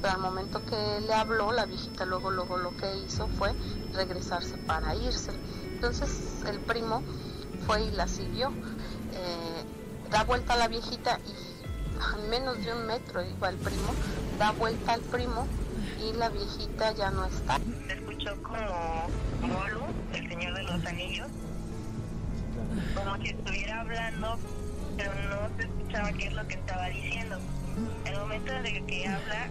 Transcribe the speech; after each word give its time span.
Pero 0.00 0.14
al 0.14 0.20
momento 0.20 0.64
que 0.64 1.00
le 1.00 1.14
habló, 1.14 1.52
la 1.52 1.66
viejita 1.66 2.04
luego, 2.04 2.30
luego 2.30 2.58
lo 2.58 2.76
que 2.76 2.96
hizo 2.98 3.28
fue 3.28 3.52
regresarse 3.92 4.56
para 4.58 4.94
irse. 4.94 5.32
Entonces 5.72 6.42
el 6.46 6.60
primo 6.60 7.02
fue 7.66 7.84
y 7.84 7.90
la 7.90 8.06
siguió. 8.06 8.50
Eh, 9.12 9.64
da 10.10 10.24
vuelta 10.24 10.54
a 10.54 10.56
la 10.56 10.68
viejita 10.68 11.18
y 11.26 12.00
a 12.00 12.28
menos 12.28 12.64
de 12.64 12.72
un 12.72 12.86
metro 12.86 13.24
iba 13.24 13.48
el 13.48 13.56
primo, 13.56 13.94
da 14.38 14.52
vuelta 14.52 14.92
al 14.92 15.00
primo 15.00 15.46
y 16.00 16.12
la 16.16 16.28
viejita 16.28 16.92
ya 16.92 17.10
no 17.10 17.24
está. 17.24 17.58
Se 17.86 17.94
escuchó 17.94 18.42
como 18.42 19.08
Golu, 19.40 19.84
el 20.12 20.28
señor 20.28 20.54
de 20.54 20.62
los 20.62 20.84
anillos, 20.84 21.28
como 22.94 23.16
si 23.16 23.28
estuviera 23.28 23.80
hablando, 23.80 24.38
pero 24.96 25.12
no 25.14 25.56
se 25.56 25.62
escuchaba 25.64 26.12
qué 26.12 26.26
es 26.26 26.32
lo 26.34 26.46
que 26.46 26.54
estaba 26.54 26.86
diciendo. 26.88 27.38
En 28.04 28.12
el 28.12 28.20
momento 28.20 28.52
de 28.52 28.84
que 28.86 29.06
habla, 29.06 29.50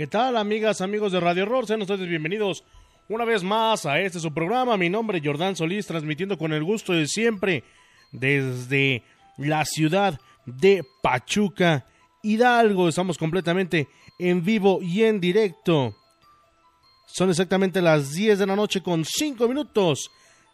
¿Qué 0.00 0.06
tal, 0.06 0.38
amigas, 0.38 0.80
amigos 0.80 1.12
de 1.12 1.20
Radio 1.20 1.42
Horror? 1.42 1.66
Sean 1.66 1.82
ustedes 1.82 2.08
bienvenidos 2.08 2.64
una 3.10 3.26
vez 3.26 3.42
más 3.42 3.84
a 3.84 4.00
este 4.00 4.18
su 4.18 4.32
programa. 4.32 4.78
Mi 4.78 4.88
nombre 4.88 5.18
es 5.18 5.24
Jordán 5.26 5.56
Solís, 5.56 5.86
transmitiendo 5.86 6.38
con 6.38 6.54
el 6.54 6.64
gusto 6.64 6.94
de 6.94 7.06
siempre 7.06 7.64
desde 8.10 9.02
la 9.36 9.62
ciudad 9.66 10.18
de 10.46 10.82
Pachuca, 11.02 11.84
Hidalgo. 12.22 12.88
Estamos 12.88 13.18
completamente 13.18 13.88
en 14.18 14.42
vivo 14.42 14.80
y 14.80 15.02
en 15.02 15.20
directo. 15.20 15.94
Son 17.04 17.28
exactamente 17.28 17.82
las 17.82 18.12
10 18.12 18.38
de 18.38 18.46
la 18.46 18.56
noche 18.56 18.82
con 18.82 19.04
5 19.04 19.46
minutos, 19.48 20.10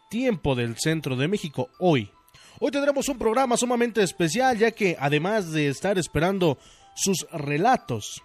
tiempo 0.09 0.55
del 0.55 0.75
centro 0.77 1.15
de 1.15 1.29
México 1.29 1.69
hoy. 1.79 2.11
Hoy 2.59 2.71
tendremos 2.71 3.07
un 3.07 3.17
programa 3.17 3.55
sumamente 3.55 4.03
especial, 4.03 4.57
ya 4.57 4.71
que 4.71 4.97
además 4.99 5.53
de 5.53 5.69
estar 5.69 5.97
esperando 5.97 6.57
sus 6.95 7.25
relatos, 7.31 8.21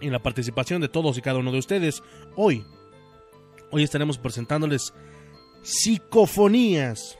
y 0.00 0.10
la 0.10 0.18
participación 0.18 0.80
de 0.80 0.88
todos 0.88 1.18
y 1.18 1.22
cada 1.22 1.38
uno 1.38 1.52
de 1.52 1.58
ustedes. 1.58 2.02
Hoy, 2.36 2.64
hoy 3.70 3.82
estaremos 3.82 4.18
presentándoles 4.18 4.92
psicofonías, 5.62 7.18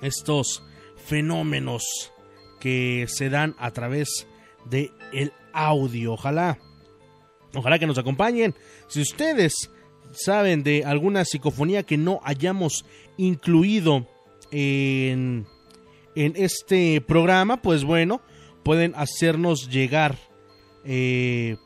estos 0.00 0.62
fenómenos 0.96 2.12
que 2.60 3.06
se 3.08 3.30
dan 3.30 3.54
a 3.58 3.70
través 3.70 4.26
de 4.64 4.92
el 5.12 5.32
audio. 5.52 6.12
Ojalá, 6.12 6.58
ojalá 7.54 7.78
que 7.78 7.86
nos 7.86 7.98
acompañen. 7.98 8.54
Si 8.88 9.00
ustedes 9.00 9.70
saben 10.12 10.62
de 10.62 10.84
alguna 10.84 11.24
psicofonía 11.24 11.82
que 11.82 11.96
no 11.96 12.20
hayamos 12.22 12.84
incluido 13.16 14.06
en, 14.50 15.46
en 16.14 16.32
este 16.36 17.00
programa, 17.00 17.60
pues 17.60 17.84
bueno, 17.84 18.20
pueden 18.62 18.94
hacernos 18.96 19.68
llegar 19.68 20.16
eh, 20.84 21.56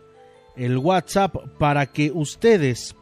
el 0.55 0.77
WhatsApp 0.77 1.35
para 1.57 1.85
que 1.85 2.11
ustedes 2.11 2.95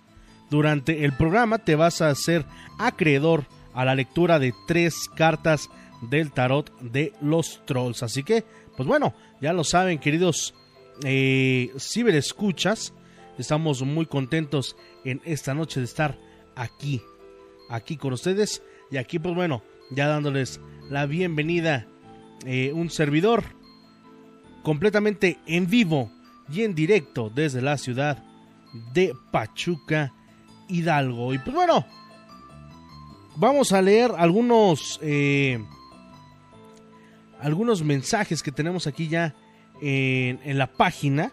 durante 0.50 1.04
el 1.04 1.12
programa 1.14 1.60
te 1.60 1.76
vas 1.76 2.02
a 2.02 2.10
hacer 2.10 2.46
acreedor 2.80 3.46
a 3.74 3.86
la 3.86 3.96
lectura 3.96 4.40
de 4.40 4.54
tres 4.68 5.10
cartas 5.16 5.70
del 6.02 6.32
tarot 6.32 6.78
de 6.80 7.14
los 7.22 7.62
trolls. 7.66 8.04
Así 8.04 8.24
que, 8.24 8.46
pues 8.76 8.88
bueno, 8.88 9.14
ya 9.42 9.54
lo 9.54 9.64
saben 9.64 10.00
queridos 10.00 10.54
eh, 11.04 11.72
ciberescuchas, 11.78 12.94
estamos 13.38 13.82
muy 13.84 14.06
contentos 14.06 14.76
en 15.04 15.22
esta 15.26 15.54
noche 15.54 15.80
de 15.80 15.86
estar 15.86 16.18
aquí, 16.58 17.02
aquí 17.70 17.96
con 17.96 18.14
ustedes. 18.14 18.62
Y 18.92 18.98
aquí, 18.98 19.20
pues 19.20 19.36
bueno, 19.36 19.64
ya 19.92 20.08
dándoles 20.08 20.60
la 20.90 21.06
bienvenida, 21.06 21.88
eh, 22.46 22.72
un 22.74 22.90
servidor 22.90 23.44
completamente 24.64 25.40
en 25.46 25.70
vivo 25.70 26.12
y 26.52 26.64
en 26.64 26.76
directo 26.76 27.30
desde 27.34 27.62
la 27.62 27.78
ciudad 27.78 28.24
de 28.94 29.14
Pachuca, 29.32 30.14
Hidalgo. 30.68 31.34
Y 31.34 31.40
pues 31.40 31.56
bueno, 31.56 31.86
vamos 33.36 33.72
a 33.72 33.82
leer 33.82 34.12
algunos 34.18 35.00
eh, 35.02 35.64
algunos 37.40 37.84
mensajes 37.84 38.42
que 38.42 38.52
tenemos 38.52 38.88
aquí 38.88 39.08
ya 39.08 39.36
en, 39.82 40.40
en 40.44 40.58
la 40.58 40.68
página. 40.68 41.32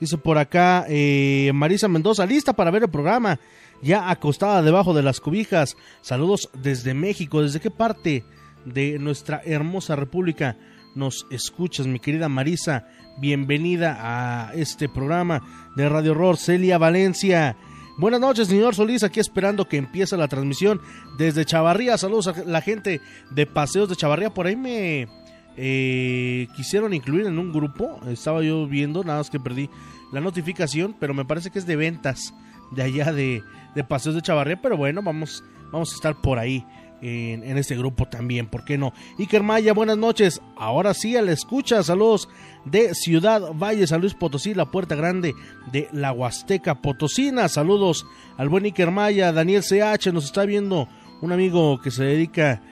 Dice 0.00 0.18
por 0.18 0.36
acá 0.36 0.84
eh, 0.88 1.52
Marisa 1.54 1.86
Mendoza, 1.86 2.26
lista 2.26 2.52
para 2.52 2.72
ver 2.72 2.82
el 2.82 2.90
programa, 2.90 3.38
ya 3.82 4.10
acostada 4.10 4.62
debajo 4.62 4.94
de 4.94 5.02
las 5.02 5.20
cobijas. 5.20 5.76
Saludos 6.00 6.48
desde 6.54 6.94
México. 6.94 7.42
¿Desde 7.42 7.60
qué 7.60 7.70
parte 7.70 8.24
de 8.64 8.98
nuestra 8.98 9.42
hermosa 9.44 9.96
república 9.96 10.56
nos 10.94 11.26
escuchas, 11.30 11.86
mi 11.86 11.98
querida 11.98 12.28
Marisa? 12.28 12.86
Bienvenida 13.18 13.98
a 14.00 14.54
este 14.54 14.88
programa 14.88 15.42
de 15.76 15.88
Radio 15.88 16.12
Horror. 16.12 16.36
Celia 16.36 16.78
Valencia. 16.78 17.56
Buenas 17.98 18.20
noches, 18.20 18.48
señor 18.48 18.74
Solís. 18.74 19.02
Aquí 19.02 19.20
esperando 19.20 19.68
que 19.68 19.76
empiece 19.76 20.16
la 20.16 20.28
transmisión 20.28 20.80
desde 21.18 21.44
Chavarría. 21.44 21.98
Saludos 21.98 22.28
a 22.28 22.44
la 22.44 22.62
gente 22.62 23.00
de 23.30 23.46
Paseos 23.46 23.88
de 23.88 23.96
Chavarría. 23.96 24.32
Por 24.32 24.46
ahí 24.46 24.56
me 24.56 25.08
eh, 25.56 26.46
quisieron 26.56 26.94
incluir 26.94 27.26
en 27.26 27.38
un 27.38 27.52
grupo. 27.52 28.00
Estaba 28.06 28.42
yo 28.42 28.66
viendo, 28.66 29.04
nada 29.04 29.18
más 29.18 29.28
que 29.28 29.40
perdí 29.40 29.68
la 30.12 30.20
notificación, 30.20 30.94
pero 30.98 31.14
me 31.14 31.24
parece 31.24 31.50
que 31.50 31.58
es 31.58 31.66
de 31.66 31.76
ventas 31.76 32.32
de 32.74 32.82
allá 32.82 33.12
de, 33.12 33.42
de 33.74 33.84
Paseos 33.84 34.14
de 34.14 34.22
Chavarría. 34.22 34.60
Pero 34.60 34.76
bueno, 34.76 35.02
vamos, 35.02 35.44
vamos 35.70 35.92
a 35.92 35.94
estar 35.94 36.20
por 36.20 36.38
ahí 36.38 36.64
en, 37.02 37.42
en 37.42 37.58
este 37.58 37.76
grupo 37.76 38.06
también, 38.06 38.46
¿por 38.46 38.64
qué 38.64 38.78
no? 38.78 38.92
Iker 39.18 39.42
Maya, 39.42 39.72
buenas 39.72 39.98
noches. 39.98 40.40
Ahora 40.56 40.94
sí, 40.94 41.16
a 41.16 41.22
la 41.22 41.32
escucha, 41.32 41.82
saludos 41.82 42.28
de 42.64 42.94
Ciudad 42.94 43.52
Valle, 43.54 43.86
San 43.86 44.00
Luis 44.00 44.14
Potosí, 44.14 44.54
la 44.54 44.70
puerta 44.70 44.94
grande 44.94 45.34
de 45.72 45.88
la 45.92 46.12
Huasteca 46.12 46.76
Potosina. 46.76 47.48
Saludos 47.48 48.06
al 48.36 48.48
buen 48.48 48.64
Iker 48.64 48.90
Maya, 48.90 49.32
Daniel 49.32 49.62
CH, 49.62 50.12
nos 50.12 50.24
está 50.24 50.44
viendo 50.44 50.88
un 51.20 51.32
amigo 51.32 51.80
que 51.80 51.90
se 51.90 52.04
dedica 52.04 52.62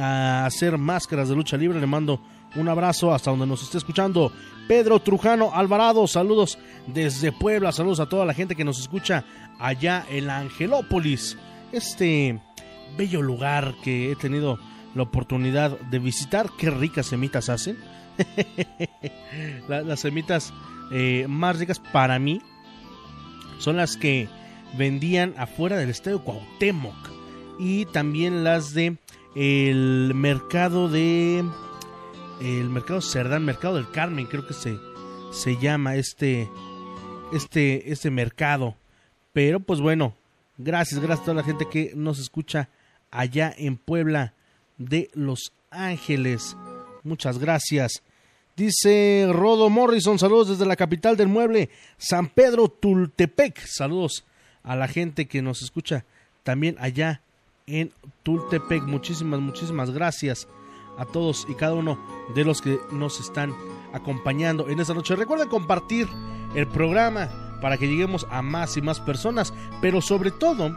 a 0.00 0.46
hacer 0.46 0.78
máscaras 0.78 1.28
de 1.28 1.36
lucha 1.36 1.56
libre. 1.56 1.78
Le 1.78 1.86
mando 1.86 2.20
un 2.56 2.68
abrazo 2.68 3.12
hasta 3.12 3.30
donde 3.30 3.46
nos 3.46 3.62
esté 3.62 3.78
escuchando. 3.78 4.32
Pedro 4.68 5.00
Trujano 5.00 5.50
Alvarado, 5.54 6.06
saludos 6.06 6.58
desde 6.86 7.32
Puebla, 7.32 7.72
saludos 7.72 8.00
a 8.00 8.08
toda 8.08 8.24
la 8.24 8.34
gente 8.34 8.54
que 8.54 8.64
nos 8.64 8.80
escucha 8.80 9.24
allá 9.58 10.06
en 10.08 10.30
Angelópolis. 10.30 11.36
Este 11.72 12.40
bello 12.96 13.20
lugar 13.22 13.74
que 13.82 14.12
he 14.12 14.16
tenido 14.16 14.58
la 14.94 15.02
oportunidad 15.02 15.78
de 15.78 15.98
visitar. 15.98 16.50
Qué 16.58 16.70
ricas 16.70 17.06
semitas 17.06 17.48
hacen. 17.48 17.76
las 19.68 20.00
semitas 20.00 20.52
eh, 20.92 21.26
más 21.28 21.58
ricas 21.58 21.80
para 21.80 22.18
mí 22.18 22.40
son 23.58 23.76
las 23.76 23.96
que 23.96 24.28
vendían 24.78 25.34
afuera 25.36 25.76
del 25.76 25.90
estadio 25.90 26.22
Cuauhtémoc 26.22 26.94
y 27.58 27.86
también 27.86 28.44
las 28.44 28.74
de 28.74 28.98
el 29.34 30.12
mercado 30.14 30.88
de 30.88 31.44
el 32.40 32.68
mercado 32.70 33.00
Cerdán, 33.00 33.44
mercado 33.44 33.76
del 33.76 33.90
Carmen, 33.90 34.26
creo 34.26 34.46
que 34.46 34.54
se 34.54 34.78
se 35.32 35.56
llama 35.56 35.96
este 35.96 36.48
este 37.32 37.92
este 37.92 38.10
mercado. 38.10 38.76
Pero 39.32 39.60
pues 39.60 39.80
bueno, 39.80 40.14
gracias, 40.58 41.00
gracias 41.00 41.20
a 41.20 41.24
toda 41.24 41.36
la 41.36 41.42
gente 41.42 41.66
que 41.68 41.92
nos 41.94 42.18
escucha 42.18 42.68
allá 43.10 43.52
en 43.56 43.76
Puebla 43.76 44.34
de 44.78 45.10
Los 45.14 45.52
Ángeles. 45.70 46.56
Muchas 47.02 47.38
gracias. 47.38 48.02
Dice 48.56 49.26
Rodo 49.30 49.68
Morrison, 49.68 50.18
saludos 50.18 50.50
desde 50.50 50.66
la 50.66 50.76
capital 50.76 51.16
del 51.16 51.26
mueble, 51.26 51.70
San 51.98 52.28
Pedro 52.28 52.68
Tultepec. 52.68 53.58
Saludos 53.66 54.24
a 54.62 54.76
la 54.76 54.86
gente 54.86 55.26
que 55.26 55.42
nos 55.42 55.62
escucha 55.62 56.04
también 56.44 56.76
allá 56.78 57.20
en 57.66 57.92
Tultepec. 58.22 58.84
Muchísimas, 58.84 59.40
muchísimas 59.40 59.90
gracias 59.90 60.46
a 60.98 61.04
todos 61.04 61.46
y 61.48 61.54
cada 61.54 61.74
uno 61.74 61.98
de 62.34 62.44
los 62.44 62.60
que 62.60 62.80
nos 62.90 63.20
están 63.20 63.54
acompañando 63.92 64.68
en 64.68 64.80
esta 64.80 64.94
noche. 64.94 65.16
Recuerden 65.16 65.48
compartir 65.48 66.08
el 66.54 66.66
programa 66.66 67.28
para 67.60 67.78
que 67.78 67.88
lleguemos 67.88 68.26
a 68.30 68.42
más 68.42 68.76
y 68.76 68.82
más 68.82 69.00
personas, 69.00 69.54
pero 69.80 70.00
sobre 70.00 70.30
todo 70.30 70.70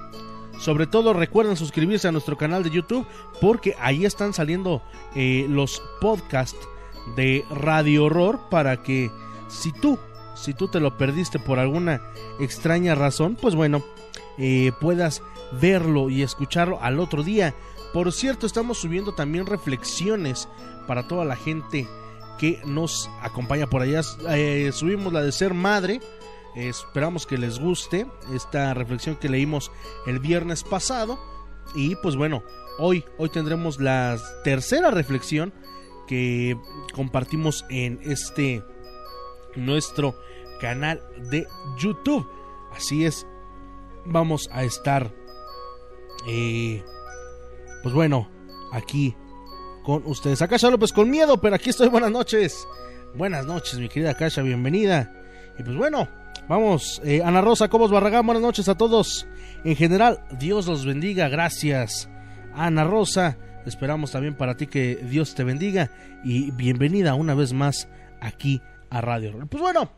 sobre 0.60 0.88
todo 0.88 1.14
recuerden 1.14 1.56
suscribirse 1.56 2.08
a 2.08 2.12
nuestro 2.12 2.38
canal 2.38 2.64
de 2.64 2.72
YouTube 2.72 3.06
porque 3.40 3.76
ahí 3.80 4.06
están 4.06 4.34
saliendo 4.34 4.82
eh, 5.16 5.46
los 5.50 5.82
podcasts 6.02 6.68
de 7.16 7.46
Radio 7.52 8.06
Horror 8.06 8.40
para 8.50 8.82
que 8.82 9.12
si 9.48 9.72
tú, 9.72 10.00
si 10.36 10.54
tú 10.54 10.68
te 10.68 10.80
lo 10.80 10.98
perdiste 10.98 11.40
por 11.40 11.60
alguna 11.60 12.02
extraña 12.40 12.96
razón, 12.96 13.38
pues 13.40 13.56
bueno, 13.56 13.84
eh, 14.38 14.72
puedas 14.82 15.22
verlo 15.62 16.10
y 16.10 16.24
escucharlo 16.24 16.80
al 16.82 17.00
otro 17.00 17.24
día. 17.24 17.54
Por 17.94 18.12
cierto, 18.12 18.46
estamos 18.46 18.78
subiendo 18.78 19.14
también 19.14 19.46
reflexiones 19.46 20.48
para 20.88 21.08
toda 21.08 21.26
la 21.26 21.36
gente 21.36 21.88
que 22.38 22.62
nos 22.66 23.10
acompaña 23.22 23.68
por 23.68 23.82
allá. 23.82 24.02
Eh, 24.30 24.72
subimos 24.74 25.12
la 25.12 25.22
de 25.22 25.32
ser 25.32 25.54
madre 25.54 26.00
Esperamos 26.58 27.28
que 27.28 27.38
les 27.38 27.60
guste 27.60 28.08
esta 28.34 28.74
reflexión 28.74 29.16
que 29.16 29.30
leímos 29.30 29.72
el 30.08 30.20
viernes 30.20 30.64
pasado. 30.64 31.20
Y 31.76 31.96
pues 31.98 32.16
bueno, 32.16 32.44
hoy, 32.80 33.06
hoy 33.20 33.30
tendremos 33.30 33.80
la 33.80 34.18
tercera 34.44 34.90
reflexión 34.90 35.54
que 36.08 36.58
compartimos 36.94 37.64
en 37.70 38.00
este 38.02 38.64
nuestro 39.56 40.16
canal 40.60 41.00
de 41.30 41.46
YouTube. 41.78 42.28
Así 42.76 43.06
es, 43.06 43.28
vamos 44.06 44.50
a 44.52 44.64
estar, 44.64 45.14
eh, 46.28 46.84
pues 47.88 47.96
bueno, 47.96 48.28
aquí 48.74 49.16
con 49.86 50.06
ustedes. 50.08 50.42
Akasha 50.42 50.70
López 50.70 50.92
con 50.92 51.10
miedo, 51.10 51.40
pero 51.40 51.56
aquí 51.56 51.70
estoy. 51.70 51.88
Buenas 51.88 52.12
noches. 52.12 52.68
Buenas 53.16 53.46
noches, 53.46 53.80
mi 53.80 53.88
querida 53.88 54.12
Akasha, 54.12 54.42
bienvenida. 54.42 55.14
Y 55.58 55.64
pues 55.64 55.78
bueno, 55.78 56.10
Vamos, 56.50 57.02
eh, 57.06 57.22
Ana 57.24 57.40
Rosa 57.40 57.70
Cobos 57.70 57.90
Barragán, 57.90 58.26
buenas 58.26 58.44
noches 58.44 58.68
a 58.68 58.76
todos. 58.76 59.26
En 59.64 59.78
general, 59.78 60.20
Dios 60.38 60.68
los 60.68 60.86
bendiga, 60.86 61.30
gracias. 61.30 62.10
Ana 62.54 62.84
Rosa, 62.84 63.38
esperamos 63.66 64.12
también 64.12 64.36
para 64.36 64.58
ti 64.58 64.68
que 64.68 64.96
Dios 64.96 65.34
te 65.34 65.46
bendiga 65.46 65.90
y 66.26 66.52
bienvenida 66.52 67.16
una 67.16 67.36
vez 67.36 67.54
más 67.54 67.88
aquí 68.20 68.62
a 68.90 69.00
Radio 69.00 69.32
Pues 69.50 69.62
bueno, 69.62 69.92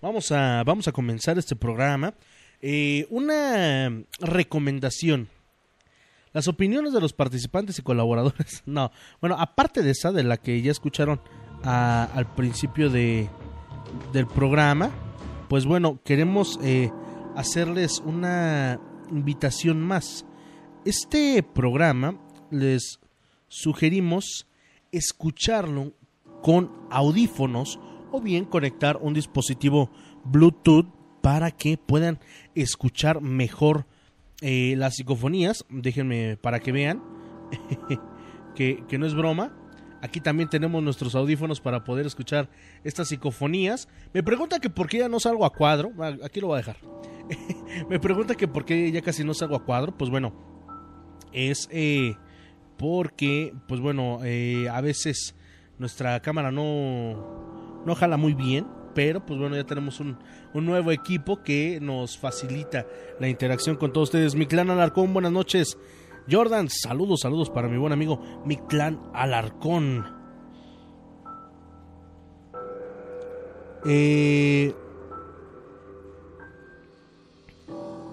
vamos 0.00 0.32
a, 0.32 0.62
vamos 0.64 0.88
a 0.88 0.92
comenzar 0.92 1.36
este 1.36 1.56
programa. 1.56 2.14
Eh, 2.62 3.06
una 3.10 3.92
recomendación. 4.20 5.28
Las 6.34 6.48
opiniones 6.48 6.92
de 6.92 7.00
los 7.00 7.12
participantes 7.12 7.78
y 7.78 7.82
colaboradores. 7.82 8.62
No, 8.66 8.90
bueno, 9.20 9.36
aparte 9.38 9.82
de 9.82 9.92
esa, 9.92 10.12
de 10.12 10.24
la 10.24 10.36
que 10.36 10.60
ya 10.60 10.72
escucharon 10.72 11.20
al 11.62 12.26
principio 12.34 12.90
de, 12.90 13.30
del 14.12 14.26
programa, 14.26 14.90
pues 15.48 15.64
bueno, 15.64 16.00
queremos 16.04 16.58
eh, 16.62 16.90
hacerles 17.36 18.02
una 18.04 18.80
invitación 19.10 19.80
más. 19.80 20.26
Este 20.84 21.42
programa 21.42 22.18
les 22.50 23.00
sugerimos 23.48 24.46
escucharlo 24.92 25.92
con 26.42 26.70
audífonos 26.90 27.78
o 28.10 28.20
bien 28.20 28.44
conectar 28.44 28.98
un 29.00 29.14
dispositivo 29.14 29.90
Bluetooth 30.24 30.86
para 31.22 31.50
que 31.52 31.78
puedan 31.78 32.18
escuchar 32.54 33.20
mejor 33.22 33.86
eh, 34.46 34.74
las 34.76 34.96
psicofonías. 34.96 35.64
Déjenme 35.70 36.36
para 36.36 36.60
que 36.60 36.70
vean 36.70 37.02
que, 38.54 38.84
que 38.86 38.98
no 38.98 39.06
es 39.06 39.14
broma. 39.14 39.56
Aquí 40.02 40.20
también 40.20 40.50
tenemos 40.50 40.82
nuestros 40.82 41.14
audífonos 41.14 41.62
para 41.62 41.82
poder 41.82 42.04
escuchar 42.04 42.50
estas 42.84 43.08
psicofonías. 43.08 43.88
Me 44.12 44.22
pregunta 44.22 44.60
que 44.60 44.68
por 44.68 44.86
qué 44.86 44.98
ya 44.98 45.08
no 45.08 45.18
salgo 45.18 45.46
a 45.46 45.50
cuadro. 45.54 45.92
Ah, 45.98 46.14
aquí 46.22 46.42
lo 46.42 46.48
voy 46.48 46.56
a 46.56 46.58
dejar. 46.58 46.76
Me 47.88 47.98
pregunta 47.98 48.34
que 48.34 48.46
por 48.46 48.66
qué 48.66 48.92
ya 48.92 49.00
casi 49.00 49.24
no 49.24 49.32
salgo 49.32 49.56
a 49.56 49.64
cuadro. 49.64 49.96
Pues 49.96 50.10
bueno, 50.10 50.34
es 51.32 51.70
eh, 51.72 52.16
porque, 52.76 53.54
pues 53.66 53.80
bueno, 53.80 54.18
eh, 54.24 54.68
a 54.68 54.82
veces 54.82 55.34
nuestra 55.78 56.20
cámara 56.20 56.52
no, 56.52 57.82
no 57.86 57.94
jala 57.94 58.18
muy 58.18 58.34
bien. 58.34 58.66
Pero 58.94 59.24
pues 59.24 59.38
bueno, 59.38 59.56
ya 59.56 59.64
tenemos 59.64 60.00
un, 60.00 60.16
un 60.52 60.64
nuevo 60.64 60.92
equipo 60.92 61.42
que 61.42 61.78
nos 61.80 62.16
facilita 62.16 62.86
la 63.18 63.28
interacción 63.28 63.76
con 63.76 63.92
todos 63.92 64.08
ustedes. 64.08 64.34
Mi 64.34 64.46
clan 64.46 64.70
Alarcón, 64.70 65.12
buenas 65.12 65.32
noches. 65.32 65.76
Jordan, 66.30 66.68
saludos, 66.70 67.20
saludos 67.20 67.50
para 67.50 67.68
mi 67.68 67.76
buen 67.76 67.92
amigo 67.92 68.20
Mictlán 68.46 69.00
Alarcón. 69.12 70.06
Eh, 73.86 74.74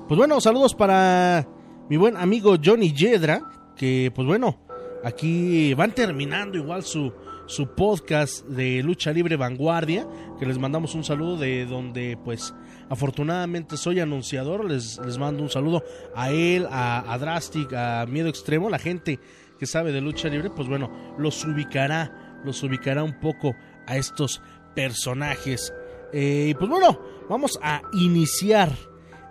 pues 0.07 0.17
bueno, 0.17 0.41
saludos 0.41 0.75
para 0.75 1.47
mi 1.89 1.95
buen 1.95 2.17
amigo 2.17 2.55
Johnny 2.63 2.91
Yedra, 2.91 3.41
que 3.77 4.11
pues 4.13 4.27
bueno, 4.27 4.57
aquí 5.05 5.73
van 5.73 5.93
terminando 5.93 6.57
igual 6.57 6.83
su, 6.83 7.13
su 7.51 7.67
podcast 7.75 8.45
de 8.45 8.81
lucha 8.81 9.11
libre 9.11 9.35
vanguardia, 9.35 10.07
que 10.39 10.45
les 10.45 10.57
mandamos 10.57 10.95
un 10.95 11.03
saludo 11.03 11.37
de 11.37 11.65
donde 11.65 12.17
pues 12.23 12.53
Afortunadamente 12.91 13.77
soy 13.77 14.01
anunciador, 14.01 14.65
les, 14.65 14.99
les 15.05 15.17
mando 15.17 15.41
un 15.41 15.49
saludo 15.49 15.81
a 16.13 16.29
él, 16.29 16.67
a, 16.69 17.17
Drastic, 17.17 17.71
a 17.71 18.05
Miedo 18.05 18.27
Extremo, 18.27 18.69
la 18.69 18.79
gente 18.79 19.17
que 19.57 19.65
sabe 19.65 19.93
de 19.93 20.01
lucha 20.01 20.27
libre, 20.27 20.49
pues 20.49 20.67
bueno, 20.67 20.91
los 21.17 21.41
ubicará, 21.45 22.41
los 22.43 22.61
ubicará 22.63 23.05
un 23.05 23.17
poco 23.21 23.55
a 23.87 23.95
estos 23.95 24.41
personajes. 24.75 25.73
Eh, 26.11 26.47
y 26.49 26.53
pues 26.53 26.69
bueno, 26.69 26.99
vamos 27.29 27.57
a 27.63 27.81
iniciar 27.93 28.75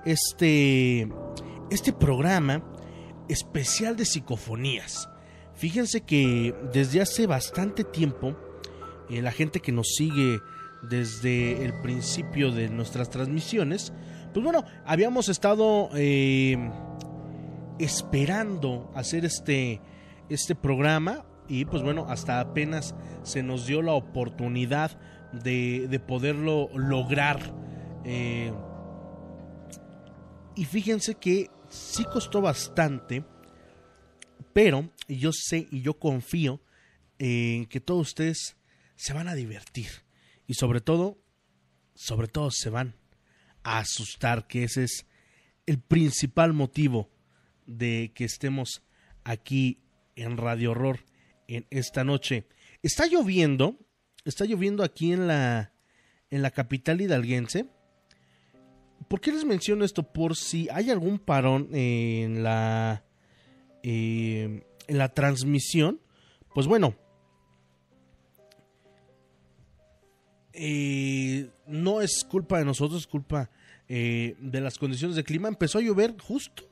este, 0.06 1.06
este 1.70 1.92
programa 1.92 2.64
especial 3.28 3.94
de 3.94 4.06
psicofonías. 4.06 5.06
Fíjense 5.60 6.00
que 6.00 6.54
desde 6.72 7.02
hace 7.02 7.26
bastante 7.26 7.84
tiempo, 7.84 8.34
eh, 9.10 9.20
la 9.20 9.30
gente 9.30 9.60
que 9.60 9.72
nos 9.72 9.88
sigue 9.94 10.40
desde 10.88 11.62
el 11.66 11.74
principio 11.82 12.50
de 12.50 12.70
nuestras 12.70 13.10
transmisiones, 13.10 13.92
pues 14.32 14.42
bueno, 14.42 14.64
habíamos 14.86 15.28
estado 15.28 15.90
eh, 15.92 16.56
esperando 17.78 18.90
hacer 18.94 19.26
este, 19.26 19.82
este 20.30 20.54
programa 20.54 21.26
y 21.46 21.66
pues 21.66 21.82
bueno, 21.82 22.06
hasta 22.08 22.40
apenas 22.40 22.94
se 23.22 23.42
nos 23.42 23.66
dio 23.66 23.82
la 23.82 23.92
oportunidad 23.92 24.98
de, 25.44 25.88
de 25.90 26.00
poderlo 26.00 26.70
lograr. 26.74 27.38
Eh, 28.06 28.50
y 30.56 30.64
fíjense 30.64 31.16
que 31.16 31.50
sí 31.68 32.06
costó 32.06 32.40
bastante, 32.40 33.24
pero 34.52 34.90
yo 35.08 35.30
sé 35.32 35.68
y 35.70 35.82
yo 35.82 35.98
confío 35.98 36.60
en 37.18 37.66
que 37.66 37.80
todos 37.80 38.08
ustedes 38.08 38.56
se 38.96 39.12
van 39.12 39.28
a 39.28 39.34
divertir 39.34 39.88
y 40.46 40.54
sobre 40.54 40.80
todo, 40.80 41.18
sobre 41.94 42.28
todo 42.28 42.50
se 42.50 42.70
van 42.70 42.94
a 43.62 43.78
asustar, 43.78 44.46
que 44.46 44.64
ese 44.64 44.84
es 44.84 45.06
el 45.66 45.78
principal 45.78 46.52
motivo 46.52 47.10
de 47.66 48.12
que 48.14 48.24
estemos 48.24 48.82
aquí 49.22 49.78
en 50.16 50.36
Radio 50.36 50.72
Horror 50.72 51.00
en 51.46 51.66
esta 51.70 52.04
noche. 52.04 52.46
Está 52.82 53.06
lloviendo, 53.06 53.78
está 54.24 54.44
lloviendo 54.44 54.82
aquí 54.82 55.12
en 55.12 55.26
la 55.26 55.72
en 56.30 56.42
la 56.42 56.50
capital 56.50 57.00
hidalguense. 57.00 57.66
¿Por 59.08 59.20
qué 59.20 59.32
les 59.32 59.44
menciono 59.44 59.84
esto? 59.84 60.12
Por 60.12 60.36
si 60.36 60.68
hay 60.70 60.90
algún 60.90 61.18
parón 61.18 61.68
en 61.74 62.42
la 62.42 63.04
eh, 63.82 64.64
en 64.86 64.98
la 64.98 65.08
transmisión, 65.10 66.00
pues 66.54 66.66
bueno, 66.66 66.96
no 71.66 72.00
es 72.00 72.24
culpa 72.24 72.58
de 72.58 72.64
nosotros, 72.64 73.02
es 73.02 73.06
culpa 73.06 73.50
eh, 73.88 74.36
de 74.38 74.60
las 74.60 74.78
condiciones 74.78 75.16
de 75.16 75.24
clima. 75.24 75.48
Empezó 75.48 75.78
a 75.78 75.82
llover 75.82 76.16
justo, 76.20 76.64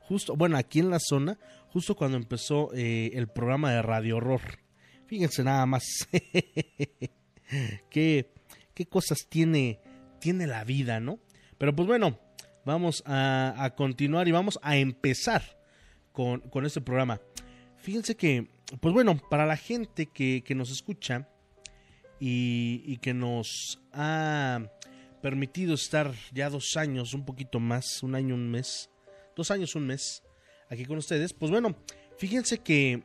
justo, 0.00 0.36
bueno, 0.36 0.56
aquí 0.56 0.80
en 0.80 0.90
la 0.90 0.98
zona, 0.98 1.38
justo 1.68 1.94
cuando 1.94 2.16
empezó 2.16 2.72
eh, 2.74 3.10
el 3.14 3.28
programa 3.28 3.72
de 3.72 3.82
Radio 3.82 4.18
Horror. 4.18 4.60
Fíjense 5.06 5.44
nada 5.44 5.66
más 5.66 5.84
qué, 7.90 8.30
qué 8.74 8.86
cosas 8.86 9.26
tiene, 9.28 9.80
tiene 10.20 10.46
la 10.46 10.64
vida, 10.64 11.00
¿no? 11.00 11.18
Pero 11.58 11.74
pues 11.74 11.86
bueno, 11.86 12.18
vamos 12.64 13.02
a 13.06 13.72
continuar 13.76 14.26
y 14.26 14.32
vamos 14.32 14.58
a 14.62 14.76
empezar 14.76 15.61
con, 16.12 16.40
con, 16.40 16.64
este 16.66 16.80
programa. 16.80 17.20
Fíjense 17.76 18.16
que, 18.16 18.48
pues 18.80 18.94
bueno, 18.94 19.20
para 19.30 19.46
la 19.46 19.56
gente 19.56 20.06
que, 20.06 20.42
que 20.44 20.54
nos 20.54 20.70
escucha 20.70 21.28
y, 22.20 22.82
y, 22.86 22.98
que 22.98 23.14
nos 23.14 23.80
ha 23.92 24.60
permitido 25.20 25.74
estar 25.74 26.12
ya 26.32 26.50
dos 26.50 26.76
años, 26.76 27.14
un 27.14 27.24
poquito 27.24 27.58
más, 27.58 28.02
un 28.02 28.14
año, 28.14 28.34
un 28.34 28.50
mes, 28.50 28.90
dos 29.34 29.50
años, 29.50 29.74
un 29.74 29.86
mes, 29.86 30.22
aquí 30.68 30.84
con 30.84 30.98
ustedes, 30.98 31.32
pues 31.32 31.50
bueno, 31.50 31.76
fíjense 32.18 32.58
que 32.58 33.02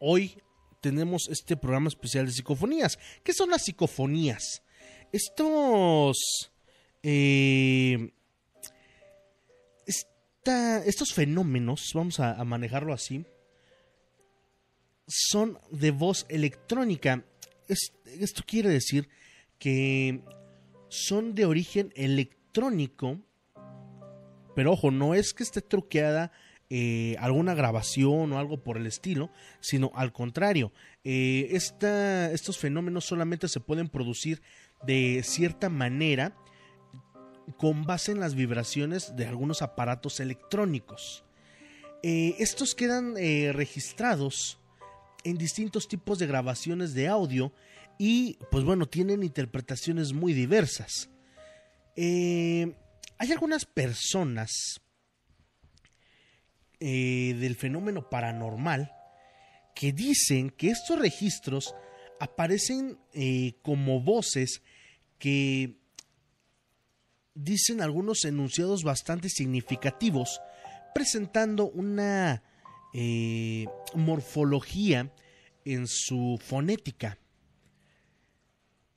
hoy 0.00 0.36
tenemos 0.80 1.28
este 1.30 1.56
programa 1.56 1.88
especial 1.88 2.26
de 2.26 2.32
psicofonías. 2.32 2.98
¿Qué 3.22 3.32
son 3.32 3.50
las 3.50 3.64
psicofonías? 3.64 4.62
Estos... 5.12 6.50
Eh, 7.02 8.12
estos 10.46 11.12
fenómenos, 11.12 11.92
vamos 11.94 12.20
a, 12.20 12.42
manejarlo 12.44 12.92
así, 12.92 13.24
son 15.06 15.58
de 15.70 15.90
voz 15.90 16.26
electrónica. 16.28 17.24
Es, 17.68 17.92
esto 18.04 18.42
quiere 18.46 18.68
decir 18.68 19.08
que 19.58 20.22
son 20.88 21.34
de 21.34 21.46
origen 21.46 21.92
electrónico, 21.96 23.20
pero 24.54 24.72
ojo, 24.72 24.90
no 24.90 25.14
es 25.14 25.32
que 25.32 25.42
esté 25.42 25.60
truqueada 25.62 26.32
eh, 26.70 27.16
alguna 27.18 27.54
grabación 27.54 28.32
o 28.32 28.38
algo 28.38 28.62
por 28.62 28.76
el 28.76 28.86
estilo, 28.86 29.30
sino 29.60 29.92
al 29.94 30.12
contrario, 30.12 30.72
eh, 31.04 31.48
estos 31.52 32.58
fenómenos 32.58 33.04
solamente 33.04 33.48
se 33.48 33.60
pueden 33.60 33.88
producir 33.88 34.42
de 34.82 35.22
cierta 35.24 35.68
manera 35.68 36.36
con 37.56 37.84
base 37.84 38.12
en 38.12 38.20
las 38.20 38.34
vibraciones 38.34 39.16
de 39.16 39.26
algunos 39.26 39.62
aparatos 39.62 40.20
electrónicos. 40.20 41.24
Eh, 42.02 42.36
estos 42.38 42.74
quedan 42.74 43.14
eh, 43.16 43.52
registrados 43.52 44.58
en 45.24 45.38
distintos 45.38 45.88
tipos 45.88 46.18
de 46.18 46.26
grabaciones 46.26 46.92
de 46.92 47.08
audio 47.08 47.52
y 47.98 48.36
pues 48.50 48.64
bueno, 48.64 48.86
tienen 48.86 49.22
interpretaciones 49.22 50.12
muy 50.12 50.32
diversas. 50.32 51.08
Eh, 51.96 52.74
hay 53.18 53.32
algunas 53.32 53.64
personas 53.64 54.80
del 56.80 57.56
fenómeno 57.56 58.10
paranormal 58.10 58.92
que 59.74 59.92
dicen 59.92 60.50
que 60.50 60.68
estos 60.68 60.98
registros 60.98 61.74
aparecen 62.20 62.98
como 63.62 64.02
voces 64.02 64.60
que 65.18 65.78
dicen 67.34 67.80
algunos 67.80 68.24
enunciados 68.24 68.82
bastante 68.82 69.28
significativos, 69.28 70.40
presentando 70.94 71.66
una 71.66 72.42
eh, 72.92 73.66
morfología 73.94 75.12
en 75.64 75.86
su 75.88 76.40
fonética. 76.42 77.18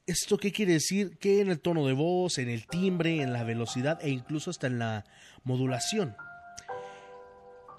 ¿Esto 0.05 0.37
qué 0.37 0.51
quiere 0.51 0.73
decir? 0.73 1.17
Que 1.17 1.41
en 1.41 1.49
el 1.49 1.59
tono 1.59 1.85
de 1.85 1.93
voz, 1.93 2.37
en 2.37 2.47
el 2.47 2.65
timbre, 2.67 3.21
en 3.21 3.33
la 3.33 3.43
velocidad 3.43 3.99
e 4.01 4.09
incluso 4.09 4.51
hasta 4.51 4.67
en 4.67 4.79
la 4.79 5.03
modulación. 5.43 6.15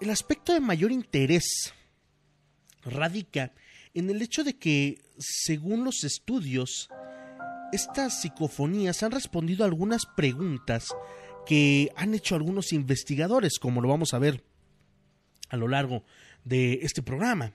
El 0.00 0.11
aspecto 0.11 0.53
de 0.53 0.61
mayor 0.61 0.93
interés 0.93 1.73
radica 2.83 3.53
en 3.95 4.11
el 4.11 4.21
hecho 4.21 4.45
de 4.45 4.59
que, 4.59 5.00
según 5.19 5.85
los 5.85 6.05
estudios, 6.05 6.88
estas 7.73 8.21
psicofonías 8.21 9.03
han 9.03 9.13
respondido 9.13 9.65
a 9.65 9.67
algunas 9.67 10.07
preguntas 10.07 10.89
que 11.47 11.91
han 11.97 12.15
hecho 12.15 12.35
algunos 12.35 12.73
investigadores, 12.73 13.59
como 13.59 13.81
lo 13.81 13.89
vamos 13.89 14.15
a 14.15 14.19
ver 14.19 14.45
a 15.49 15.57
lo 15.57 15.69
largo 15.69 16.05
de 16.45 16.81
este 16.83 17.03
programa, 17.03 17.53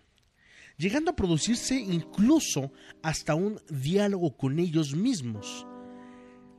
llegando 0.77 1.12
a 1.12 1.15
producirse 1.15 1.75
incluso 1.75 2.72
hasta 3.01 3.36
un 3.36 3.60
diálogo 3.70 4.36
con 4.36 4.60
ellos 4.60 4.96
mismos. 4.96 5.67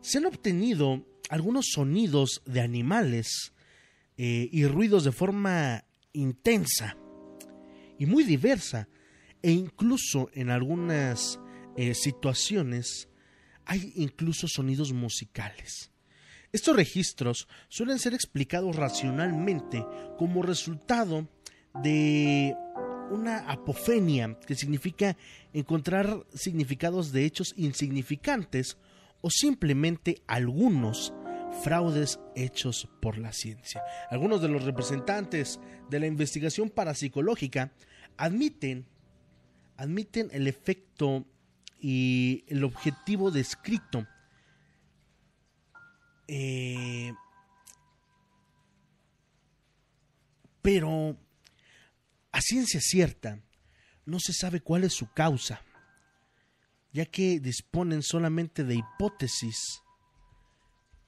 Se 0.00 0.18
han 0.18 0.26
obtenido 0.26 1.04
algunos 1.30 1.66
sonidos 1.73 2.42
de 2.44 2.61
animales 2.61 3.52
eh, 4.16 4.49
y 4.52 4.66
ruidos 4.66 5.04
de 5.04 5.12
forma 5.12 5.84
intensa 6.12 6.96
y 7.99 8.06
muy 8.06 8.25
diversa, 8.25 8.88
e 9.42 9.50
incluso 9.52 10.30
en 10.32 10.50
algunas 10.50 11.38
eh, 11.76 11.94
situaciones 11.94 13.08
hay 13.66 13.92
incluso 13.97 14.49
sonidos 14.49 14.92
musicales. 14.92 15.90
Estos 16.52 16.76
registros 16.76 17.49
suelen 17.68 17.99
ser 17.99 18.14
explicados 18.14 18.76
racionalmente 18.76 19.85
como 20.18 20.42
resultado 20.42 21.28
de 21.83 22.54
una 23.11 23.50
apofenia, 23.50 24.38
que 24.47 24.54
significa 24.54 25.16
encontrar 25.52 26.25
significados 26.33 27.12
de 27.12 27.25
hechos 27.25 27.54
insignificantes 27.56 28.78
o 29.21 29.30
simplemente 29.30 30.23
algunos 30.26 31.12
fraudes 31.62 32.21
hechos 32.35 32.88
por 33.00 33.18
la 33.18 33.33
ciencia. 33.33 33.83
Algunos 34.11 34.40
de 34.42 34.49
los 34.49 34.64
representantes 34.64 35.61
de 35.90 36.00
la 36.00 36.06
investigación 36.06 36.71
parapsicológica 36.71 37.73
admiten, 38.16 38.87
admiten 39.76 40.28
el 40.33 40.47
efecto 40.47 41.26
y 41.86 42.46
el 42.48 42.64
objetivo 42.64 43.30
descrito 43.30 44.06
eh, 46.26 47.12
pero 50.62 51.14
a 52.32 52.40
ciencia 52.40 52.80
cierta 52.80 53.38
no 54.06 54.18
se 54.18 54.32
sabe 54.32 54.62
cuál 54.62 54.84
es 54.84 54.94
su 54.94 55.12
causa, 55.12 55.60
ya 56.94 57.04
que 57.04 57.38
disponen 57.38 58.02
solamente 58.02 58.64
de 58.64 58.76
hipótesis 58.76 59.82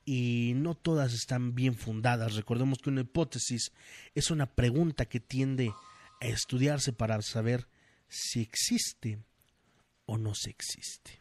y 0.05 0.53
no 0.57 0.75
todas 0.75 1.15
están 1.15 1.55
bien 1.55 1.75
fundadas. 1.75 2.35
Recordemos 2.35 2.81
que 2.81 2.91
una 2.91 3.01
hipótesis 3.01 3.73
es 4.15 4.31
una 4.31 4.45
pregunta 4.45 5.07
que 5.07 5.21
tiende 5.21 5.73
a 6.21 6.27
estudiarse 6.27 6.93
para 6.93 7.23
saber 7.23 7.67
si 8.09 8.43
existe 8.43 9.25
o 10.07 10.19
no 10.19 10.35
se 10.35 10.51
existe. 10.51 11.21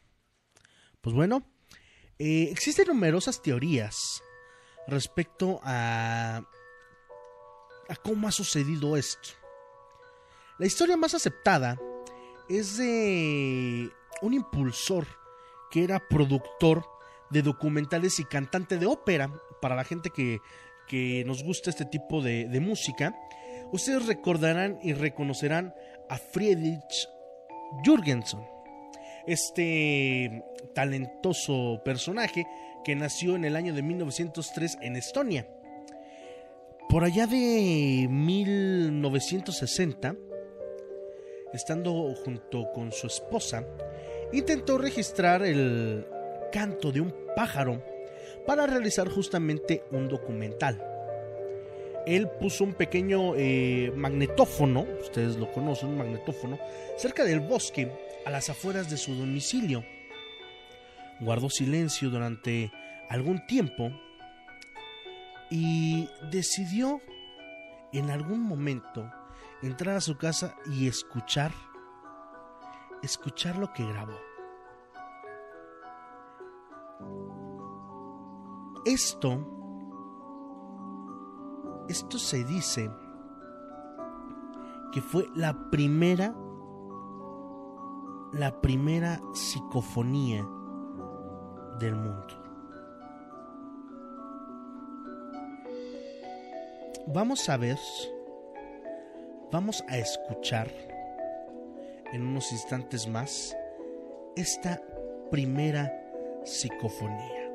Pues 1.01 1.15
bueno, 1.15 1.43
eh, 2.17 2.47
existen 2.51 2.87
numerosas 2.87 3.41
teorías 3.41 4.23
respecto 4.87 5.59
a, 5.63 6.43
cómo 8.03 8.27
ha 8.27 8.31
sucedido 8.31 8.95
esto. 8.95 9.29
La 10.57 10.65
historia 10.65 10.95
más 10.95 11.13
aceptada 11.13 11.77
es 12.47 12.77
de 12.77 13.89
un 14.21 14.33
impulsor 14.33 15.05
que 15.71 15.83
era 15.83 16.07
productor 16.07 16.85
de 17.31 17.41
documentales 17.41 18.19
y 18.19 18.25
cantante 18.25 18.77
de 18.77 18.85
ópera 18.85 19.33
para 19.61 19.75
la 19.75 19.83
gente 19.83 20.11
que, 20.11 20.39
que 20.87 21.23
nos 21.25 21.43
gusta 21.43 21.69
este 21.69 21.85
tipo 21.85 22.21
de, 22.21 22.47
de 22.47 22.59
música. 22.59 23.13
Ustedes 23.73 24.05
recordarán 24.05 24.79
y 24.81 24.93
reconocerán 24.93 25.73
a 26.09 26.17
Friedrich 26.17 27.09
Jürgensen, 27.83 28.54
este 29.27 30.43
talentoso 30.73 31.81
personaje 31.83 32.45
que 32.83 32.95
nació 32.95 33.35
en 33.35 33.45
el 33.45 33.55
año 33.55 33.73
de 33.73 33.81
1903 33.81 34.79
en 34.81 34.95
Estonia. 34.95 35.47
Por 36.89 37.03
allá 37.03 37.25
de 37.25 38.07
1960, 38.09 40.15
estando 41.53 42.13
junto 42.23 42.71
con 42.73 42.91
su 42.91 43.07
esposa, 43.07 43.65
intentó 44.31 44.77
registrar 44.77 45.43
el 45.43 46.05
canto 46.51 46.91
de 46.91 47.01
un 47.01 47.13
pájaro 47.35 47.81
para 48.45 48.67
realizar 48.67 49.09
justamente 49.09 49.83
un 49.91 50.07
documental. 50.07 50.91
Él 52.05 52.29
puso 52.39 52.63
un 52.63 52.75
pequeño 52.75 53.33
eh, 53.35 53.91
magnetófono, 53.95 54.85
ustedes 55.01 55.37
lo 55.37 55.51
conocen, 55.51 55.89
un 55.89 55.97
magnetófono, 55.97 56.59
cerca 56.97 57.23
del 57.23 57.39
bosque, 57.39 57.91
a 58.25 58.29
las 58.29 58.49
afueras 58.49 58.89
de 58.89 58.97
su 58.97 59.15
domicilio. 59.15 59.83
Guardó 61.19 61.49
silencio 61.49 62.09
durante 62.09 62.71
algún 63.09 63.45
tiempo 63.45 63.91
y 65.49 66.09
decidió 66.31 67.01
en 67.93 68.09
algún 68.09 68.41
momento 68.41 69.09
entrar 69.61 69.95
a 69.95 70.01
su 70.01 70.17
casa 70.17 70.55
y 70.65 70.87
escuchar, 70.87 71.51
escuchar 73.01 73.57
lo 73.57 73.71
que 73.73 73.85
grabó. 73.85 74.19
Esto, 78.85 79.39
esto 81.89 82.19
se 82.19 82.43
dice 82.43 82.89
que 84.91 85.01
fue 85.01 85.27
la 85.35 85.69
primera, 85.71 86.35
la 88.33 88.61
primera 88.61 89.21
psicofonía 89.33 90.45
del 91.79 91.95
mundo. 91.95 92.45
Vamos 97.07 97.47
a 97.49 97.57
ver, 97.57 97.77
vamos 99.51 99.83
a 99.87 99.97
escuchar 99.97 100.69
en 102.11 102.25
unos 102.25 102.51
instantes 102.51 103.07
más 103.07 103.55
esta 104.35 104.81
primera 105.29 105.93
psicofonía. 106.43 107.51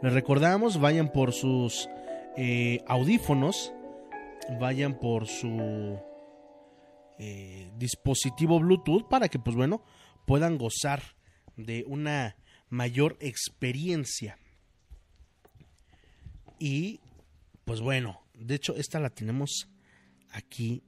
Les 0.00 0.12
recordamos, 0.12 0.80
vayan 0.80 1.10
por 1.10 1.32
sus 1.32 1.88
eh, 2.36 2.82
audífonos, 2.86 3.72
vayan 4.58 4.94
por 4.94 5.26
su 5.26 5.98
eh, 7.18 7.70
dispositivo 7.76 8.58
Bluetooth 8.58 9.08
para 9.08 9.28
que, 9.28 9.38
pues 9.38 9.56
bueno, 9.56 9.84
puedan 10.26 10.58
gozar 10.58 11.02
de 11.56 11.84
una 11.86 12.36
mayor 12.68 13.16
experiencia. 13.20 14.38
Y, 16.58 17.00
pues 17.64 17.80
bueno, 17.80 18.20
de 18.34 18.54
hecho, 18.54 18.74
esta 18.76 18.98
la 19.00 19.10
tenemos 19.10 19.68
aquí 20.30 20.82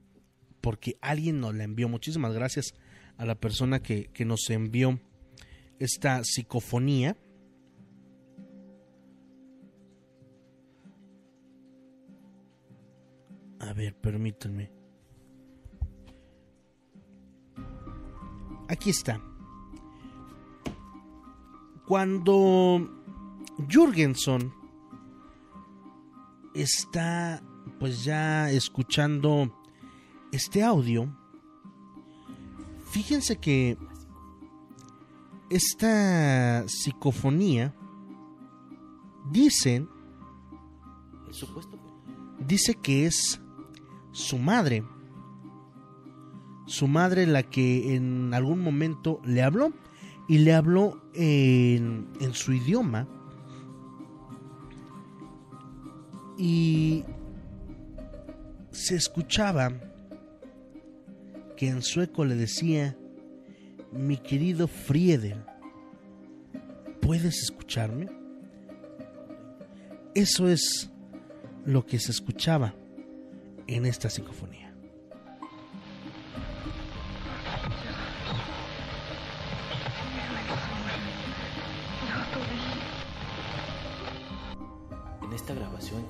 porque 0.61 0.97
alguien 1.01 1.39
nos 1.39 1.55
la 1.55 1.63
envió. 1.63 1.87
Muchísimas 1.87 2.33
gracias 2.33 2.73
a 3.17 3.25
la 3.25 3.35
persona 3.35 3.81
que, 3.81 4.05
que 4.11 4.25
nos 4.25 4.49
envió 4.49 4.99
esta 5.79 6.23
psicofonía. 6.23 7.15
A 13.59 13.73
ver, 13.73 13.95
permítanme. 13.95 14.76
Aquí 18.67 18.89
está. 18.89 19.21
Cuando 21.85 22.89
Jürgenson 23.69 24.53
está 26.53 27.41
pues 27.79 28.03
ya 28.03 28.51
escuchando 28.51 29.53
este 30.31 30.63
audio, 30.63 31.07
fíjense 32.91 33.37
que 33.37 33.77
esta 35.49 36.67
psicofonía 36.67 37.73
dice 39.31 39.87
dice 42.39 42.75
que 42.75 43.05
es 43.05 43.41
su 44.11 44.37
madre 44.37 44.83
su 46.67 46.87
madre 46.87 47.25
la 47.25 47.43
que 47.43 47.95
en 47.95 48.33
algún 48.33 48.59
momento 48.59 49.21
le 49.25 49.41
habló 49.41 49.73
y 50.27 50.39
le 50.39 50.53
habló 50.53 51.01
en, 51.15 52.07
su 52.33 52.53
idioma 52.53 53.07
y 56.37 57.05
se 58.71 58.95
escuchaba 58.95 59.71
que 61.55 61.69
en 61.69 61.81
sueco 61.81 62.25
le 62.25 62.35
decía, 62.35 62.95
mi 63.91 64.17
querido 64.17 64.67
Friedel, 64.67 65.43
¿puedes 67.01 67.41
escucharme? 67.41 68.09
Eso 70.13 70.47
es 70.49 70.91
lo 71.65 71.85
que 71.85 71.97
se 71.99 72.11
escuchaba 72.11 72.75
en 73.65 73.85
esta 73.85 74.09
psicofonía. 74.09 74.66
Esta 85.37 85.53
grabación 85.53 86.03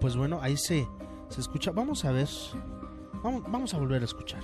Pues 0.00 0.16
bueno, 0.16 0.38
ahí 0.40 0.56
se, 0.56 0.86
se 1.28 1.40
escucha. 1.40 1.72
Vamos 1.72 2.04
a 2.04 2.12
ver. 2.12 2.28
Vamos, 3.22 3.42
vamos 3.50 3.74
a 3.74 3.78
volver 3.78 4.02
a 4.02 4.04
escuchar. 4.04 4.42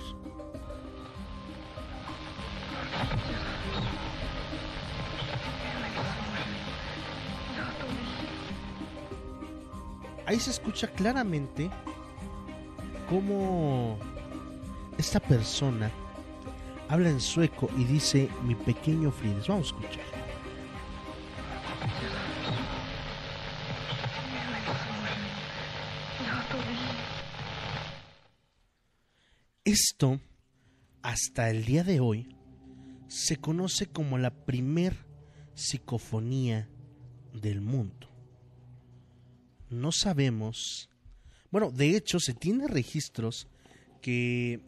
Ahí 10.25 10.39
se 10.39 10.49
escucha 10.49 10.87
claramente 10.87 11.69
cómo 13.09 13.97
esta 14.97 15.19
persona 15.19 15.91
habla 16.89 17.09
en 17.09 17.21
sueco 17.21 17.69
y 17.77 17.83
dice 17.85 18.29
mi 18.43 18.55
pequeño 18.55 19.11
Frides. 19.11 19.47
Vamos 19.47 19.71
a 19.71 19.77
escuchar. 19.77 20.12
Esto, 29.73 30.21
hasta 31.01 31.49
el 31.49 31.65
día 31.65 31.83
de 31.83 31.99
hoy, 31.99 32.37
se 33.07 33.37
conoce 33.37 33.87
como 33.87 34.19
la 34.19 34.29
primer 34.29 34.95
psicofonía 35.55 36.69
del 37.33 37.59
mundo. 37.59 38.07
No 39.71 39.91
sabemos, 39.91 40.91
bueno, 41.49 41.71
de 41.71 41.97
hecho 41.97 42.19
se 42.19 42.35
tiene 42.35 42.67
registros 42.67 43.47
que 43.99 44.61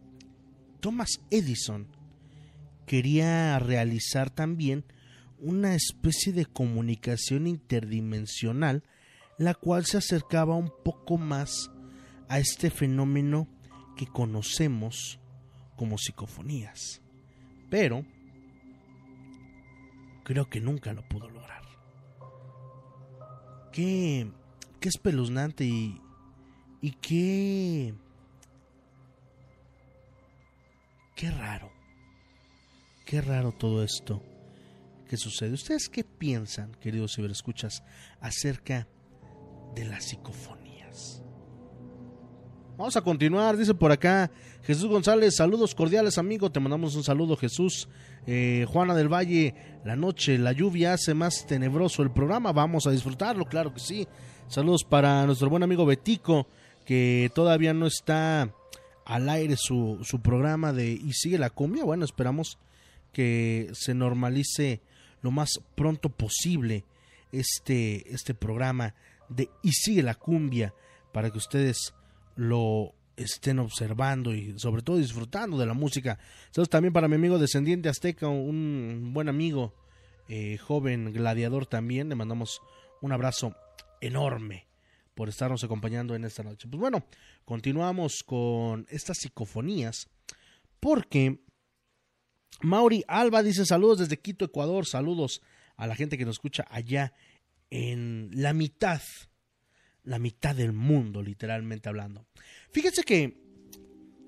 Thomas 0.80 1.22
Edison 1.30 1.86
quería 2.88 3.60
realizar 3.60 4.32
también 4.32 4.86
una 5.38 5.76
especie 5.76 6.34
de 6.34 6.48
comunicación 6.48 7.46
interdimensional, 7.46 8.82
la 9.38 9.54
cual 9.54 9.86
se 9.86 9.98
acercaba 9.98 10.56
un 10.56 10.72
poco 10.84 11.20
más 11.20 11.70
a 12.28 12.40
este 12.40 12.72
fenómeno 12.72 13.48
que 13.96 14.08
conocemos 14.08 15.20
como 15.76 15.98
psicofonías. 15.98 17.02
Pero 17.70 18.06
creo 20.24 20.50
que 20.50 20.60
nunca 20.60 20.94
lo 20.94 21.08
pudo 21.08 21.30
lograr. 21.30 21.64
qué, 23.72 24.32
qué 24.80 24.90
espeluznante 24.90 25.66
y, 25.66 26.02
y 26.82 26.92
qué, 26.92 27.94
qué 31.16 31.30
raro, 31.32 31.70
qué 33.06 33.22
raro 33.22 33.52
todo 33.52 33.84
esto 33.84 34.24
que 35.10 35.18
sucede. 35.18 35.52
¿Ustedes 35.54 35.90
qué 35.90 36.04
piensan, 36.04 36.72
queridos 36.76 37.16
ciberescuchas, 37.16 37.84
acerca 38.22 38.88
de 39.76 39.86
las 39.86 40.06
psicofonías? 40.06 41.25
Vamos 42.78 42.98
a 42.98 43.02
continuar, 43.02 43.56
dice 43.56 43.74
por 43.74 43.94
acá 43.94 44.30
Jesús 44.64 44.88
González, 44.88 45.38
saludos 45.38 45.74
cordiales 45.74 46.18
amigo, 46.18 46.52
te 46.52 46.60
mandamos 46.60 46.94
un 46.96 47.06
saludo 47.06 47.38
Jesús. 47.38 47.88
Eh, 48.28 48.66
Juana 48.68 48.94
del 48.94 49.08
Valle, 49.08 49.56
la 49.86 49.96
noche, 49.96 50.38
la 50.38 50.52
lluvia 50.52 50.92
hace 50.92 51.14
más 51.14 51.46
tenebroso 51.48 52.04
el 52.04 52.12
programa, 52.12 52.52
vamos 52.52 52.86
a 52.86 52.92
disfrutarlo, 52.92 53.46
claro 53.46 53.74
que 53.74 53.80
sí. 53.80 54.06
Saludos 54.50 54.84
para 54.84 55.26
nuestro 55.26 55.50
buen 55.50 55.64
amigo 55.64 55.86
Betico, 55.86 56.48
que 56.84 57.32
todavía 57.34 57.74
no 57.74 57.88
está 57.88 58.54
al 59.06 59.30
aire 59.30 59.56
su, 59.58 60.00
su 60.04 60.20
programa 60.20 60.74
de 60.74 60.92
Y 60.92 61.14
sigue 61.14 61.38
la 61.38 61.52
cumbia. 61.52 61.86
Bueno, 61.86 62.04
esperamos 62.04 62.58
que 63.14 63.70
se 63.72 63.94
normalice 63.94 64.82
lo 65.22 65.32
más 65.32 65.62
pronto 65.76 66.10
posible 66.10 66.84
este, 67.32 68.14
este 68.14 68.34
programa 68.34 68.96
de 69.30 69.50
Y 69.64 69.72
sigue 69.72 70.04
la 70.04 70.16
cumbia 70.16 70.74
para 71.14 71.32
que 71.32 71.38
ustedes 71.38 71.94
lo 72.36 72.94
estén 73.16 73.60
observando 73.60 74.34
y 74.34 74.58
sobre 74.60 74.82
todo 74.82 74.98
disfrutando 74.98 75.58
de 75.58 75.66
la 75.66 75.74
música. 75.74 76.20
Saludos 76.52 76.70
también 76.70 76.94
para 76.94 77.08
mi 77.08 77.16
amigo 77.16 77.40
descendiente 77.40 77.90
azteca, 77.90 78.28
un 78.28 79.12
buen 79.14 79.30
amigo, 79.30 79.74
eh, 80.28 80.58
joven 80.58 81.14
gladiador 81.14 81.66
también. 81.66 82.10
Le 82.10 82.16
mandamos 82.16 82.62
un 83.02 83.12
abrazo 83.12 83.56
enorme 84.02 84.68
por 85.14 85.30
estarnos 85.30 85.64
acompañando 85.64 86.16
en 86.16 86.26
esta 86.26 86.44
noche. 86.44 86.68
Pues 86.68 86.80
bueno, 86.80 87.06
continuamos 87.46 88.24
con 88.26 88.86
estas 88.90 89.18
psicofonías 89.20 90.10
porque 90.80 91.40
Mauri 92.62 93.04
Alba 93.08 93.44
dice 93.44 93.66
saludos 93.66 94.00
desde 94.00 94.20
Quito, 94.20 94.46
Ecuador, 94.46 94.86
saludos 94.86 95.42
a 95.78 95.88
la 95.88 95.96
gente 95.96 96.18
que 96.18 96.26
nos 96.26 96.36
escucha 96.36 96.66
allá 96.70 97.14
en 97.70 98.30
la 98.34 98.54
mitad 98.54 99.02
la 100.06 100.20
mitad 100.20 100.56
del 100.56 100.74
mundo, 100.74 101.22
literalmente 101.22 101.90
hablando. 101.90 102.26
Fíjense 102.72 103.04
que, 103.04 103.38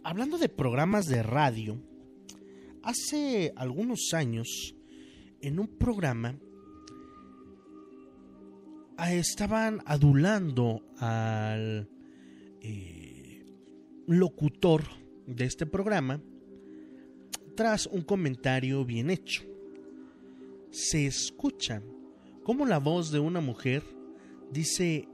hablando 0.03 0.37
de 0.37 0.49
programas 0.49 1.05
de 1.05 1.23
radio, 1.23 1.81
hace 2.83 3.53
algunos 3.55 4.13
años, 4.13 4.75
en 5.41 5.59
un 5.59 5.67
programa, 5.77 6.37
estaban 9.05 9.81
adulando 9.85 10.81
al 10.99 11.87
eh, 12.61 13.45
locutor 14.07 14.83
de 15.27 15.45
este 15.45 15.65
programa 15.65 16.21
tras 17.55 17.85
un 17.85 18.01
comentario 18.01 18.83
bien 18.85 19.09
hecho. 19.09 19.43
Se 20.71 21.05
escucha 21.05 21.81
como 22.43 22.65
la 22.65 22.79
voz 22.79 23.11
de 23.11 23.19
una 23.19 23.41
mujer 23.41 23.83
dice 24.51 25.07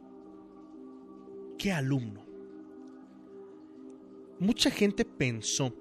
¿Qué 1.58 1.72
alumno? 1.72 2.26
Mucha 4.40 4.70
gente 4.70 5.06
pensó 5.06 5.74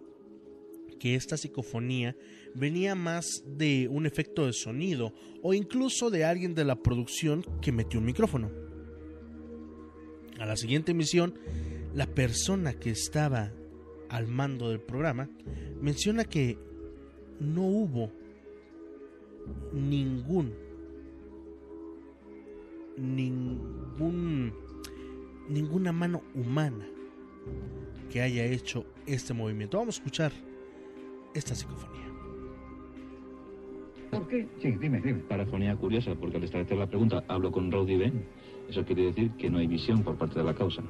que 1.01 1.15
esta 1.17 1.37
psicofonía 1.37 2.17
venía 2.55 2.95
más 2.95 3.43
de 3.47 3.89
un 3.89 4.07
efecto 4.07 4.47
de 4.47 4.53
sonido 4.53 5.13
o 5.43 5.53
incluso 5.55 6.11
de 6.11 6.25
alguien 6.25 6.55
de 6.55 6.65
la 6.65 6.77
producción 6.77 7.45
que 7.61 7.73
metió 7.73 7.99
un 7.99 8.07
micrófono. 8.07 8.51
A 10.39 10.47
la 10.47 10.57
siguiente 10.57 10.93
emisión, 10.93 11.39
la 11.95 12.07
persona 12.07 12.75
que 12.75 12.91
estaba 12.91 13.53
al 14.09 14.29
mando 14.29 14.71
del 14.71 14.81
programa 14.81 15.29
menciona 15.81 16.25
que 16.25 16.59
no 17.41 17.67
hubo 17.67 18.13
ningún 19.73 20.55
ningún 22.97 24.53
ninguna 25.49 25.93
mano 25.93 26.23
humana 26.35 26.87
que 28.11 28.21
haya 28.21 28.45
hecho 28.45 28.85
este 29.07 29.35
movimiento. 29.35 29.79
Vamos 29.79 29.97
a 29.97 29.99
escuchar 29.99 30.33
esta 31.35 31.55
psicofonía. 31.55 32.07
¿Por 34.11 34.29
qué? 34.29 34.47
Sí, 34.61 34.73
dime, 34.73 35.01
dime. 35.01 35.21
Parafonía 35.21 35.75
curiosa, 35.77 36.15
porque 36.15 36.37
al 36.37 36.45
establecer 36.45 36.77
la 36.77 36.87
pregunta 36.87 37.25
hablo 37.29 37.51
con 37.51 37.73
Rowdy 37.73 37.97
Ben. 37.97 38.25
Eso 38.69 38.85
quiere 38.85 39.05
decir 39.05 39.31
que 39.33 39.51
no 39.51 39.59
hay 39.59 39.67
visión 39.67 40.03
por 40.03 40.17
parte 40.17 40.39
de 40.39 40.45
la 40.45 40.55
causa. 40.55 40.83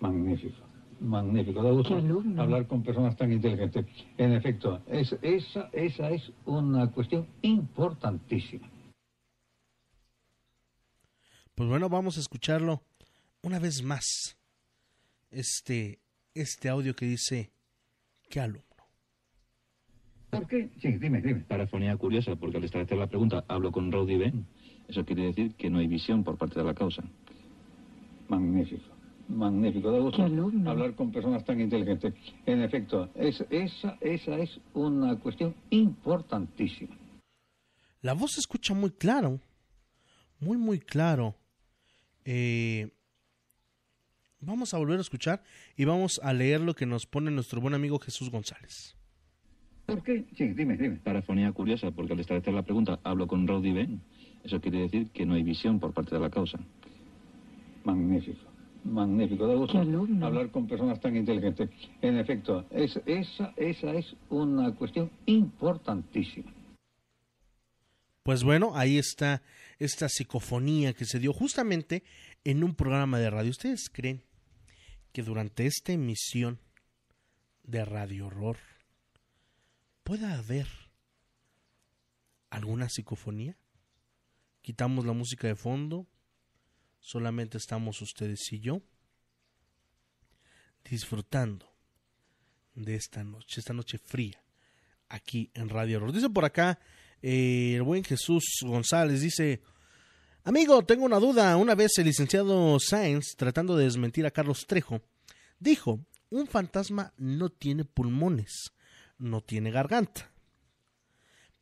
Magnífico. 0.00 0.58
Magnífico. 1.00 1.62
Da 1.62 1.70
gusto 1.70 1.96
hablar 2.36 2.66
con 2.66 2.82
personas 2.82 3.16
tan 3.16 3.32
inteligentes. 3.32 3.86
En 4.18 4.32
efecto, 4.32 4.82
es, 4.86 5.16
esa, 5.22 5.70
esa 5.72 6.10
es 6.10 6.30
una 6.44 6.90
cuestión 6.90 7.26
importantísima. 7.42 8.68
Pues 11.54 11.68
bueno, 11.68 11.88
vamos 11.88 12.16
a 12.16 12.20
escucharlo 12.20 12.82
una 13.44 13.58
vez 13.58 13.82
más 13.82 14.36
este, 15.30 16.00
este 16.34 16.68
audio 16.70 16.96
que 16.96 17.04
dice, 17.06 17.50
¿qué 18.30 18.40
alumno? 18.40 18.64
¿Por 20.30 20.46
qué? 20.46 20.70
Sí, 20.80 20.92
dime, 20.92 21.20
dime. 21.20 21.40
Parafonía 21.40 21.96
curiosa, 21.96 22.34
porque 22.36 22.56
al 22.56 22.64
establecer 22.64 22.96
la 22.98 23.06
pregunta 23.06 23.44
hablo 23.46 23.70
con 23.70 23.92
Rowdy 23.92 24.16
Ben. 24.16 24.46
Eso 24.88 25.04
quiere 25.04 25.26
decir 25.26 25.54
que 25.54 25.70
no 25.70 25.78
hay 25.78 25.86
visión 25.86 26.24
por 26.24 26.38
parte 26.38 26.58
de 26.58 26.64
la 26.64 26.74
causa. 26.74 27.04
Magnífico. 28.28 28.84
Magnífico. 29.28 29.90
Da 29.92 29.98
gusto 29.98 30.22
hablar 30.22 30.94
con 30.94 31.12
personas 31.12 31.44
tan 31.44 31.60
inteligentes. 31.60 32.14
En 32.46 32.62
efecto, 32.62 33.10
es, 33.14 33.44
esa, 33.50 33.96
esa 34.00 34.38
es 34.38 34.58
una 34.72 35.18
cuestión 35.18 35.54
importantísima. 35.70 36.96
La 38.00 38.14
voz 38.14 38.32
se 38.32 38.40
escucha 38.40 38.74
muy 38.74 38.90
claro. 38.90 39.40
Muy, 40.40 40.56
muy 40.56 40.78
claro. 40.80 41.34
Eh, 42.24 42.90
vamos 44.44 44.74
a 44.74 44.78
volver 44.78 44.98
a 44.98 45.02
escuchar 45.02 45.42
y 45.76 45.84
vamos 45.84 46.20
a 46.22 46.32
leer 46.32 46.60
lo 46.60 46.74
que 46.74 46.86
nos 46.86 47.06
pone 47.06 47.30
nuestro 47.30 47.60
buen 47.60 47.74
amigo 47.74 47.98
Jesús 47.98 48.30
González. 48.30 48.96
¿Por 49.86 50.02
qué? 50.02 50.24
Sí, 50.36 50.48
dime, 50.48 50.76
dime. 50.76 50.96
Parafonía 50.96 51.52
curiosa, 51.52 51.90
porque 51.90 52.14
al 52.14 52.20
establecer 52.20 52.54
la 52.54 52.62
pregunta 52.62 53.00
hablo 53.04 53.26
con 53.26 53.46
Rowdy 53.46 53.72
Ben. 53.72 54.00
Eso 54.42 54.60
quiere 54.60 54.80
decir 54.80 55.10
que 55.10 55.26
no 55.26 55.34
hay 55.34 55.42
visión 55.42 55.80
por 55.80 55.92
parte 55.92 56.14
de 56.14 56.20
la 56.20 56.30
causa. 56.30 56.58
Magnífico. 57.84 58.40
Magnífico. 58.84 59.46
Da 59.46 59.54
gusto 59.54 59.78
hablar 59.78 60.50
con 60.50 60.66
personas 60.66 61.00
tan 61.00 61.16
inteligentes. 61.16 61.70
En 62.02 62.18
efecto, 62.18 62.66
es, 62.70 63.00
esa, 63.06 63.52
esa 63.56 63.94
es 63.94 64.14
una 64.28 64.74
cuestión 64.74 65.10
importantísima. 65.26 66.52
Pues 68.22 68.42
bueno, 68.42 68.72
ahí 68.74 68.96
está 68.96 69.42
esta 69.78 70.08
psicofonía 70.08 70.94
que 70.94 71.04
se 71.04 71.18
dio 71.18 71.32
justamente 71.32 72.02
en 72.44 72.64
un 72.64 72.74
programa 72.74 73.18
de 73.18 73.28
radio. 73.28 73.50
¿Ustedes 73.50 73.90
creen 73.90 74.22
que 75.14 75.22
durante 75.22 75.64
esta 75.64 75.92
emisión 75.92 76.58
de 77.62 77.84
Radio 77.84 78.26
Horror 78.26 78.58
pueda 80.02 80.36
haber 80.36 80.66
alguna 82.50 82.88
psicofonía? 82.88 83.56
Quitamos 84.60 85.06
la 85.06 85.12
música 85.12 85.46
de 85.46 85.54
fondo, 85.54 86.08
solamente 86.98 87.58
estamos 87.58 88.02
ustedes 88.02 88.40
y 88.52 88.58
yo 88.58 88.82
disfrutando 90.82 91.72
de 92.74 92.96
esta 92.96 93.22
noche, 93.22 93.60
esta 93.60 93.72
noche 93.72 93.98
fría, 93.98 94.42
aquí 95.08 95.48
en 95.54 95.68
Radio 95.68 95.98
Horror. 95.98 96.12
Dice 96.12 96.28
por 96.28 96.44
acá 96.44 96.80
eh, 97.22 97.74
el 97.76 97.84
buen 97.84 98.02
Jesús 98.02 98.42
González, 98.62 99.20
dice, 99.20 99.62
Amigo, 100.46 100.84
tengo 100.84 101.06
una 101.06 101.18
duda. 101.18 101.56
Una 101.56 101.74
vez 101.74 101.92
el 101.96 102.04
licenciado 102.04 102.78
Sainz, 102.78 103.34
tratando 103.34 103.78
de 103.78 103.84
desmentir 103.84 104.26
a 104.26 104.30
Carlos 104.30 104.66
Trejo, 104.66 105.00
dijo, 105.58 106.04
un 106.28 106.46
fantasma 106.46 107.14
no 107.16 107.48
tiene 107.48 107.86
pulmones, 107.86 108.74
no 109.16 109.40
tiene 109.40 109.70
garganta. 109.70 110.30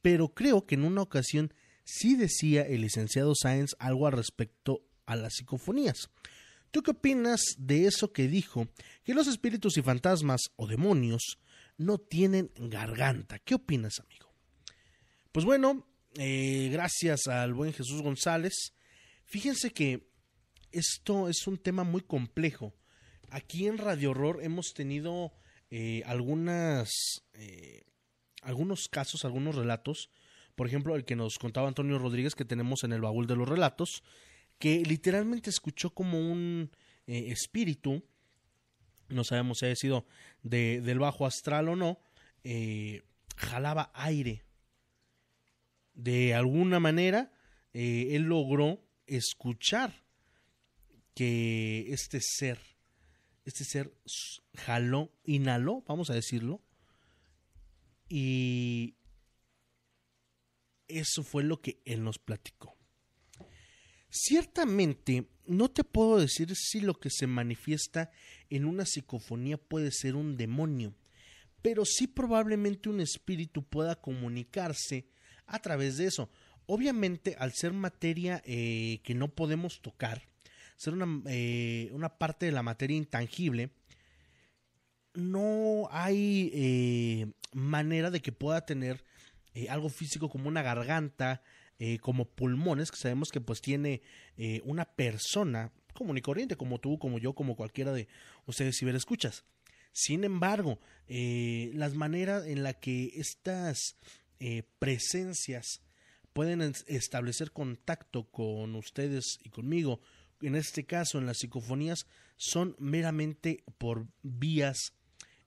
Pero 0.00 0.34
creo 0.34 0.66
que 0.66 0.74
en 0.74 0.82
una 0.82 1.00
ocasión 1.00 1.54
sí 1.84 2.16
decía 2.16 2.62
el 2.62 2.80
licenciado 2.80 3.34
Sáenz 3.40 3.76
algo 3.78 4.08
al 4.08 4.14
respecto 4.14 4.82
a 5.06 5.14
las 5.14 5.34
psicofonías. 5.34 6.10
¿Tú 6.72 6.82
qué 6.82 6.90
opinas 6.90 7.40
de 7.58 7.86
eso 7.86 8.12
que 8.12 8.26
dijo, 8.26 8.66
que 9.04 9.14
los 9.14 9.28
espíritus 9.28 9.76
y 9.76 9.82
fantasmas 9.82 10.40
o 10.56 10.66
demonios 10.66 11.38
no 11.76 11.98
tienen 11.98 12.50
garganta? 12.56 13.38
¿Qué 13.38 13.54
opinas, 13.54 14.00
amigo? 14.00 14.34
Pues 15.30 15.46
bueno, 15.46 15.86
eh, 16.18 16.68
gracias 16.70 17.26
al 17.26 17.54
buen 17.54 17.72
Jesús 17.72 18.02
González. 18.02 18.74
Fíjense 19.24 19.72
que 19.72 20.08
esto 20.70 21.28
es 21.28 21.46
un 21.46 21.56
tema 21.56 21.84
muy 21.84 22.02
complejo. 22.02 22.74
Aquí 23.30 23.66
en 23.66 23.78
Radio 23.78 24.10
Horror 24.10 24.40
hemos 24.42 24.74
tenido 24.74 25.32
eh, 25.70 26.02
algunas, 26.04 26.90
eh, 27.32 27.84
algunos 28.42 28.88
casos, 28.88 29.24
algunos 29.24 29.54
relatos. 29.54 30.10
Por 30.54 30.66
ejemplo, 30.66 30.94
el 30.96 31.06
que 31.06 31.16
nos 31.16 31.38
contaba 31.38 31.68
Antonio 31.68 31.98
Rodríguez 31.98 32.34
que 32.34 32.44
tenemos 32.44 32.84
en 32.84 32.92
el 32.92 33.00
baúl 33.00 33.26
de 33.26 33.36
los 33.36 33.48
relatos, 33.48 34.02
que 34.58 34.82
literalmente 34.84 35.48
escuchó 35.48 35.94
como 35.94 36.18
un 36.18 36.70
espíritu, 37.06 38.04
no 39.08 39.24
sabemos 39.24 39.58
si 39.58 39.66
ha 39.66 39.76
sido 39.76 40.06
de, 40.42 40.80
del 40.82 40.98
bajo 40.98 41.26
astral 41.26 41.68
o 41.70 41.76
no, 41.76 41.98
jalaba 43.36 43.90
aire. 43.94 44.44
De 45.94 46.34
alguna 46.34 46.80
manera, 46.80 47.32
eh, 47.72 48.08
él 48.12 48.22
logró 48.22 48.84
escuchar 49.06 50.04
que 51.14 51.92
este 51.92 52.20
ser, 52.20 52.58
este 53.44 53.64
ser 53.64 53.94
jaló, 54.54 55.12
inhaló, 55.24 55.82
vamos 55.86 56.10
a 56.10 56.14
decirlo, 56.14 56.62
y 58.08 58.96
eso 60.88 61.22
fue 61.22 61.44
lo 61.44 61.60
que 61.60 61.80
él 61.84 62.02
nos 62.04 62.18
platicó. 62.18 62.76
Ciertamente, 64.10 65.30
no 65.46 65.70
te 65.70 65.84
puedo 65.84 66.18
decir 66.18 66.54
si 66.54 66.80
lo 66.80 67.00
que 67.00 67.08
se 67.08 67.26
manifiesta 67.26 68.10
en 68.50 68.66
una 68.66 68.84
psicofonía 68.84 69.56
puede 69.56 69.90
ser 69.90 70.16
un 70.16 70.36
demonio, 70.36 70.94
pero 71.62 71.84
sí 71.86 72.06
probablemente 72.06 72.90
un 72.90 73.00
espíritu 73.00 73.62
pueda 73.62 73.96
comunicarse 73.96 75.08
a 75.52 75.60
través 75.60 75.98
de 75.98 76.06
eso. 76.06 76.28
Obviamente, 76.66 77.36
al 77.38 77.52
ser 77.52 77.72
materia 77.72 78.42
eh, 78.46 79.00
que 79.04 79.14
no 79.14 79.28
podemos 79.28 79.82
tocar, 79.82 80.22
ser 80.76 80.94
una, 80.94 81.22
eh, 81.26 81.90
una, 81.92 82.18
parte 82.18 82.46
de 82.46 82.52
la 82.52 82.62
materia 82.62 82.96
intangible, 82.96 83.70
no 85.12 85.88
hay 85.90 86.50
eh, 86.54 87.32
manera 87.52 88.10
de 88.10 88.22
que 88.22 88.32
pueda 88.32 88.64
tener 88.64 89.04
algo 89.68 89.90
físico 89.90 90.30
como 90.30 90.48
una 90.48 90.62
garganta, 90.62 91.42
como 92.00 92.24
pulmones, 92.24 92.90
que 92.90 92.96
sabemos 92.96 93.30
que 93.30 93.42
pues 93.42 93.60
tiene 93.60 94.00
una 94.64 94.86
persona 94.86 95.70
común 95.92 96.16
y 96.16 96.22
corriente, 96.22 96.56
como 96.56 96.78
tú, 96.78 96.98
como 96.98 97.18
yo, 97.18 97.34
como 97.34 97.54
cualquiera 97.54 97.92
de 97.92 98.08
ustedes 98.46 98.76
si 98.76 98.86
ver 98.86 98.94
escuchas. 98.94 99.44
Sin 99.92 100.24
embargo, 100.24 100.78
las 101.06 101.92
maneras 101.94 102.46
en 102.46 102.62
las 102.62 102.76
que 102.76 103.10
estas 103.16 103.98
presencias 104.78 105.82
pueden 106.32 106.62
establecer 106.86 107.52
contacto 107.52 108.24
con 108.30 108.74
ustedes 108.74 109.38
y 109.44 109.50
conmigo, 109.50 110.00
en 110.40 110.56
este 110.56 110.84
caso 110.84 111.18
en 111.18 111.26
las 111.26 111.38
psicofonías, 111.38 112.06
son 112.36 112.74
meramente 112.78 113.64
por 113.78 114.06
vías 114.22 114.94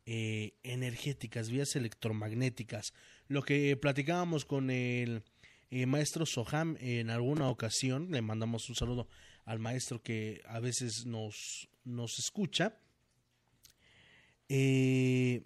eh, 0.06 0.54
energéticas, 0.64 1.50
vías 1.50 1.76
electromagnéticas. 1.76 2.94
Lo 3.28 3.42
que 3.42 3.76
platicábamos 3.76 4.46
con 4.46 4.70
el 4.70 5.24
eh, 5.72 5.86
maestro 5.88 6.26
Soham 6.26 6.78
en 6.80 7.10
alguna 7.10 7.50
ocasión, 7.50 8.12
le 8.12 8.22
mandamos 8.22 8.70
un 8.70 8.76
saludo 8.76 9.08
al 9.46 9.60
maestro 9.60 10.02
que 10.02 10.42
a 10.46 10.60
veces 10.60 11.06
nos, 11.06 11.68
nos 11.84 12.18
escucha. 12.20 12.78
Eh, 14.48 15.44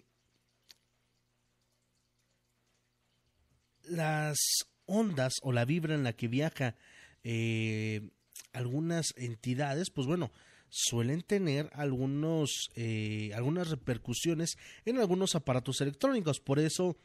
las 3.90 4.38
ondas 4.86 5.34
o 5.42 5.52
la 5.52 5.64
vibra 5.64 5.94
en 5.94 6.04
la 6.04 6.12
que 6.12 6.28
viaja 6.28 6.76
eh, 7.22 8.10
algunas 8.52 9.12
entidades, 9.16 9.90
pues 9.90 10.06
bueno, 10.06 10.32
suelen 10.68 11.22
tener 11.22 11.70
algunos, 11.74 12.70
eh, 12.74 13.32
algunas 13.34 13.68
repercusiones 13.68 14.56
en 14.84 14.98
algunos 14.98 15.34
aparatos 15.34 15.80
electrónicos. 15.80 16.40
Por 16.40 16.58
eso 16.58 16.96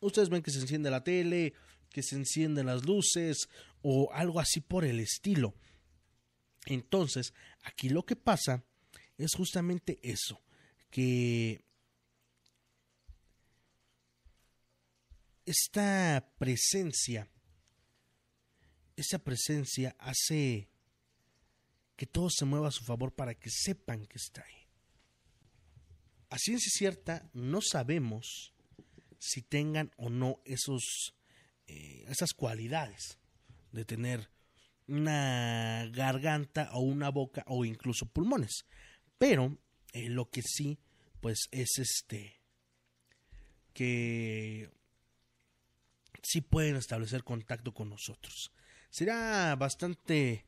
ustedes 0.00 0.28
ven 0.28 0.42
que 0.42 0.50
se 0.50 0.60
enciende 0.60 0.90
la 0.90 1.04
tele, 1.04 1.52
que 1.90 2.02
se 2.02 2.16
encienden 2.16 2.66
las 2.66 2.84
luces 2.84 3.48
o 3.82 4.10
algo 4.12 4.40
así 4.40 4.60
por 4.60 4.84
el 4.84 5.00
estilo. 5.00 5.54
Entonces, 6.66 7.32
aquí 7.62 7.88
lo 7.88 8.04
que 8.04 8.16
pasa 8.16 8.64
es 9.16 9.34
justamente 9.34 9.98
eso, 10.02 10.40
que 10.90 11.62
esta 15.50 16.32
presencia, 16.38 17.28
esa 18.96 19.18
presencia 19.18 19.96
hace 19.98 20.68
que 21.96 22.06
todo 22.06 22.28
se 22.30 22.44
mueva 22.44 22.68
a 22.68 22.72
su 22.72 22.84
favor 22.84 23.14
para 23.14 23.34
que 23.34 23.50
sepan 23.50 24.06
que 24.06 24.16
está 24.16 24.42
ahí. 24.42 24.68
A 26.30 26.38
ciencia 26.38 26.70
cierta, 26.72 27.28
no 27.34 27.60
sabemos 27.60 28.54
si 29.18 29.42
tengan 29.42 29.90
o 29.96 30.08
no 30.08 30.40
esos, 30.44 31.16
eh, 31.66 32.04
esas 32.08 32.32
cualidades 32.32 33.18
de 33.72 33.84
tener 33.84 34.30
una 34.86 35.90
garganta 35.92 36.70
o 36.74 36.80
una 36.80 37.10
boca 37.10 37.44
o 37.48 37.64
incluso 37.64 38.06
pulmones. 38.06 38.64
Pero 39.18 39.58
eh, 39.92 40.08
lo 40.08 40.30
que 40.30 40.42
sí, 40.42 40.78
pues 41.20 41.48
es 41.50 41.70
este, 41.78 42.40
que 43.72 44.70
sí 46.22 46.40
pueden 46.40 46.76
establecer 46.76 47.24
contacto 47.24 47.72
con 47.72 47.90
nosotros. 47.90 48.52
Será 48.90 49.54
bastante 49.56 50.46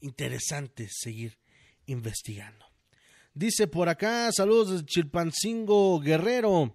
interesante 0.00 0.88
seguir 0.90 1.38
investigando. 1.86 2.66
Dice 3.34 3.66
por 3.66 3.88
acá, 3.88 4.30
saludos 4.32 4.70
de 4.80 4.86
Chilpancingo 4.86 6.00
Guerrero. 6.00 6.74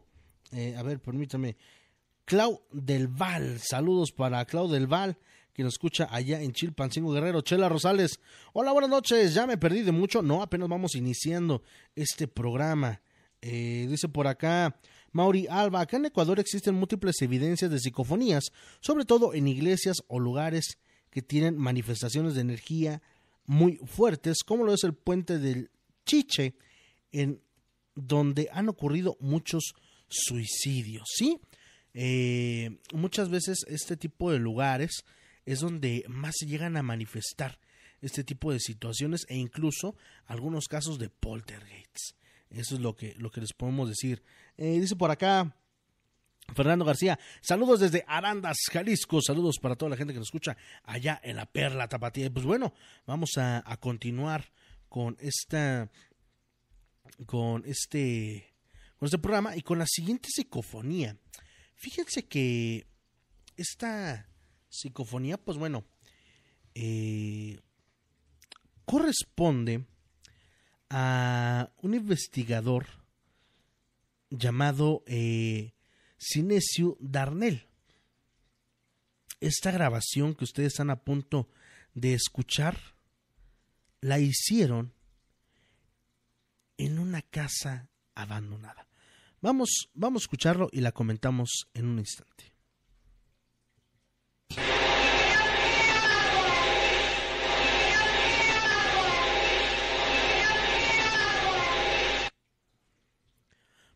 Eh, 0.51 0.75
a 0.77 0.83
ver, 0.83 0.99
permítame. 0.99 1.57
Clau 2.25 2.61
del 2.71 3.09
Val, 3.09 3.59
saludos 3.59 4.11
para 4.11 4.45
Clau 4.45 4.69
del 4.69 4.87
Val, 4.87 5.17
que 5.51 5.61
nos 5.61 5.73
escucha 5.73 6.07
allá 6.09 6.41
en 6.41 6.53
Chilpancingo 6.53 7.11
Guerrero. 7.11 7.41
Chela 7.41 7.67
Rosales, 7.67 8.19
hola, 8.53 8.71
buenas 8.71 8.89
noches, 8.89 9.33
ya 9.33 9.45
me 9.45 9.57
perdí 9.57 9.81
de 9.81 9.91
mucho. 9.91 10.21
No, 10.21 10.41
apenas 10.41 10.69
vamos 10.69 10.95
iniciando 10.95 11.63
este 11.95 12.27
programa. 12.27 13.01
Eh, 13.41 13.87
dice 13.89 14.07
por 14.07 14.27
acá, 14.27 14.79
Mauri 15.13 15.47
Alba, 15.49 15.81
acá 15.81 15.97
en 15.97 16.05
Ecuador 16.05 16.39
existen 16.39 16.75
múltiples 16.75 17.21
evidencias 17.21 17.71
de 17.71 17.79
psicofonías, 17.79 18.51
sobre 18.81 19.05
todo 19.05 19.33
en 19.33 19.47
iglesias 19.47 19.97
o 20.07 20.19
lugares 20.19 20.77
que 21.09 21.21
tienen 21.21 21.57
manifestaciones 21.57 22.33
de 22.33 22.41
energía 22.41 23.01
muy 23.45 23.77
fuertes, 23.85 24.43
como 24.43 24.63
lo 24.63 24.73
es 24.73 24.83
el 24.83 24.93
puente 24.93 25.37
del 25.37 25.69
Chiche, 26.05 26.55
en 27.11 27.41
donde 27.95 28.49
han 28.51 28.67
ocurrido 28.69 29.15
muchos 29.19 29.75
suicidios, 30.09 31.07
¿sí? 31.15 31.39
Eh, 31.93 32.79
muchas 32.91 33.29
veces 33.29 33.59
este 33.67 33.95
tipo 33.95 34.31
de 34.31 34.39
lugares 34.39 35.05
es 35.45 35.59
donde 35.59 36.03
más 36.07 36.33
se 36.39 36.47
llegan 36.47 36.75
a 36.75 36.83
manifestar 36.83 37.59
este 38.01 38.23
tipo 38.23 38.51
de 38.51 38.59
situaciones 38.59 39.25
e 39.29 39.37
incluso 39.37 39.95
algunos 40.25 40.67
casos 40.67 40.97
de 40.97 41.09
poltergeists. 41.09 42.15
Eso 42.49 42.75
es 42.75 42.81
lo 42.81 42.95
que, 42.95 43.15
lo 43.17 43.31
que 43.31 43.41
les 43.41 43.53
podemos 43.53 43.89
decir. 43.89 44.23
Eh, 44.57 44.79
dice 44.79 44.95
por 44.95 45.11
acá. 45.11 45.55
Fernando 46.53 46.83
García, 46.83 47.17
saludos 47.41 47.79
desde 47.79 48.03
Arandas, 48.05 48.57
Jalisco, 48.69 49.21
saludos 49.21 49.59
para 49.59 49.77
toda 49.77 49.91
la 49.91 49.95
gente 49.95 50.11
que 50.11 50.19
nos 50.19 50.27
escucha 50.27 50.57
allá 50.83 51.19
en 51.23 51.37
la 51.37 51.45
Perla 51.45 51.87
Tapatía. 51.87 52.29
Pues 52.31 52.45
bueno, 52.45 52.73
vamos 53.07 53.37
a, 53.37 53.63
continuar 53.79 54.51
con 54.89 55.15
esta, 55.21 55.89
con 57.25 57.63
este, 57.65 58.53
con 58.97 59.05
este 59.05 59.19
programa 59.19 59.55
y 59.55 59.61
con 59.61 59.79
la 59.79 59.87
siguiente 59.87 60.27
psicofonía. 60.29 61.17
Fíjense 61.75 62.25
que 62.27 62.87
esta 63.55 64.27
psicofonía, 64.67 65.37
pues 65.37 65.57
bueno, 65.57 65.85
eh, 66.75 67.59
corresponde 68.85 69.85
a 70.89 71.71
un 71.81 71.93
investigador 71.93 73.02
llamado 74.33 75.03
eh, 75.05 75.73
Sinesio 76.17 76.97
Darnell. 76.99 77.67
Esta 79.39 79.71
grabación 79.71 80.35
que 80.35 80.43
ustedes 80.43 80.73
están 80.73 80.89
a 80.89 81.03
punto 81.03 81.49
de 81.93 82.13
escuchar 82.13 82.77
la 84.01 84.19
hicieron 84.19 84.93
en 86.77 86.99
una 86.99 87.21
casa 87.21 87.89
abandonada. 88.15 88.87
Vamos, 89.41 89.89
vamos 89.93 90.21
a 90.21 90.25
escucharlo 90.25 90.69
y 90.71 90.81
la 90.81 90.91
comentamos 90.91 91.67
en 91.73 91.85
un 91.85 91.99
instante. 91.99 92.52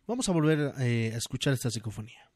Vamos 0.08 0.26
a 0.26 0.32
volver 0.32 0.72
eh, 0.78 1.12
a 1.12 1.18
escuchar 1.18 1.52
esta 1.52 1.70
psicofonía. 1.70 2.30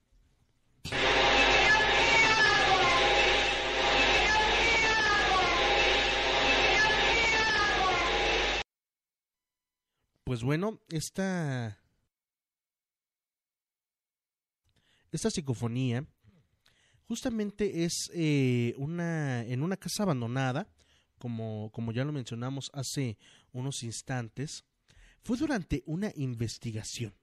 Pues 10.23 10.43
bueno, 10.43 10.83
esta 10.91 11.79
esta 15.11 15.31
psicofonía 15.31 16.07
justamente 17.09 17.85
es 17.85 18.11
eh, 18.13 18.75
una 18.77 19.47
en 19.47 19.63
una 19.63 19.79
casa 19.79 20.03
abandonada 20.03 20.69
como, 21.17 21.71
como 21.73 21.93
ya 21.93 22.05
lo 22.05 22.13
mencionamos 22.13 22.71
hace 22.75 23.17
unos 23.51 23.83
instantes, 23.83 24.67
fue 25.23 25.39
durante 25.39 25.83
una 25.87 26.13
investigación. 26.17 27.15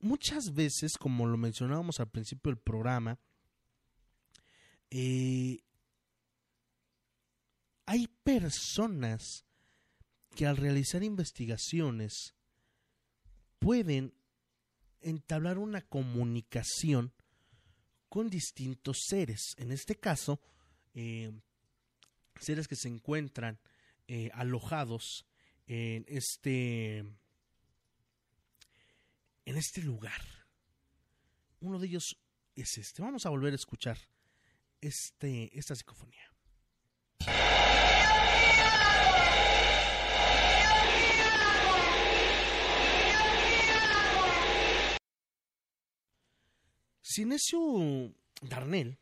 Muchas 0.00 0.54
veces, 0.54 0.96
como 0.98 1.26
lo 1.26 1.36
mencionábamos 1.36 2.00
al 2.00 2.08
principio 2.10 2.50
del 2.50 2.58
programa, 2.58 3.18
eh, 4.90 5.62
hay 7.84 8.08
personas 8.24 9.44
que 10.34 10.46
al 10.46 10.56
realizar 10.56 11.02
investigaciones 11.02 12.34
pueden 13.58 14.14
entablar 15.00 15.58
una 15.58 15.82
comunicación 15.82 17.12
con 18.08 18.30
distintos 18.30 19.04
seres. 19.06 19.54
En 19.58 19.70
este 19.70 19.96
caso, 19.96 20.40
eh, 20.94 21.30
seres 22.40 22.68
que 22.68 22.76
se 22.76 22.88
encuentran 22.88 23.60
eh, 24.08 24.30
alojados 24.32 25.26
en 25.66 26.04
este 26.08 27.04
en 29.44 29.56
este 29.56 29.82
lugar. 29.82 30.20
Uno 31.60 31.78
de 31.78 31.86
ellos 31.86 32.16
es 32.54 32.78
este. 32.78 33.02
Vamos 33.02 33.26
a 33.26 33.30
volver 33.30 33.52
a 33.52 33.56
escuchar 33.56 33.98
este, 34.80 35.56
esta 35.58 35.74
psicofonía. 35.74 36.22
Sinesio 47.02 48.14
Darnell 48.40 48.96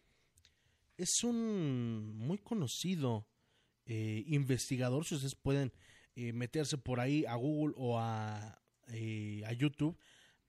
es 0.97 1.23
un 1.23 2.17
muy 2.17 2.39
conocido 2.39 3.29
eh, 3.85 4.25
investigador. 4.27 5.05
Si 5.05 5.15
ustedes 5.15 5.35
pueden 5.35 5.73
eh, 6.17 6.33
meterse 6.33 6.79
por 6.79 7.01
ahí 7.01 7.25
a 7.27 7.35
Google 7.35 7.75
o 7.77 7.99
a, 7.99 8.63
eh, 8.89 9.43
a, 9.47 9.53
YouTube 9.53 9.99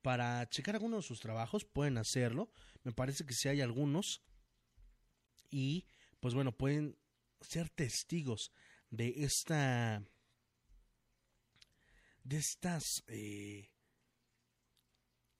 para 0.01 0.47
checar 0.49 0.75
algunos 0.75 1.03
de 1.03 1.07
sus 1.07 1.19
trabajos, 1.19 1.65
pueden 1.65 1.97
hacerlo. 1.97 2.51
Me 2.83 2.91
parece 2.91 3.25
que 3.25 3.33
sí 3.33 3.49
hay 3.49 3.61
algunos. 3.61 4.21
Y 5.49 5.85
pues 6.19 6.33
bueno, 6.33 6.51
pueden 6.51 6.97
ser 7.41 7.69
testigos 7.69 8.51
de 8.89 9.13
esta. 9.23 10.03
de 12.23 12.37
estas 12.37 13.03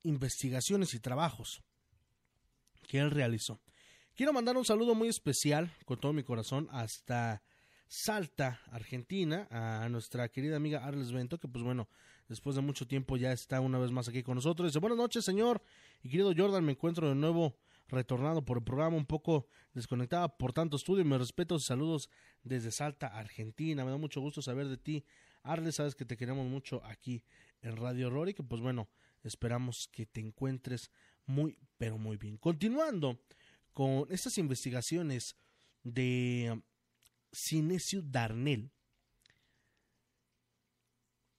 investigaciones 0.03 0.93
y 0.93 0.99
trabajos 0.99 1.61
que 2.87 2.99
él 2.99 3.11
realizó. 3.11 3.61
Quiero 4.15 4.33
mandar 4.33 4.57
un 4.57 4.65
saludo 4.65 4.95
muy 4.95 5.07
especial 5.07 5.73
con 5.85 5.99
todo 5.99 6.11
mi 6.13 6.23
corazón 6.23 6.67
hasta 6.71 7.43
Salta, 7.87 8.61
Argentina, 8.67 9.47
a 9.49 9.87
nuestra 9.89 10.29
querida 10.29 10.57
amiga 10.57 10.85
Arles 10.85 11.11
Bento, 11.11 11.39
que 11.39 11.47
pues 11.47 11.63
bueno, 11.63 11.89
después 12.29 12.55
de 12.55 12.61
mucho 12.61 12.87
tiempo 12.87 13.17
ya 13.17 13.33
está 13.33 13.59
una 13.59 13.77
vez 13.77 13.91
más 13.91 14.07
aquí 14.07 14.23
con 14.23 14.35
nosotros. 14.35 14.69
Dice, 14.69 14.79
buenas 14.79 14.97
noches, 14.97 15.25
señor. 15.25 15.61
Y 16.01 16.09
querido 16.09 16.33
Jordan, 16.35 16.63
me 16.63 16.71
encuentro 16.71 17.09
de 17.09 17.15
nuevo 17.15 17.57
retornado 17.87 18.45
por 18.45 18.57
el 18.59 18.63
programa, 18.63 18.95
un 18.95 19.05
poco 19.05 19.47
desconectada 19.73 20.37
por 20.37 20.53
tanto 20.53 20.77
estudio. 20.77 21.03
Me 21.03 21.17
respeto 21.17 21.55
y 21.55 21.59
saludos 21.59 22.09
desde 22.43 22.71
Salta, 22.71 23.07
Argentina. 23.07 23.83
Me 23.83 23.91
da 23.91 23.97
mucho 23.97 24.21
gusto 24.21 24.41
saber 24.41 24.67
de 24.67 24.77
ti. 24.77 25.03
Arles, 25.43 25.75
sabes 25.75 25.95
que 25.95 26.05
te 26.05 26.15
queremos 26.15 26.47
mucho 26.47 26.81
aquí 26.85 27.23
en 27.61 27.75
Radio 27.75 28.09
Rory, 28.09 28.33
que 28.33 28.43
pues 28.43 28.61
bueno, 28.61 28.89
esperamos 29.23 29.89
que 29.91 30.05
te 30.05 30.21
encuentres 30.21 30.91
muy, 31.25 31.57
pero 31.77 31.97
muy 31.97 32.17
bien. 32.17 32.37
Continuando 32.37 33.19
con 33.73 34.05
estas 34.09 34.37
investigaciones 34.37 35.35
de 35.83 36.61
Sinesio 37.31 38.01
Darnell, 38.01 38.71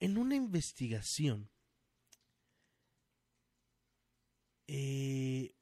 en 0.01 0.17
una 0.17 0.35
investigación, 0.35 1.51
eh, 4.67 5.55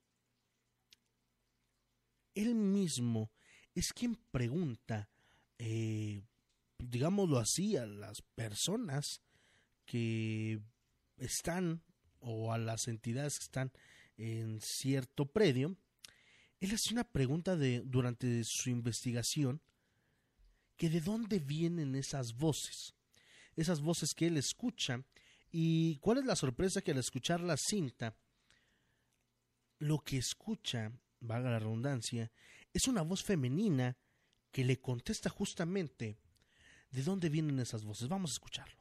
él 2.34 2.54
mismo 2.54 3.30
es 3.74 3.92
quien 3.92 4.14
pregunta, 4.30 5.10
eh, 5.58 6.22
digámoslo 6.78 7.38
así, 7.38 7.76
a 7.76 7.86
las 7.86 8.22
personas 8.22 9.20
que 9.84 10.60
están 11.16 11.82
o 12.20 12.52
a 12.52 12.58
las 12.58 12.86
entidades 12.88 13.38
que 13.38 13.44
están 13.44 13.72
en 14.16 14.60
cierto 14.60 15.26
predio, 15.26 15.76
él 16.60 16.74
hace 16.74 16.92
una 16.92 17.04
pregunta 17.04 17.56
de, 17.56 17.82
durante 17.84 18.42
su 18.44 18.70
investigación 18.70 19.60
que 20.76 20.90
de 20.90 21.00
dónde 21.00 21.38
vienen 21.40 21.94
esas 21.94 22.36
voces, 22.36 22.94
esas 23.60 23.80
voces 23.80 24.14
que 24.14 24.26
él 24.26 24.36
escucha 24.36 25.04
y 25.50 25.96
cuál 25.98 26.18
es 26.18 26.24
la 26.24 26.36
sorpresa 26.36 26.82
que 26.82 26.92
al 26.92 26.98
escuchar 26.98 27.40
la 27.40 27.56
cinta, 27.56 28.16
lo 29.78 29.98
que 29.98 30.18
escucha, 30.18 30.92
valga 31.20 31.50
la 31.50 31.58
redundancia, 31.58 32.30
es 32.72 32.86
una 32.86 33.02
voz 33.02 33.22
femenina 33.22 33.96
que 34.52 34.64
le 34.64 34.80
contesta 34.80 35.30
justamente 35.30 36.18
de 36.90 37.02
dónde 37.02 37.28
vienen 37.28 37.58
esas 37.58 37.84
voces. 37.84 38.08
Vamos 38.08 38.30
a 38.30 38.34
escucharlo. 38.34 38.77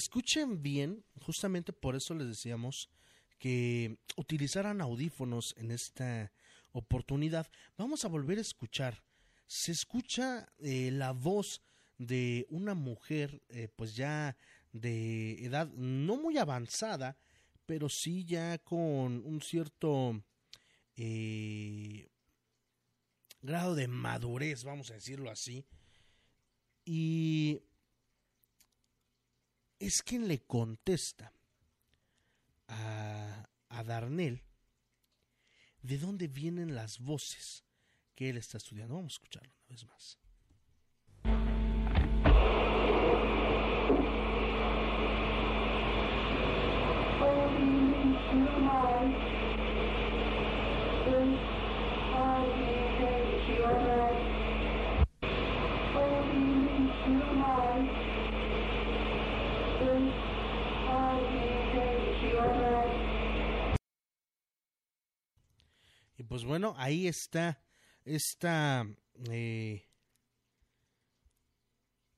Escuchen 0.00 0.62
bien, 0.62 1.04
justamente 1.20 1.74
por 1.74 1.94
eso 1.94 2.14
les 2.14 2.26
decíamos 2.26 2.88
que 3.38 3.98
utilizaran 4.16 4.80
audífonos 4.80 5.54
en 5.58 5.70
esta 5.70 6.32
oportunidad. 6.72 7.46
Vamos 7.76 8.06
a 8.06 8.08
volver 8.08 8.38
a 8.38 8.40
escuchar. 8.40 9.04
Se 9.46 9.72
escucha 9.72 10.50
eh, 10.58 10.90
la 10.90 11.12
voz 11.12 11.60
de 11.98 12.46
una 12.48 12.72
mujer, 12.72 13.42
eh, 13.50 13.68
pues 13.76 13.94
ya 13.94 14.38
de 14.72 15.44
edad 15.44 15.70
no 15.74 16.16
muy 16.16 16.38
avanzada, 16.38 17.18
pero 17.66 17.90
sí 17.90 18.24
ya 18.24 18.56
con 18.56 19.22
un 19.26 19.42
cierto 19.42 20.24
eh, 20.96 22.08
grado 23.42 23.74
de 23.74 23.86
madurez, 23.86 24.64
vamos 24.64 24.90
a 24.90 24.94
decirlo 24.94 25.30
así. 25.30 25.66
Y 26.86 27.60
es 29.80 30.02
quien 30.02 30.28
le 30.28 30.38
contesta 30.42 31.32
a, 32.68 33.48
a 33.70 33.84
Darnell 33.84 34.44
de 35.82 35.98
dónde 35.98 36.28
vienen 36.28 36.76
las 36.76 37.00
voces 37.00 37.64
que 38.14 38.30
él 38.30 38.36
está 38.36 38.58
estudiando. 38.58 38.94
Vamos 38.94 39.14
a 39.14 39.16
escucharlo 39.16 39.52
una 39.66 39.74
vez 39.74 39.84
más. 39.86 40.19
Pues 66.30 66.44
bueno, 66.44 66.76
ahí 66.78 67.08
está 67.08 67.60
esta, 68.04 68.86
eh, 69.32 69.84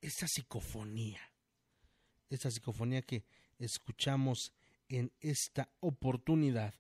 esta 0.03 0.29
psicofonía, 0.29 1.19
esta 2.29 2.51
psicofonía 2.51 3.01
que 3.01 3.25
escuchamos 3.59 4.53
en 4.91 5.11
esta 5.19 5.73
oportunidad. 5.81 6.75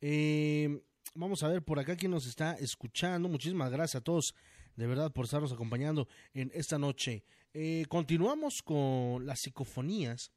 Eh, 0.00 0.80
vamos 1.16 1.42
a 1.42 1.48
ver 1.48 1.64
por 1.64 1.80
acá 1.80 1.96
quién 1.96 2.12
nos 2.12 2.24
está 2.28 2.52
escuchando. 2.52 3.28
Muchísimas 3.28 3.72
gracias 3.72 4.00
a 4.00 4.04
todos, 4.04 4.36
de 4.76 4.86
verdad, 4.86 5.12
por 5.12 5.24
estarnos 5.24 5.52
acompañando 5.52 6.06
en 6.34 6.52
esta 6.54 6.78
noche. 6.78 7.24
Eh, 7.52 7.84
continuamos 7.88 8.62
con 8.62 9.26
las 9.26 9.40
psicofonías. 9.40 10.30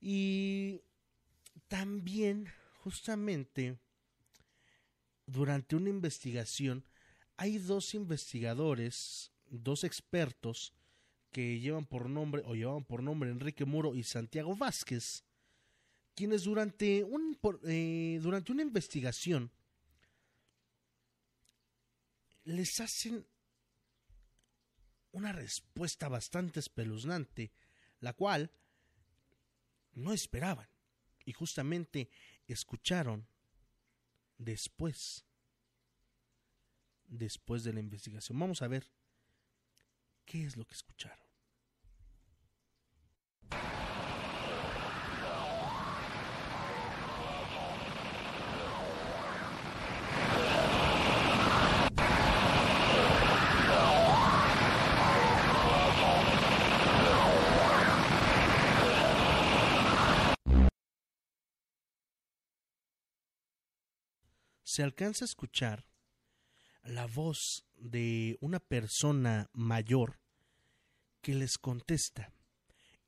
Y 0.00 0.80
también, 1.68 2.48
justamente, 2.82 3.78
durante 5.30 5.76
una 5.76 5.90
investigación 5.90 6.84
hay 7.36 7.58
dos 7.58 7.94
investigadores, 7.94 9.32
dos 9.46 9.84
expertos 9.84 10.74
que 11.30 11.60
llevan 11.60 11.86
por 11.86 12.10
nombre 12.10 12.42
o 12.44 12.54
llevaban 12.54 12.84
por 12.84 13.02
nombre 13.02 13.30
Enrique 13.30 13.64
Muro 13.64 13.94
y 13.94 14.02
Santiago 14.02 14.56
Vázquez, 14.56 15.24
quienes 16.14 16.42
durante, 16.42 17.04
un, 17.04 17.38
eh, 17.64 18.18
durante 18.20 18.50
una 18.52 18.62
investigación 18.62 19.52
les 22.44 22.80
hacen 22.80 23.24
una 25.12 25.32
respuesta 25.32 26.08
bastante 26.08 26.58
espeluznante, 26.58 27.52
la 28.00 28.12
cual 28.14 28.50
no 29.92 30.12
esperaban 30.12 30.68
y 31.24 31.32
justamente 31.32 32.10
escucharon 32.48 33.28
después 34.40 35.24
después 37.10 37.64
de 37.64 37.72
la 37.72 37.80
investigación. 37.80 38.38
Vamos 38.38 38.62
a 38.62 38.68
ver 38.68 38.90
qué 40.24 40.44
es 40.44 40.56
lo 40.56 40.64
que 40.64 40.74
escucharon. 40.74 41.29
Se 64.80 64.84
alcanza 64.84 65.26
a 65.26 65.28
escuchar 65.28 65.84
la 66.84 67.06
voz 67.06 67.66
de 67.76 68.38
una 68.40 68.60
persona 68.60 69.50
mayor 69.52 70.18
que 71.20 71.34
les 71.34 71.58
contesta, 71.58 72.32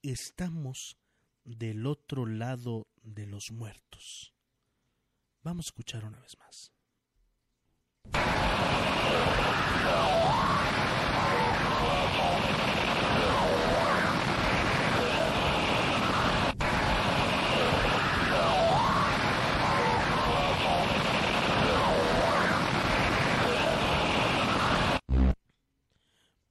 estamos 0.03 0.99
del 1.45 1.87
otro 1.87 2.27
lado 2.27 2.89
de 3.03 3.25
los 3.25 3.53
muertos. 3.53 4.35
Vamos 5.43 5.65
a 5.65 5.71
escuchar 5.71 6.05
una 6.05 6.21
vez 6.21 6.37
más. 6.39 6.73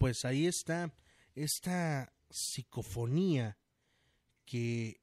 Pues 0.02 0.26
ahí 0.26 0.48
está 0.48 0.92
esta 1.36 2.12
psicofonía 2.32 3.60
que 4.48 5.00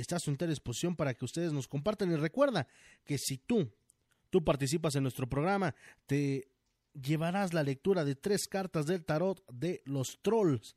está 0.01 0.17
a 0.17 0.19
su 0.19 0.29
entera 0.29 0.49
disposición 0.49 0.95
para 0.95 1.13
que 1.13 1.25
ustedes 1.25 1.51
nos 1.51 1.67
compartan. 1.67 2.11
Y 2.11 2.15
recuerda 2.15 2.67
que 3.03 3.17
si 3.17 3.37
tú, 3.37 3.71
tú 4.29 4.43
participas 4.43 4.95
en 4.95 5.03
nuestro 5.03 5.27
programa, 5.27 5.73
te 6.05 6.49
llevarás 6.93 7.53
la 7.53 7.63
lectura 7.63 8.05
de 8.05 8.15
tres 8.15 8.47
cartas 8.47 8.85
del 8.85 9.05
tarot 9.05 9.43
de 9.51 9.81
los 9.85 10.19
trolls 10.21 10.75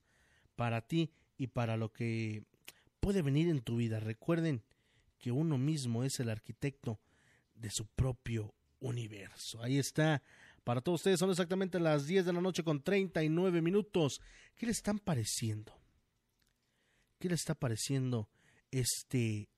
para 0.57 0.81
ti 0.83 1.12
y 1.37 1.49
para 1.49 1.77
lo 1.77 1.93
que 1.93 2.45
puede 3.01 3.23
venir 3.23 3.49
en 3.49 3.61
tu 3.61 3.77
vida. 3.77 4.01
Recuerden 4.01 4.62
que 5.18 5.33
uno 5.33 5.59
mismo 5.59 6.05
es 6.05 6.21
el 6.21 6.31
arquitecto 6.31 7.01
de 7.55 7.71
su 7.71 7.87
propio 7.87 8.55
universo. 8.81 9.62
Ahí 9.62 9.79
está. 9.79 10.23
Para 10.64 10.81
todos 10.81 11.01
ustedes 11.01 11.18
son 11.18 11.31
exactamente 11.31 11.79
las 11.79 12.07
10 12.07 12.27
de 12.27 12.33
la 12.33 12.41
noche 12.41 12.64
con 12.64 12.83
39 12.83 13.62
minutos. 13.62 14.21
¿Qué 14.57 14.66
le 14.66 14.73
están 14.73 14.99
pareciendo? 14.99 15.73
¿Qué 17.18 17.29
le 17.29 17.35
está 17.35 17.55
pareciendo 17.55 18.29
este, 18.71 19.49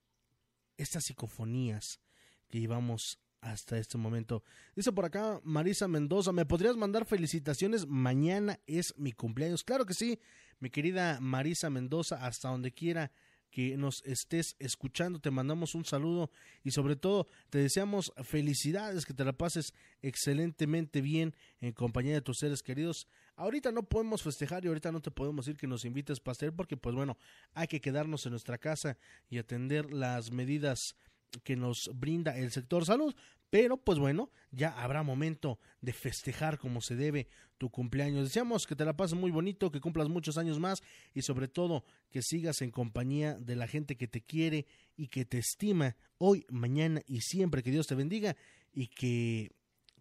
estas 0.76 1.04
psicofonías 1.04 2.00
que 2.48 2.60
llevamos 2.60 3.18
hasta 3.40 3.76
este 3.76 3.98
momento. 3.98 4.42
Dice 4.74 4.92
por 4.92 5.04
acá 5.04 5.40
Marisa 5.42 5.88
Mendoza, 5.88 6.32
¿me 6.32 6.46
podrías 6.46 6.76
mandar 6.76 7.04
felicitaciones? 7.04 7.86
Mañana 7.86 8.58
es 8.66 8.94
mi 8.96 9.12
cumpleaños. 9.12 9.64
Claro 9.64 9.84
que 9.84 9.94
sí, 9.94 10.20
mi 10.60 10.70
querida 10.70 11.18
Marisa 11.20 11.68
Mendoza, 11.68 12.24
hasta 12.24 12.48
donde 12.48 12.72
quiera 12.72 13.10
que 13.50 13.76
nos 13.76 14.02
estés 14.04 14.56
escuchando, 14.58 15.20
te 15.20 15.30
mandamos 15.30 15.74
un 15.74 15.84
saludo 15.84 16.30
y 16.64 16.70
sobre 16.70 16.96
todo 16.96 17.28
te 17.50 17.58
deseamos 17.58 18.12
felicidades, 18.24 19.04
que 19.04 19.12
te 19.12 19.24
la 19.24 19.34
pases 19.34 19.74
excelentemente 20.00 21.02
bien 21.02 21.34
en 21.60 21.72
compañía 21.72 22.14
de 22.14 22.22
tus 22.22 22.38
seres 22.38 22.62
queridos. 22.62 23.06
Ahorita 23.36 23.72
no 23.72 23.82
podemos 23.82 24.22
festejar 24.22 24.64
y 24.64 24.68
ahorita 24.68 24.92
no 24.92 25.00
te 25.00 25.10
podemos 25.10 25.46
decir 25.46 25.58
que 25.58 25.66
nos 25.66 25.84
invites 25.84 26.20
pastel 26.20 26.52
porque 26.52 26.76
pues 26.76 26.94
bueno, 26.94 27.16
hay 27.54 27.66
que 27.66 27.80
quedarnos 27.80 28.26
en 28.26 28.30
nuestra 28.30 28.58
casa 28.58 28.98
y 29.30 29.38
atender 29.38 29.92
las 29.92 30.30
medidas 30.30 30.96
que 31.44 31.56
nos 31.56 31.90
brinda 31.94 32.36
el 32.36 32.50
sector 32.52 32.84
salud, 32.84 33.14
pero 33.48 33.76
pues 33.76 33.98
bueno, 33.98 34.30
ya 34.50 34.70
habrá 34.82 35.02
momento 35.02 35.58
de 35.80 35.92
festejar 35.92 36.58
como 36.58 36.80
se 36.80 36.96
debe 36.96 37.28
tu 37.58 37.70
cumpleaños. 37.70 38.24
Deseamos 38.24 38.66
que 38.66 38.76
te 38.76 38.84
la 38.84 38.96
pases 38.96 39.18
muy 39.18 39.30
bonito, 39.30 39.70
que 39.70 39.80
cumplas 39.80 40.08
muchos 40.08 40.38
años 40.38 40.58
más 40.58 40.82
y 41.14 41.22
sobre 41.22 41.48
todo 41.48 41.84
que 42.10 42.22
sigas 42.22 42.60
en 42.62 42.70
compañía 42.70 43.38
de 43.38 43.56
la 43.56 43.66
gente 43.66 43.96
que 43.96 44.08
te 44.08 44.22
quiere 44.22 44.66
y 44.96 45.08
que 45.08 45.24
te 45.24 45.38
estima 45.38 45.96
hoy, 46.18 46.44
mañana 46.48 47.02
y 47.06 47.20
siempre. 47.20 47.62
Que 47.62 47.70
Dios 47.70 47.86
te 47.86 47.94
bendiga 47.94 48.36
y 48.72 48.88
que 48.88 49.52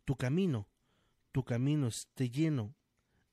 tu 0.05 0.15
camino, 0.15 0.67
tu 1.31 1.43
camino 1.43 1.87
esté 1.87 2.29
lleno 2.29 2.75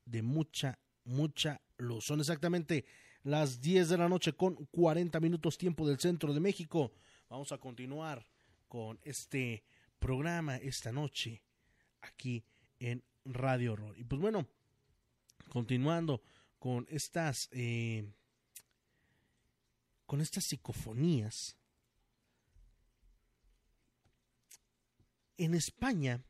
de 0.09 0.21
mucha, 0.21 0.79
mucha 1.03 1.61
luz. 1.77 2.05
Son 2.05 2.19
exactamente 2.19 2.85
las 3.23 3.61
10 3.61 3.89
de 3.89 3.97
la 3.97 4.09
noche 4.09 4.33
con 4.33 4.55
40 4.65 5.19
minutos 5.19 5.57
tiempo 5.57 5.87
del 5.87 5.99
centro 5.99 6.33
de 6.33 6.39
México. 6.39 6.91
Vamos 7.29 7.51
a 7.51 7.57
continuar 7.57 8.25
con 8.67 8.99
este 9.03 9.63
programa 9.99 10.57
esta 10.57 10.91
noche 10.91 11.43
aquí 12.01 12.43
en 12.79 13.03
Radio 13.25 13.73
Horror. 13.73 13.97
Y 13.97 14.03
pues 14.03 14.19
bueno, 14.21 14.47
continuando 15.49 16.21
con 16.57 16.85
estas 16.89 17.49
eh, 17.51 18.11
con 20.05 20.21
estas 20.21 20.45
psicofonías. 20.45 21.55
En 25.37 25.53
España 25.53 26.21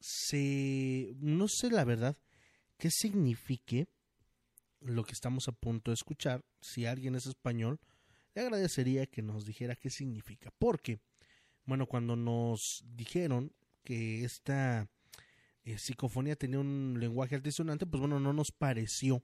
se 0.00 1.14
no 1.18 1.46
sé 1.48 1.70
la 1.70 1.84
verdad 1.84 2.16
qué 2.78 2.90
signifique 2.90 3.88
lo 4.80 5.04
que 5.04 5.12
estamos 5.12 5.46
a 5.48 5.52
punto 5.52 5.90
de 5.90 5.94
escuchar. 5.94 6.44
Si 6.60 6.86
alguien 6.86 7.14
es 7.14 7.26
español, 7.26 7.78
le 8.34 8.42
agradecería 8.42 9.06
que 9.06 9.22
nos 9.22 9.44
dijera 9.44 9.76
qué 9.76 9.90
significa. 9.90 10.50
Porque, 10.58 11.00
bueno, 11.64 11.86
cuando 11.86 12.16
nos 12.16 12.82
dijeron 12.86 13.52
que 13.84 14.24
esta 14.24 14.88
eh, 15.64 15.78
psicofonía 15.78 16.36
tenía 16.36 16.58
un 16.58 16.96
lenguaje 16.98 17.34
altisonante, 17.34 17.86
pues 17.86 18.00
bueno, 18.00 18.18
no 18.18 18.32
nos 18.32 18.50
pareció 18.50 19.22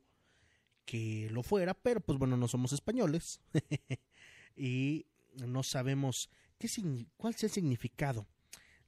que 0.85 1.29
lo 1.31 1.43
fuera, 1.43 1.75
pero 1.75 2.01
pues 2.01 2.19
bueno, 2.19 2.37
no 2.37 2.47
somos 2.47 2.73
españoles 2.73 3.41
y 4.57 5.07
no 5.45 5.63
sabemos 5.63 6.31
qué, 6.59 6.69
cuál 7.17 7.35
sea 7.35 7.49
el 7.49 7.53
significado 7.53 8.27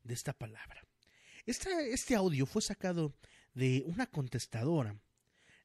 de 0.05 0.15
esta 0.15 0.33
palabra. 0.33 0.88
Este 1.49 2.15
audio 2.15 2.45
fue 2.45 2.61
sacado 2.61 3.15
de 3.55 3.83
una 3.87 4.07
contestadora, 4.07 5.01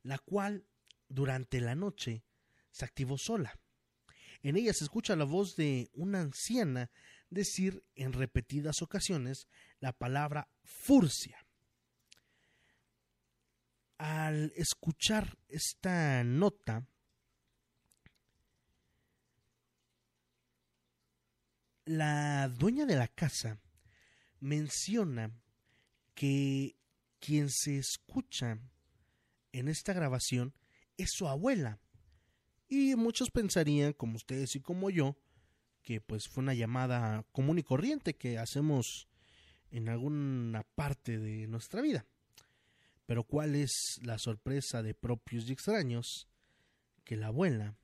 la 0.01 0.17
cual 0.17 0.65
durante 1.09 1.59
la 1.59 1.75
noche 1.75 2.23
se 2.71 2.85
activó 2.85 3.17
sola. 3.17 3.59
En 4.43 4.55
ella 4.55 4.73
se 4.73 4.85
escucha 4.85 5.17
la 5.17 5.25
voz 5.25 5.57
de 5.57 5.89
una 5.93 6.21
anciana 6.21 6.89
decir 7.29 7.83
en 7.95 8.13
repetidas 8.13 8.81
ocasiones 8.81 9.47
la 9.79 9.91
palabra 9.91 10.49
furcia. 10.63 11.45
Al 13.97 14.53
escuchar 14.55 15.37
esta 15.49 16.23
nota, 16.23 16.87
la 21.83 22.47
dueña 22.47 22.85
de 22.85 22.95
la 22.95 23.09
casa 23.09 23.59
menciona 24.39 25.42
que 26.13 26.75
quien 27.19 27.49
se 27.49 27.77
escucha 27.77 28.59
en 29.51 29.67
esta 29.67 29.93
grabación 29.93 30.53
es 30.97 31.11
su 31.11 31.27
abuela. 31.27 31.79
Y 32.67 32.95
muchos 32.95 33.29
pensarían, 33.29 33.93
como 33.93 34.15
ustedes 34.15 34.55
y 34.55 34.61
como 34.61 34.89
yo, 34.89 35.17
que 35.83 36.01
pues 36.01 36.27
fue 36.27 36.43
una 36.43 36.53
llamada 36.53 37.25
común 37.31 37.59
y 37.59 37.63
corriente 37.63 38.15
que 38.15 38.37
hacemos 38.37 39.07
en 39.69 39.89
alguna 39.89 40.63
parte 40.75 41.19
de 41.19 41.47
nuestra 41.47 41.81
vida. 41.81 42.05
Pero 43.05 43.23
cuál 43.25 43.55
es 43.55 43.99
la 44.01 44.17
sorpresa 44.17 44.81
de 44.81 44.93
propios 44.93 45.47
y 45.47 45.53
extraños 45.53 46.27
que 47.03 47.17
la 47.17 47.27
abuela, 47.27 47.75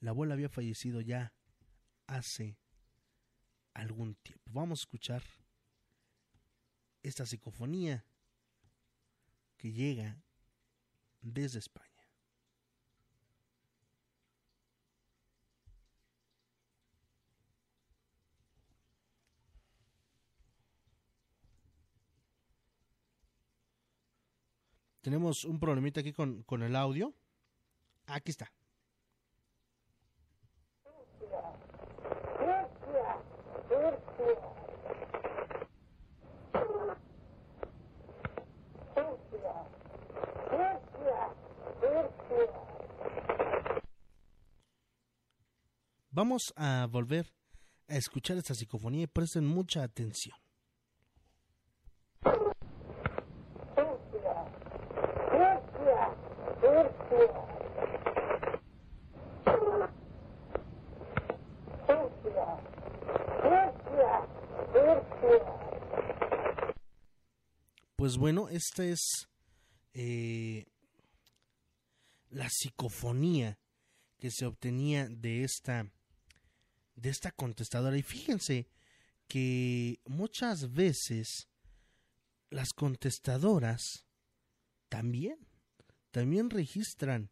la 0.00 0.10
abuela 0.10 0.34
había 0.34 0.48
fallecido 0.48 1.00
ya 1.00 1.34
hace 2.06 2.56
algún 3.74 4.14
tiempo. 4.16 4.50
Vamos 4.52 4.80
a 4.80 4.84
escuchar 4.84 5.22
esta 7.02 7.26
psicofonía 7.26 8.04
que 9.56 9.72
llega 9.72 10.22
desde 11.20 11.58
España. 11.58 11.88
Tenemos 25.00 25.44
un 25.44 25.58
problemita 25.58 26.00
aquí 26.00 26.12
con, 26.12 26.42
con 26.42 26.62
el 26.62 26.76
audio. 26.76 27.14
Aquí 28.06 28.30
está. 28.30 28.52
Vamos 46.18 46.52
a 46.56 46.88
volver 46.90 47.32
a 47.86 47.96
escuchar 47.96 48.38
esta 48.38 48.52
psicofonía 48.52 49.02
y 49.02 49.06
presten 49.06 49.46
mucha 49.46 49.84
atención. 49.84 50.36
Pues 67.94 68.16
bueno, 68.16 68.48
esta 68.48 68.84
es 68.84 69.28
eh, 69.94 70.66
la 72.30 72.48
psicofonía 72.50 73.56
que 74.16 74.32
se 74.32 74.46
obtenía 74.46 75.06
de 75.08 75.44
esta 75.44 75.88
de 77.00 77.10
esta 77.10 77.30
contestadora 77.30 77.96
y 77.96 78.02
fíjense 78.02 78.68
que 79.28 80.00
muchas 80.06 80.72
veces 80.72 81.48
las 82.50 82.72
contestadoras 82.72 84.06
también 84.88 85.48
también 86.10 86.50
registran 86.50 87.30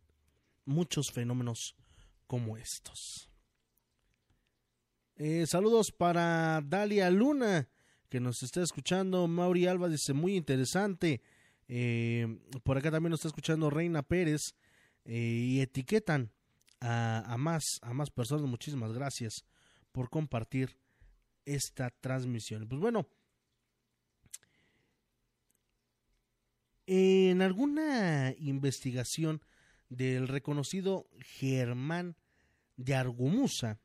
muchos 0.64 1.10
fenómenos 1.10 1.74
como 2.26 2.56
estos. 2.56 3.30
Eh, 5.16 5.46
saludos 5.46 5.92
para 5.92 6.60
Dalia 6.64 7.10
Luna, 7.10 7.68
que 8.08 8.20
nos 8.20 8.42
está 8.42 8.62
escuchando. 8.62 9.26
Mauri 9.26 9.66
Alba 9.66 9.88
dice, 9.88 10.12
muy 10.12 10.36
interesante. 10.36 11.22
Eh, 11.68 12.38
por 12.62 12.76
acá 12.76 12.90
también 12.90 13.10
nos 13.10 13.20
está 13.20 13.28
escuchando 13.28 13.70
Reina 13.70 14.02
Pérez. 14.02 14.54
Eh, 15.04 15.14
y 15.14 15.60
etiquetan 15.60 16.32
a, 16.80 17.36
más, 17.38 17.78
a 17.82 17.94
más 17.94 18.10
personas. 18.10 18.44
Muchísimas 18.46 18.92
gracias 18.92 19.44
por 19.96 20.10
compartir 20.10 20.78
esta 21.46 21.88
transmisión. 21.88 22.68
Pues 22.68 22.78
bueno, 22.78 23.08
en 26.84 27.40
alguna 27.40 28.34
investigación 28.36 29.40
del 29.88 30.28
reconocido 30.28 31.08
Germán 31.38 32.14
de 32.76 32.94
Argumusa, 32.94 33.80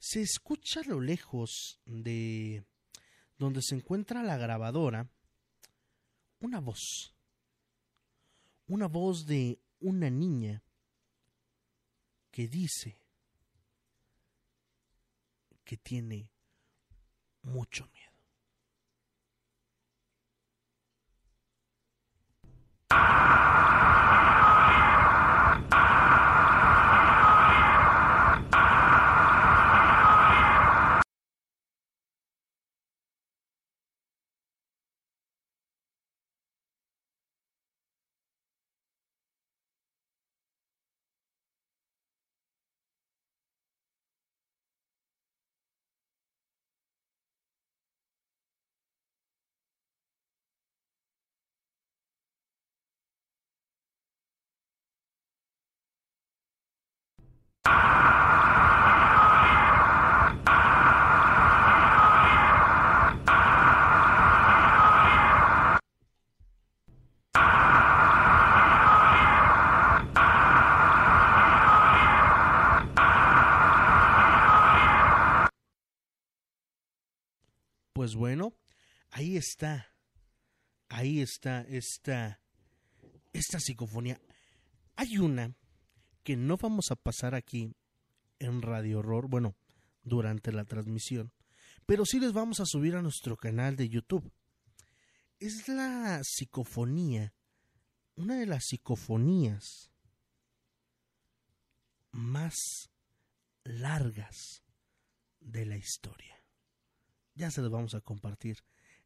se 0.00 0.20
escucha 0.22 0.80
a 0.80 0.88
lo 0.88 1.00
lejos 1.00 1.78
de 1.86 2.64
donde 3.38 3.62
se 3.62 3.76
encuentra 3.76 4.24
la 4.24 4.36
grabadora 4.36 5.08
una 6.40 6.58
voz, 6.58 7.14
una 8.66 8.88
voz 8.88 9.26
de 9.26 9.60
una 9.78 10.10
niña 10.10 10.64
que 12.32 12.48
dice 12.48 13.01
que 15.72 15.78
tiene 15.78 16.30
mucho 17.40 17.86
miedo. 17.94 18.01
Pues 78.02 78.16
bueno, 78.16 78.52
ahí 79.12 79.36
está, 79.36 79.94
ahí 80.88 81.20
está 81.20 81.60
esta, 81.60 82.40
esta 83.32 83.60
psicofonía. 83.60 84.20
Hay 84.96 85.18
una 85.18 85.54
que 86.24 86.36
no 86.36 86.56
vamos 86.56 86.90
a 86.90 86.96
pasar 86.96 87.36
aquí 87.36 87.76
en 88.40 88.60
Radio 88.60 88.98
Horror, 88.98 89.28
bueno, 89.28 89.54
durante 90.02 90.50
la 90.50 90.64
transmisión, 90.64 91.32
pero 91.86 92.04
sí 92.04 92.18
les 92.18 92.32
vamos 92.32 92.58
a 92.58 92.66
subir 92.66 92.96
a 92.96 93.02
nuestro 93.02 93.36
canal 93.36 93.76
de 93.76 93.88
YouTube. 93.88 94.32
Es 95.38 95.68
la 95.68 96.22
psicofonía, 96.24 97.32
una 98.16 98.34
de 98.34 98.46
las 98.46 98.64
psicofonías 98.64 99.92
más 102.10 102.90
largas 103.62 104.64
de 105.38 105.66
la 105.66 105.76
historia. 105.76 106.41
Ya 107.34 107.50
se 107.50 107.60
los 107.60 107.70
vamos 107.70 107.94
a 107.94 108.00
compartir 108.00 108.58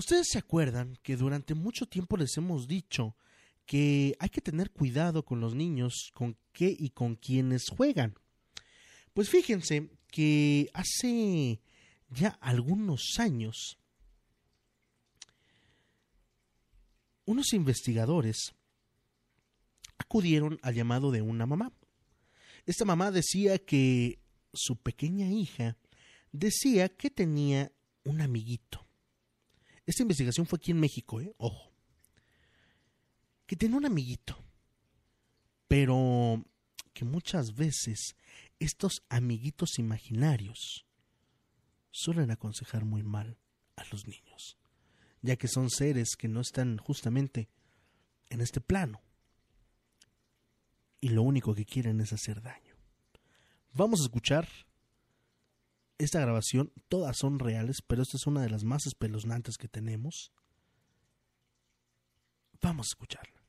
Ustedes 0.00 0.28
se 0.30 0.38
acuerdan 0.38 0.96
que 1.02 1.14
durante 1.14 1.52
mucho 1.52 1.84
tiempo 1.84 2.16
les 2.16 2.34
hemos 2.38 2.66
dicho 2.66 3.18
que 3.66 4.16
hay 4.18 4.30
que 4.30 4.40
tener 4.40 4.70
cuidado 4.70 5.26
con 5.26 5.40
los 5.40 5.54
niños, 5.54 6.10
con 6.14 6.38
qué 6.52 6.74
y 6.74 6.88
con 6.88 7.16
quienes 7.16 7.68
juegan. 7.68 8.14
Pues 9.12 9.28
fíjense 9.28 9.90
que 10.10 10.70
hace 10.72 11.60
ya 12.08 12.30
algunos 12.40 13.18
años 13.18 13.76
unos 17.26 17.52
investigadores 17.52 18.54
acudieron 19.98 20.58
al 20.62 20.76
llamado 20.76 21.10
de 21.10 21.20
una 21.20 21.44
mamá. 21.44 21.74
Esta 22.64 22.86
mamá 22.86 23.10
decía 23.10 23.58
que 23.58 24.18
su 24.54 24.76
pequeña 24.76 25.30
hija 25.30 25.76
decía 26.32 26.88
que 26.88 27.10
tenía 27.10 27.70
un 28.04 28.22
amiguito. 28.22 28.89
Esta 29.90 30.02
investigación 30.02 30.46
fue 30.46 30.56
aquí 30.58 30.70
en 30.70 30.78
México, 30.78 31.20
¿eh? 31.20 31.34
Ojo. 31.36 31.72
Que 33.44 33.56
tenía 33.56 33.76
un 33.76 33.86
amiguito. 33.86 34.38
Pero 35.66 36.44
que 36.92 37.04
muchas 37.04 37.56
veces 37.56 38.14
estos 38.60 39.02
amiguitos 39.08 39.80
imaginarios 39.80 40.86
suelen 41.90 42.30
aconsejar 42.30 42.84
muy 42.84 43.02
mal 43.02 43.36
a 43.74 43.82
los 43.90 44.06
niños, 44.06 44.56
ya 45.22 45.34
que 45.34 45.48
son 45.48 45.68
seres 45.68 46.14
que 46.16 46.28
no 46.28 46.40
están 46.40 46.78
justamente 46.78 47.48
en 48.28 48.42
este 48.42 48.60
plano 48.60 49.02
y 51.00 51.08
lo 51.08 51.22
único 51.24 51.52
que 51.52 51.66
quieren 51.66 52.00
es 52.00 52.12
hacer 52.12 52.42
daño. 52.42 52.76
Vamos 53.72 54.02
a 54.02 54.04
escuchar 54.04 54.48
esta 56.00 56.20
grabación, 56.20 56.72
todas 56.88 57.16
son 57.18 57.38
reales, 57.38 57.82
pero 57.86 58.02
esta 58.02 58.16
es 58.16 58.26
una 58.26 58.40
de 58.40 58.48
las 58.48 58.64
más 58.64 58.86
espeluznantes 58.86 59.58
que 59.58 59.68
tenemos. 59.68 60.32
Vamos 62.62 62.86
a 62.86 62.92
escucharla. 62.92 63.40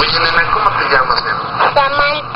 Oye, 0.00 0.18
nena, 0.24 0.42
¿cómo 0.52 0.70
te 0.76 0.84
llamas, 0.90 1.22
nena? 1.24 1.40
Samantha, 1.74 2.29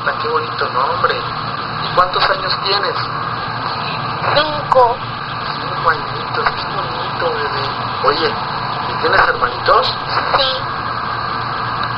Samantha, 0.00 0.18
qué 0.22 0.28
bonito 0.28 0.68
nombre. 0.70 1.14
¿Y 1.82 1.94
cuántos 1.94 2.22
años 2.30 2.52
tienes? 2.64 2.96
cinco, 4.34 4.96
Cinco 5.60 5.90
añitos, 5.90 6.44
qué 6.50 6.66
bonito, 6.74 7.32
bebé. 7.34 7.68
Oye, 8.04 8.28
¿y 8.88 8.92
tienes 9.02 9.20
hermanitos? 9.28 9.94
sí. 10.36 10.62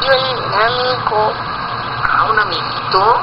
Y 0.03 0.11
un 0.11 0.55
amigo, 0.63 1.33
Ah, 2.05 2.25
un 2.31 2.39
amiguito. 2.41 3.23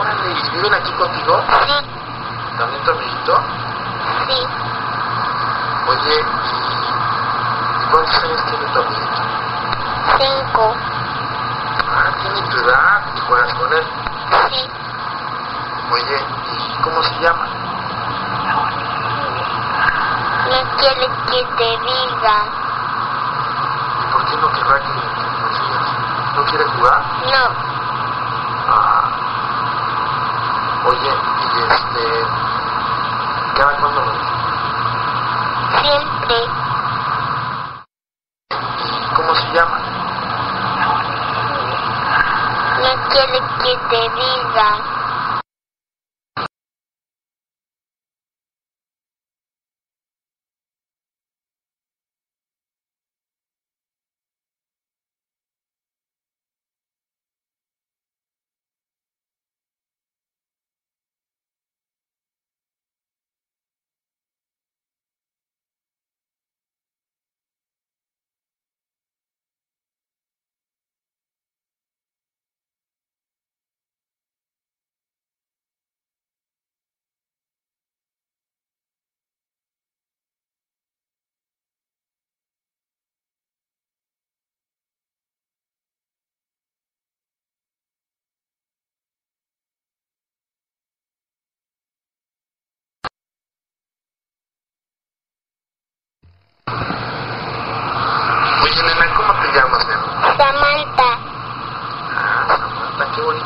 Órale, 0.00 0.30
¿y 0.32 0.50
viven 0.56 0.74
aquí 0.74 0.92
contigo? 0.92 1.42
sí, 1.66 1.74
¿También 2.58 2.82
tu 2.84 2.90
amiguito? 2.92 3.40
sí. 4.28 4.46
Oye, 5.88 6.20
¿y, 6.20 7.82
¿y 7.82 7.86
cuántos 7.90 8.24
años 8.24 8.44
tiene 8.46 8.66
tu 8.72 8.78
amiguito? 8.80 9.22
Cinco, 10.18 10.74
Ah, 11.96 12.10
tiene 12.22 12.40
tu 12.48 12.56
edad 12.58 13.02
y 13.16 13.20
juegas 13.20 13.54
con 13.54 13.72
él. 13.72 13.84
Sí. 14.50 14.70
Oye, 15.92 16.18
¿y 16.52 16.82
cómo 16.82 17.02
se 17.02 17.14
llama? 17.20 17.46
No 20.50 20.76
quiere 20.78 21.06
que 21.26 21.44
te 21.56 21.70
diga. 21.82 22.36
¿Y 24.00 24.12
por 24.12 24.24
qué 24.26 24.36
no 24.36 24.48
querrá 24.52 24.78
que, 24.80 24.92
que 24.92 25.26
nos 25.40 25.54
digas? 25.60 25.88
¿No 26.36 26.44
quiere 26.44 26.64
jugar? 26.64 27.00
No, 27.30 27.44
Ah. 28.66 29.04
Oye, 30.86 31.10
y 31.10 31.72
este. 31.72 32.04
¿Cada 33.56 33.72
cuándo 33.76 34.00
lo 34.00 34.10
dices? 34.12 34.34
siempre. 35.80 36.38
¿Y 38.50 39.14
cómo 39.14 39.34
se 39.34 39.46
llama? 39.52 39.78
No 42.82 43.08
quiere 43.10 43.38
que 43.94 44.10
te 44.10 44.93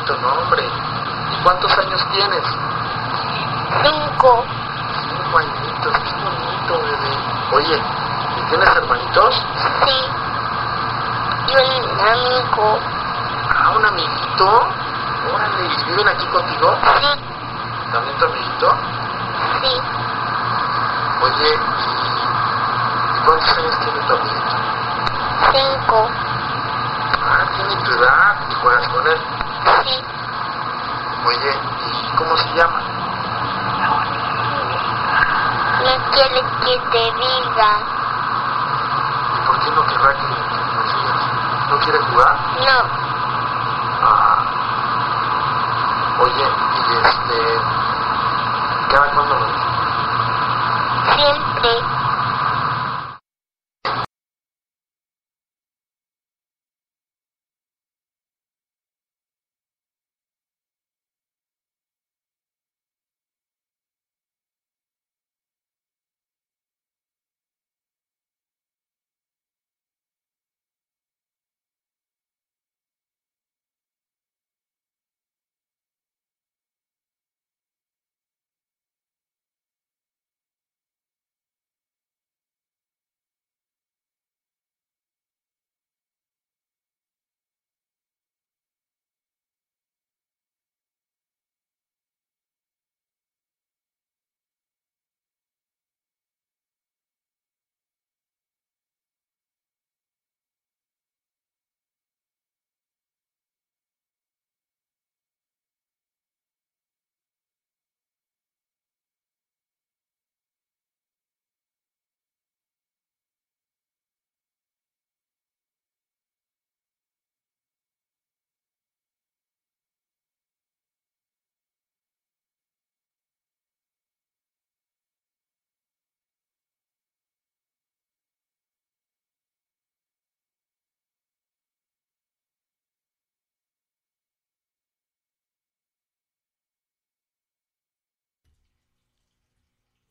bonito 0.09 0.17
nombre. 0.17 0.63
¿Y 1.31 1.43
cuántos 1.43 1.77
años 1.77 2.01
tienes? 2.11 2.43
cinco, 3.83 4.43
Cinco 5.09 5.37
añitos, 5.37 5.93
qué 5.99 6.13
bonito, 6.23 6.81
bebé. 6.81 7.17
Oye, 7.51 7.77
¿y 8.37 8.41
tienes 8.49 8.69
hermanitos? 8.75 9.45
sí. 9.85 10.09
Y 11.47 11.55
un 11.55 11.99
amigo, 12.07 12.79
Ah, 13.55 13.71
un 13.75 13.85
amiguito. 13.85 14.67
Órale, 15.33 15.65
¿y 15.65 15.83
viven 15.89 16.07
aquí 16.07 16.25
contigo? 16.27 16.77
sí, 17.01 17.19
¿También 17.91 18.17
tu 18.17 18.25
amiguito? 18.25 18.75
sí. 19.61 19.81
Oye, 21.21 21.49
¿y, 21.49 23.17
¿y 23.17 23.19
cuántos 23.25 23.57
años 23.57 23.79
tiene 23.79 23.99
tu 24.07 24.13
amiguito? 24.13 24.55
Cinco, 25.51 26.07
Ah, 27.21 27.45
tiene 27.55 27.75
tu 27.83 27.91
edad 27.91 28.35
y 28.49 28.53
juegas 28.55 28.87
con 28.89 29.07
él. 29.07 29.19
Oye, 31.29 31.53
¿y 31.85 32.15
cómo 32.17 32.35
se 32.37 32.49
llama? 32.55 32.79
No 35.85 36.11
quiere 36.11 36.41
que 36.65 36.73
te 36.91 37.03
diga. 37.19 37.71
¿Y 39.35 39.39
por 39.45 39.59
qué 39.59 39.69
no 39.69 39.85
querrá 39.85 40.11
que, 40.15 40.25
digas? 40.25 41.21
¿No 41.69 41.77
quiere 41.81 41.99
jugar? 41.99 42.33
No, 42.65 42.79
Ah. 44.01 44.37
Oye, 46.23 46.47
y 46.89 46.93
este. 47.07 47.39
¿Cada 48.89 49.07
cuándo 49.13 49.35
lo 49.35 49.45
dices? 49.45 49.69
siempre. 51.15 51.99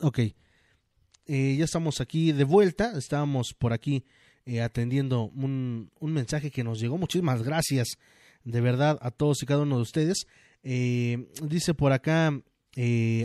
Ok. 0.00 0.18
Eh, 1.26 1.56
ya 1.58 1.64
estamos 1.64 2.00
aquí 2.00 2.32
de 2.32 2.44
vuelta. 2.44 2.96
Estábamos 2.96 3.52
por 3.52 3.72
aquí 3.72 4.04
eh, 4.46 4.62
atendiendo 4.62 5.24
un, 5.24 5.90
un 5.98 6.12
mensaje 6.12 6.50
que 6.50 6.64
nos 6.64 6.80
llegó. 6.80 6.98
Muchísimas 6.98 7.42
gracias 7.42 7.98
de 8.44 8.60
verdad 8.60 8.98
a 9.02 9.10
todos 9.10 9.42
y 9.42 9.46
cada 9.46 9.62
uno 9.62 9.76
de 9.76 9.82
ustedes. 9.82 10.26
Eh, 10.62 11.28
dice 11.42 11.74
por 11.74 11.92
acá 11.92 12.40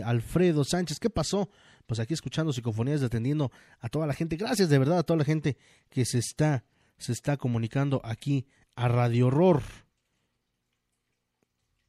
Alfredo 0.04 0.64
Sánchez, 0.64 0.98
¿qué 0.98 1.10
pasó? 1.10 1.48
Pues 1.86 2.00
aquí 2.00 2.14
escuchando 2.14 2.52
psicofonías 2.52 3.02
atendiendo 3.02 3.52
a 3.78 3.88
toda 3.88 4.06
la 4.06 4.14
gente. 4.14 4.36
Gracias 4.36 4.68
de 4.68 4.78
verdad 4.78 4.98
a 4.98 5.02
toda 5.04 5.18
la 5.18 5.24
gente 5.24 5.56
que 5.90 6.04
se 6.04 6.18
está, 6.18 6.64
se 6.98 7.12
está 7.12 7.36
comunicando 7.36 8.00
aquí 8.04 8.46
a 8.74 8.88
Radio 8.88 9.28
Horror. 9.28 9.62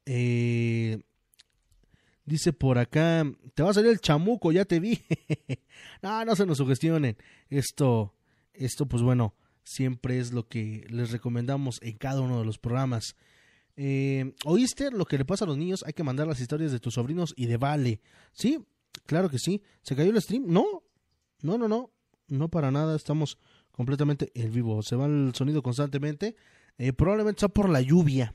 Eh, 0.04 1.00
Dice 2.26 2.52
por 2.52 2.78
acá, 2.78 3.24
te 3.54 3.62
va 3.62 3.70
a 3.70 3.74
salir 3.74 3.92
el 3.92 4.00
chamuco, 4.00 4.50
ya 4.50 4.64
te 4.64 4.80
vi. 4.80 5.00
no, 6.02 6.24
no 6.24 6.34
se 6.34 6.44
nos 6.44 6.58
sugestionen. 6.58 7.16
Esto, 7.48 8.14
esto, 8.52 8.86
pues 8.86 9.02
bueno, 9.02 9.34
siempre 9.62 10.18
es 10.18 10.32
lo 10.32 10.48
que 10.48 10.84
les 10.88 11.12
recomendamos 11.12 11.78
en 11.82 11.96
cada 11.96 12.20
uno 12.20 12.40
de 12.40 12.44
los 12.44 12.58
programas. 12.58 13.14
Eh, 13.76 14.32
¿Oíste 14.44 14.90
lo 14.90 15.04
que 15.04 15.18
le 15.18 15.24
pasa 15.24 15.44
a 15.44 15.48
los 15.48 15.58
niños? 15.58 15.84
Hay 15.86 15.92
que 15.92 16.02
mandar 16.02 16.26
las 16.26 16.40
historias 16.40 16.72
de 16.72 16.80
tus 16.80 16.94
sobrinos 16.94 17.32
y 17.36 17.46
de 17.46 17.58
Vale. 17.58 18.00
Sí, 18.32 18.58
claro 19.04 19.28
que 19.28 19.38
sí. 19.38 19.62
¿Se 19.82 19.94
cayó 19.94 20.10
el 20.10 20.20
stream? 20.20 20.46
No, 20.46 20.82
no, 21.42 21.58
no, 21.58 21.68
no. 21.68 21.90
No 22.28 22.48
para 22.48 22.70
nada. 22.70 22.96
Estamos 22.96 23.38
completamente 23.70 24.32
en 24.34 24.52
vivo. 24.52 24.82
Se 24.82 24.96
va 24.96 25.06
el 25.06 25.32
sonido 25.34 25.62
constantemente. 25.62 26.34
Eh, 26.78 26.92
probablemente 26.92 27.40
sea 27.40 27.48
por 27.48 27.68
la 27.68 27.80
lluvia. 27.80 28.34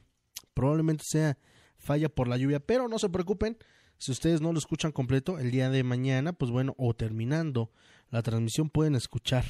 Probablemente 0.53 1.03
sea 1.05 1.37
falla 1.77 2.07
por 2.07 2.27
la 2.27 2.37
lluvia. 2.37 2.59
Pero 2.59 2.87
no 2.87 2.99
se 2.99 3.09
preocupen. 3.09 3.57
Si 4.01 4.11
ustedes 4.11 4.41
no 4.41 4.51
lo 4.51 4.57
escuchan 4.57 4.91
completo 4.91 5.37
el 5.37 5.51
día 5.51 5.69
de 5.69 5.83
mañana, 5.83 6.33
pues 6.33 6.49
bueno, 6.49 6.73
o 6.79 6.95
terminando 6.95 7.69
la 8.09 8.23
transmisión 8.23 8.71
pueden 8.71 8.95
escuchar 8.95 9.45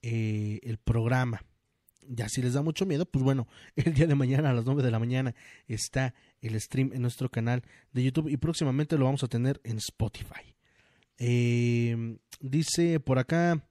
eh, 0.00 0.58
el 0.62 0.78
programa. 0.78 1.44
Ya 2.08 2.30
si 2.30 2.40
les 2.40 2.54
da 2.54 2.62
mucho 2.62 2.86
miedo, 2.86 3.04
pues 3.04 3.22
bueno, 3.22 3.46
el 3.76 3.92
día 3.92 4.06
de 4.06 4.14
mañana 4.14 4.48
a 4.48 4.52
las 4.54 4.64
9 4.64 4.82
de 4.82 4.90
la 4.90 4.98
mañana 4.98 5.34
está 5.68 6.14
el 6.40 6.58
stream 6.58 6.92
en 6.94 7.02
nuestro 7.02 7.28
canal 7.28 7.62
de 7.92 8.02
YouTube 8.02 8.30
y 8.30 8.38
próximamente 8.38 8.96
lo 8.96 9.04
vamos 9.04 9.22
a 9.22 9.28
tener 9.28 9.60
en 9.64 9.76
Spotify. 9.76 10.54
Eh, 11.18 12.16
dice 12.40 13.00
por 13.00 13.18
acá, 13.18 13.68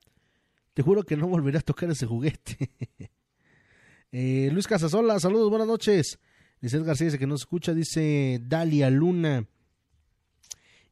te 0.75 0.83
juro 0.83 1.01
que 1.01 1.17
no 1.17 1.27
volveré 1.27 1.57
a 1.57 1.61
tocar 1.61 1.89
ese 1.89 2.05
juguete. 2.05 2.69
eh, 4.11 4.49
Luis 4.51 4.67
Casasola, 4.67 5.19
saludos, 5.19 5.49
buenas 5.49 5.67
noches. 5.67 6.19
Lisette 6.61 6.83
García 6.83 7.05
dice 7.05 7.17
que 7.17 7.25
no 7.25 7.33
escucha, 7.33 7.73
dice 7.73 8.39
Dalia 8.43 8.91
Luna. 8.91 9.47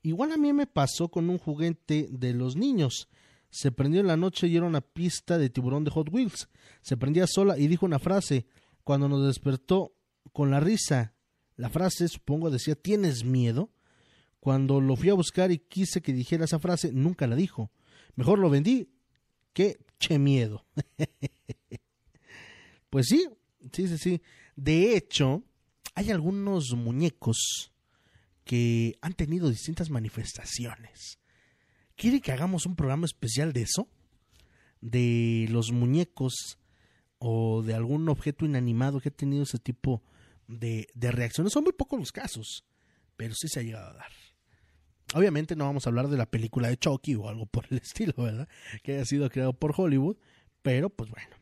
Igual 0.04 0.32
a 0.32 0.38
mí 0.38 0.52
me 0.54 0.68
pasó 0.68 1.10
con 1.10 1.30
un 1.30 1.38
juguete 1.38 2.08
de 2.12 2.34
los 2.34 2.56
niños. 2.56 3.08
Se 3.50 3.72
prendió 3.72 4.02
en 4.02 4.08
la 4.08 4.18
noche 4.18 4.48
y 4.48 4.58
era 4.58 4.66
una 4.66 4.82
pista 4.82 5.38
de 5.38 5.50
tiburón 5.50 5.84
de 5.84 5.92
Hot 5.92 6.10
Wheels. 6.12 6.50
Se 6.82 6.98
prendía 6.98 7.28
sola 7.28 7.58
y 7.58 7.68
dijo 7.68 7.86
una 7.86 8.00
frase. 8.00 8.48
Cuando 8.84 9.08
nos 9.08 9.28
despertó 9.28 9.94
con 10.34 10.50
la 10.50 10.60
risa, 10.60 11.14
la 11.56 11.70
frase 11.70 12.08
supongo 12.08 12.50
decía 12.50 12.76
¿tienes 12.76 13.24
miedo? 13.24 13.70
Cuando 14.40 14.82
lo 14.82 14.96
fui 14.96 15.10
a 15.10 15.14
buscar 15.14 15.52
y 15.52 15.60
quise 15.60 16.02
que 16.02 16.14
dijera 16.14 16.46
esa 16.46 16.58
frase, 16.58 16.92
nunca 16.92 17.28
la 17.28 17.36
dijo. 17.36 17.72
Mejor 18.16 18.40
lo 18.40 18.50
vendí 18.50 18.90
que 19.54 19.78
che 20.00 20.18
miedo. 20.18 20.66
pues 22.90 23.06
sí, 23.08 23.28
sí, 23.72 23.88
sí, 23.88 23.98
sí. 24.00 24.22
De 24.56 24.96
hecho, 24.96 25.44
hay 25.94 26.10
algunos 26.10 26.74
muñecos 26.74 27.72
que 28.44 28.98
han 29.02 29.14
tenido 29.14 29.50
distintas 29.50 29.90
manifestaciones. 29.90 31.20
¿Quiere 31.96 32.22
que 32.22 32.32
hagamos 32.32 32.66
un 32.66 32.76
programa 32.76 33.06
especial 33.06 33.54
de 33.54 33.64
eso? 33.64 33.88
De 34.82 35.48
los 35.50 35.72
muñecos 35.72 36.58
o 37.20 37.62
de 37.62 37.76
algún 37.76 38.10
objeto 38.10 38.46
inanimado 38.46 39.00
que 39.00 39.10
ha 39.10 39.12
tenido 39.12 39.44
ese 39.44 39.60
tipo 39.60 40.02
de, 40.48 40.88
de 40.96 41.12
reacciones. 41.12 41.54
Son 41.54 41.64
muy 41.64 41.74
pocos 41.74 42.00
los 42.00 42.12
casos, 42.12 42.66
pero 43.16 43.36
sí 43.36 43.48
se 43.48 43.60
ha 43.60 43.64
llegado 43.64 43.92
a 43.92 43.94
dar. 43.94 44.12
Obviamente 45.14 45.56
no 45.56 45.66
vamos 45.66 45.86
a 45.86 45.90
hablar 45.90 46.08
de 46.08 46.18
la 46.18 46.26
película 46.26 46.70
de 46.70 46.78
Chucky 46.78 47.16
o 47.16 47.28
algo 47.28 47.46
por 47.46 47.66
el 47.70 47.78
estilo, 47.84 48.14
¿verdad? 48.18 48.48
Que 48.84 48.96
haya 48.96 49.06
sido 49.06 49.30
creado 49.30 49.54
por 49.54 49.74
Hollywood, 49.76 50.18
pero 50.62 50.90
pues 50.90 51.10
bueno. 51.10 51.36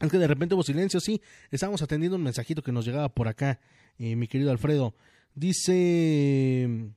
Es 0.00 0.10
que 0.10 0.18
de 0.18 0.26
repente 0.26 0.54
hubo 0.54 0.62
silencio, 0.62 1.00
sí. 1.00 1.22
Estábamos 1.50 1.82
atendiendo 1.82 2.16
un 2.16 2.22
mensajito 2.22 2.62
que 2.62 2.72
nos 2.72 2.84
llegaba 2.84 3.08
por 3.08 3.28
acá, 3.28 3.60
eh, 3.98 4.16
mi 4.16 4.26
querido 4.26 4.50
Alfredo. 4.50 4.96
Dice 5.34 6.92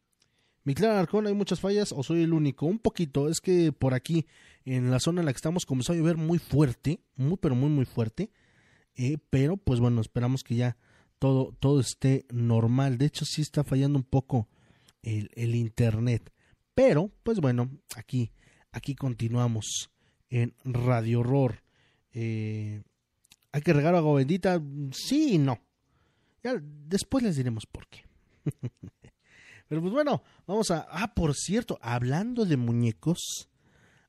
Mi 0.63 0.73
clara 0.75 0.99
Arcón, 0.99 1.25
hay 1.27 1.33
muchas 1.33 1.59
fallas 1.59 1.91
o 1.91 2.03
soy 2.03 2.23
el 2.23 2.33
único. 2.33 2.65
Un 2.65 2.79
poquito, 2.79 3.29
es 3.29 3.41
que 3.41 3.71
por 3.71 3.93
aquí, 3.93 4.25
en 4.65 4.91
la 4.91 4.99
zona 4.99 5.21
en 5.21 5.25
la 5.25 5.33
que 5.33 5.37
estamos, 5.37 5.65
comenzó 5.65 5.93
a 5.93 5.95
llover 5.95 6.17
muy 6.17 6.39
fuerte, 6.39 6.99
muy, 7.15 7.37
pero 7.37 7.55
muy, 7.55 7.69
muy 7.69 7.85
fuerte. 7.85 8.31
Eh, 8.95 9.17
pero, 9.29 9.57
pues 9.57 9.79
bueno, 9.79 10.01
esperamos 10.01 10.43
que 10.43 10.55
ya 10.55 10.77
todo, 11.19 11.55
todo 11.59 11.79
esté 11.79 12.25
normal. 12.31 12.97
De 12.97 13.05
hecho, 13.05 13.25
sí 13.25 13.41
está 13.41 13.63
fallando 13.63 13.97
un 13.97 14.05
poco 14.05 14.47
el, 15.01 15.29
el 15.35 15.55
internet. 15.55 16.31
Pero, 16.73 17.11
pues 17.23 17.39
bueno, 17.39 17.69
aquí, 17.95 18.31
aquí 18.71 18.95
continuamos 18.95 19.89
en 20.29 20.53
Radio 20.63 21.21
Horror. 21.21 21.63
Eh, 22.11 22.83
¿Hay 23.51 23.61
que 23.61 23.73
regar 23.73 23.95
agua 23.95 24.15
bendita? 24.17 24.61
Sí 24.91 25.33
y 25.33 25.37
no. 25.37 25.59
Ya 26.43 26.55
después 26.61 27.23
les 27.23 27.35
diremos 27.35 27.65
por 27.65 27.87
qué. 27.87 28.06
Pero 29.67 29.81
pues 29.81 29.93
bueno, 29.93 30.23
vamos 30.45 30.71
a... 30.71 30.87
Ah, 30.89 31.13
por 31.13 31.35
cierto, 31.35 31.77
hablando 31.81 32.45
de 32.45 32.57
muñecos, 32.57 33.49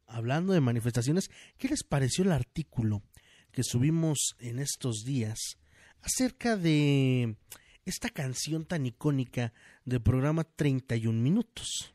hablando 0.07 0.53
de 0.53 0.61
manifestaciones, 0.61 1.31
¿qué 1.57 1.69
les 1.69 1.83
pareció 1.83 2.25
el 2.25 2.33
artículo 2.33 3.03
que 3.51 3.65
subimos 3.65 4.37
en 4.39 4.59
estos 4.61 5.03
días 5.05 5.59
acerca 6.01 6.57
de 6.57 7.37
esta 7.85 8.11
canción 8.11 8.67
tan 8.67 8.87
icónica 8.87 9.53
del 9.85 10.01
programa 10.01 10.45
31 10.45 11.21
minutos? 11.21 11.95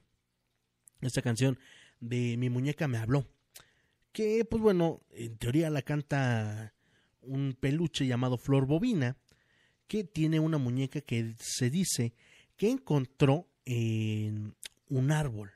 Esta 1.01 1.21
canción 1.21 1.57
de 1.99 2.37
Mi 2.37 2.49
muñeca 2.49 2.87
me 2.87 2.97
habló. 2.97 3.25
Que, 4.11 4.45
pues 4.45 4.61
bueno, 4.61 5.01
en 5.11 5.37
teoría 5.37 5.69
la 5.69 5.81
canta 5.81 6.73
un 7.21 7.57
peluche 7.59 8.05
llamado 8.05 8.37
Flor 8.37 8.65
Bobina, 8.65 9.17
que 9.87 10.03
tiene 10.03 10.39
una 10.39 10.57
muñeca 10.57 11.01
que 11.01 11.35
se 11.39 11.69
dice 11.69 12.13
que 12.55 12.69
encontró 12.69 13.47
en 13.65 14.55
un 14.89 15.11
árbol. 15.11 15.51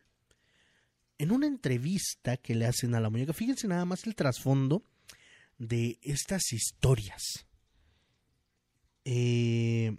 En 1.18 1.32
una 1.32 1.48
entrevista 1.48 2.38
que 2.38 2.56
le 2.56 2.66
hacen 2.66 2.94
a 2.96 3.00
la 3.00 3.10
muñeca, 3.10 3.34
fíjense 3.34 3.68
nada 3.68 3.86
más 3.86 4.06
el 4.06 4.16
trasfondo 4.16 4.84
de 5.58 5.98
estas 6.02 6.54
historias. 6.54 7.48
Eh, 9.06 9.98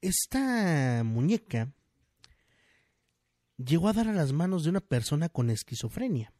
esta 0.00 1.02
muñeca 1.04 1.72
llegó 3.56 3.88
a 3.88 3.92
dar 3.92 4.08
a 4.08 4.12
las 4.12 4.32
manos 4.32 4.64
de 4.64 4.70
una 4.70 4.80
persona 4.80 5.28
con 5.28 5.50
esquizofrenia. 5.50 6.32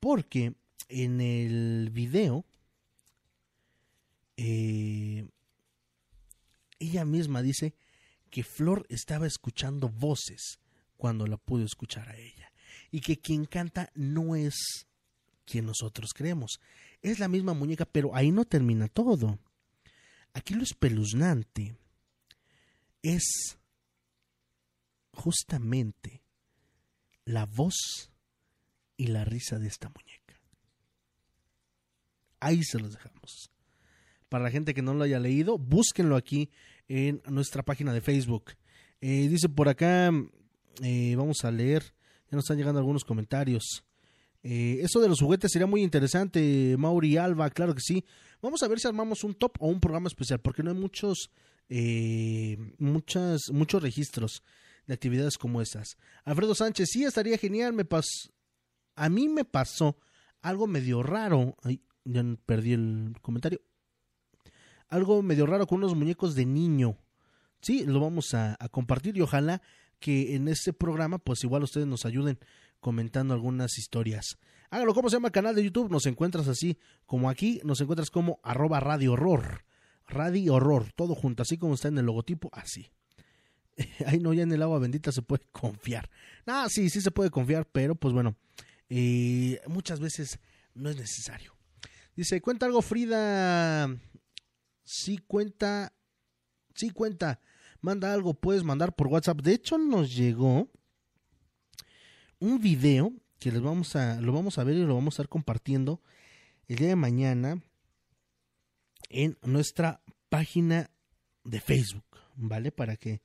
Porque 0.00 0.54
en 0.88 1.20
el 1.20 1.90
video 1.90 2.44
eh, 4.36 5.28
ella 6.78 7.04
misma 7.04 7.42
dice 7.42 7.74
que 8.30 8.42
Flor 8.42 8.86
estaba 8.88 9.26
escuchando 9.26 9.88
voces 9.88 10.58
cuando 10.96 11.26
la 11.26 11.36
pudo 11.36 11.64
escuchar 11.64 12.08
a 12.08 12.16
ella 12.16 12.52
y 12.90 13.00
que 13.00 13.20
quien 13.20 13.44
canta 13.44 13.90
no 13.94 14.36
es 14.36 14.86
quien 15.44 15.66
nosotros 15.66 16.12
creemos. 16.14 16.60
Es 17.02 17.18
la 17.18 17.28
misma 17.28 17.54
muñeca, 17.54 17.84
pero 17.84 18.14
ahí 18.14 18.32
no 18.32 18.44
termina 18.44 18.88
todo. 18.88 19.38
Aquí 20.32 20.54
lo 20.54 20.62
espeluznante 20.62 21.76
es 23.02 23.58
justamente 25.12 26.22
la 27.24 27.46
voz 27.46 28.10
y 28.96 29.08
la 29.08 29.24
risa 29.24 29.58
de 29.58 29.68
esta 29.68 29.88
muñeca. 29.88 30.13
Ahí 32.44 32.62
se 32.62 32.78
los 32.78 32.92
dejamos. 32.92 33.50
Para 34.28 34.44
la 34.44 34.50
gente 34.50 34.74
que 34.74 34.82
no 34.82 34.92
lo 34.92 35.04
haya 35.04 35.18
leído, 35.18 35.56
búsquenlo 35.56 36.14
aquí 36.14 36.50
en 36.88 37.22
nuestra 37.26 37.62
página 37.62 37.94
de 37.94 38.02
Facebook. 38.02 38.52
Eh, 39.00 39.28
dice 39.28 39.48
por 39.48 39.66
acá, 39.66 40.12
eh, 40.82 41.14
vamos 41.16 41.42
a 41.42 41.50
leer, 41.50 41.82
ya 42.30 42.36
nos 42.36 42.44
están 42.44 42.58
llegando 42.58 42.80
algunos 42.80 43.02
comentarios. 43.02 43.86
Eh, 44.42 44.80
eso 44.82 45.00
de 45.00 45.08
los 45.08 45.20
juguetes 45.20 45.52
sería 45.52 45.66
muy 45.66 45.82
interesante, 45.82 46.76
Mauri 46.76 47.16
Alba, 47.16 47.48
claro 47.48 47.74
que 47.74 47.80
sí. 47.80 48.04
Vamos 48.42 48.62
a 48.62 48.68
ver 48.68 48.78
si 48.78 48.88
armamos 48.88 49.24
un 49.24 49.32
top 49.32 49.56
o 49.60 49.68
un 49.68 49.80
programa 49.80 50.08
especial, 50.08 50.38
porque 50.38 50.62
no 50.62 50.70
hay 50.70 50.76
muchos, 50.76 51.30
muchas, 52.78 53.40
muchos 53.52 53.82
registros 53.82 54.42
de 54.86 54.92
actividades 54.92 55.38
como 55.38 55.62
esas. 55.62 55.96
Alfredo 56.24 56.54
Sánchez, 56.54 56.90
sí, 56.92 57.04
estaría 57.04 57.38
genial. 57.38 57.72
Me 57.72 57.86
pas... 57.86 58.04
A 58.96 59.08
mí 59.08 59.28
me 59.28 59.46
pasó 59.46 59.96
algo 60.42 60.66
medio 60.66 61.02
raro. 61.02 61.56
Ya 62.04 62.22
perdí 62.46 62.72
el 62.72 63.14
comentario. 63.22 63.60
Algo 64.88 65.22
medio 65.22 65.46
raro 65.46 65.66
con 65.66 65.78
unos 65.78 65.94
muñecos 65.94 66.34
de 66.34 66.46
niño. 66.46 66.96
Sí, 67.60 67.84
lo 67.86 68.00
vamos 68.00 68.34
a, 68.34 68.56
compartir 68.70 69.16
y 69.16 69.22
ojalá 69.22 69.62
que 69.98 70.34
en 70.34 70.48
este 70.48 70.72
programa, 70.72 71.18
pues 71.18 71.42
igual 71.44 71.62
ustedes 71.62 71.86
nos 71.86 72.04
ayuden 72.04 72.38
comentando 72.80 73.32
algunas 73.32 73.78
historias. 73.78 74.38
Hágalo, 74.70 74.92
¿cómo 74.92 75.08
se 75.08 75.16
llama 75.16 75.28
el 75.28 75.32
canal 75.32 75.54
de 75.54 75.64
YouTube? 75.64 75.90
Nos 75.90 76.06
encuentras 76.06 76.48
así 76.48 76.78
como 77.06 77.30
aquí, 77.30 77.60
nos 77.64 77.80
encuentras 77.80 78.10
como 78.10 78.38
arroba 78.42 78.80
radio 78.80 79.12
horror. 79.12 79.64
Radio 80.06 80.54
horror, 80.54 80.92
todo 80.94 81.14
junto, 81.14 81.42
así 81.42 81.56
como 81.56 81.74
está 81.74 81.88
en 81.88 81.96
el 81.96 82.04
logotipo, 82.04 82.50
así. 82.52 82.90
ay 84.06 84.20
no, 84.20 84.34
ya 84.34 84.42
en 84.42 84.52
el 84.52 84.62
agua 84.62 84.78
bendita 84.78 85.12
se 85.12 85.22
puede 85.22 85.46
confiar. 85.50 86.10
Ah, 86.46 86.66
sí, 86.68 86.90
sí 86.90 87.00
se 87.00 87.10
puede 87.10 87.30
confiar, 87.30 87.66
pero 87.66 87.94
pues 87.94 88.12
bueno, 88.12 88.36
eh, 88.90 89.60
muchas 89.66 90.00
veces 90.00 90.38
no 90.74 90.90
es 90.90 90.96
necesario. 90.96 91.53
Dice, 92.16 92.40
cuenta 92.40 92.66
algo 92.66 92.82
Frida. 92.82 93.88
Sí 94.84 95.18
cuenta, 95.18 95.92
sí 96.74 96.90
cuenta. 96.90 97.40
Manda 97.80 98.12
algo, 98.12 98.34
puedes 98.34 98.64
mandar 98.64 98.94
por 98.94 99.08
WhatsApp. 99.08 99.40
De 99.40 99.54
hecho, 99.54 99.78
nos 99.78 100.14
llegó 100.14 100.68
un 102.38 102.60
video 102.60 103.12
que 103.38 103.50
les 103.50 103.60
vamos 103.60 103.96
a, 103.96 104.20
lo 104.20 104.32
vamos 104.32 104.58
a 104.58 104.64
ver 104.64 104.76
y 104.76 104.84
lo 104.84 104.94
vamos 104.94 105.14
a 105.14 105.16
estar 105.16 105.28
compartiendo 105.28 106.02
el 106.68 106.76
día 106.76 106.88
de 106.88 106.96
mañana 106.96 107.62
en 109.10 109.36
nuestra 109.42 110.02
página 110.28 110.90
de 111.44 111.60
Facebook, 111.60 112.04
¿vale? 112.36 112.72
Para 112.72 112.96
que 112.96 113.22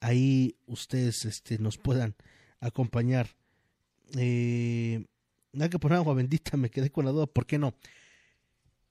ahí 0.00 0.56
ustedes 0.66 1.24
este, 1.24 1.58
nos 1.58 1.76
puedan 1.78 2.16
acompañar. 2.60 3.28
Eh, 4.16 5.04
hay 5.58 5.68
que 5.68 5.78
poner 5.78 5.98
agua 5.98 6.14
bendita, 6.14 6.56
me 6.56 6.70
quedé 6.70 6.90
con 6.90 7.04
la 7.04 7.10
duda, 7.10 7.26
¿por 7.26 7.46
qué 7.46 7.58
no? 7.58 7.74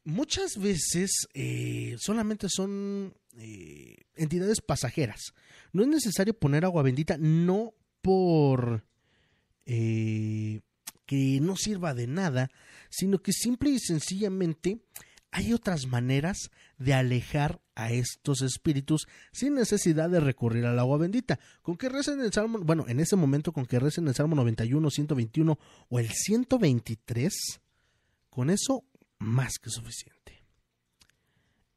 Muchas 0.07 0.57
veces 0.57 1.27
eh, 1.33 1.97
solamente 1.99 2.47
son 2.47 3.13
eh, 3.37 3.97
entidades 4.15 4.61
pasajeras. 4.61 5.33
No 5.73 5.81
es 5.81 5.89
necesario 5.89 6.33
poner 6.33 6.63
agua 6.63 6.81
bendita, 6.81 7.17
no 7.19 7.73
por 8.01 8.85
eh, 9.65 10.61
que 11.05 11.39
no 11.41 11.57
sirva 11.57 11.93
de 11.93 12.07
nada, 12.07 12.49
sino 12.89 13.21
que 13.21 13.33
simple 13.33 13.69
y 13.69 13.79
sencillamente 13.79 14.79
hay 15.31 15.51
otras 15.51 15.87
maneras 15.87 16.51
de 16.77 16.93
alejar 16.93 17.59
a 17.75 17.91
estos 17.91 18.41
espíritus 18.41 19.09
sin 19.33 19.55
necesidad 19.55 20.09
de 20.09 20.21
recurrir 20.21 20.67
al 20.67 20.79
agua 20.79 20.99
bendita. 20.99 21.37
Con 21.61 21.75
que 21.75 21.89
recen 21.89 22.21
el 22.21 22.31
Salmo, 22.31 22.59
bueno, 22.59 22.85
en 22.87 23.01
ese 23.01 23.17
momento 23.17 23.51
con 23.51 23.65
que 23.65 23.77
recen 23.77 24.07
el 24.07 24.15
Salmo 24.15 24.37
91, 24.37 24.89
121 24.89 25.59
o 25.89 25.99
el 25.99 26.09
123, 26.09 27.59
con 28.29 28.49
eso 28.49 28.85
más 29.19 29.59
que 29.59 29.69
suficiente. 29.69 30.43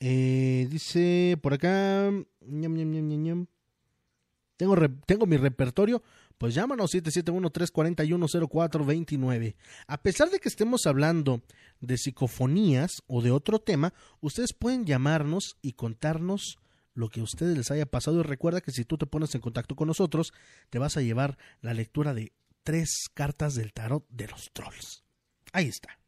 Eh, 0.00 0.66
dice 0.70 1.38
por 1.42 1.54
acá, 1.54 2.10
tengo, 4.56 4.76
tengo 5.06 5.26
mi 5.26 5.36
repertorio 5.36 6.02
pues 6.40 6.54
llámanos 6.54 6.94
771-341-0429. 6.94 9.54
A 9.86 10.02
pesar 10.02 10.30
de 10.30 10.40
que 10.40 10.48
estemos 10.48 10.86
hablando 10.86 11.42
de 11.82 11.98
psicofonías 11.98 13.02
o 13.06 13.20
de 13.20 13.30
otro 13.30 13.58
tema, 13.58 13.92
ustedes 14.22 14.54
pueden 14.54 14.86
llamarnos 14.86 15.58
y 15.60 15.74
contarnos 15.74 16.58
lo 16.94 17.10
que 17.10 17.20
a 17.20 17.24
ustedes 17.24 17.58
les 17.58 17.70
haya 17.70 17.84
pasado. 17.84 18.20
Y 18.20 18.22
recuerda 18.22 18.62
que 18.62 18.72
si 18.72 18.86
tú 18.86 18.96
te 18.96 19.04
pones 19.04 19.34
en 19.34 19.42
contacto 19.42 19.76
con 19.76 19.88
nosotros, 19.88 20.32
te 20.70 20.78
vas 20.78 20.96
a 20.96 21.02
llevar 21.02 21.36
la 21.60 21.74
lectura 21.74 22.14
de 22.14 22.32
tres 22.62 23.10
cartas 23.12 23.54
del 23.54 23.74
tarot 23.74 24.08
de 24.08 24.28
los 24.28 24.50
trolls. 24.54 25.04
Ahí 25.52 25.66
está. 25.66 25.99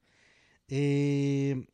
Eh... 0.74 1.66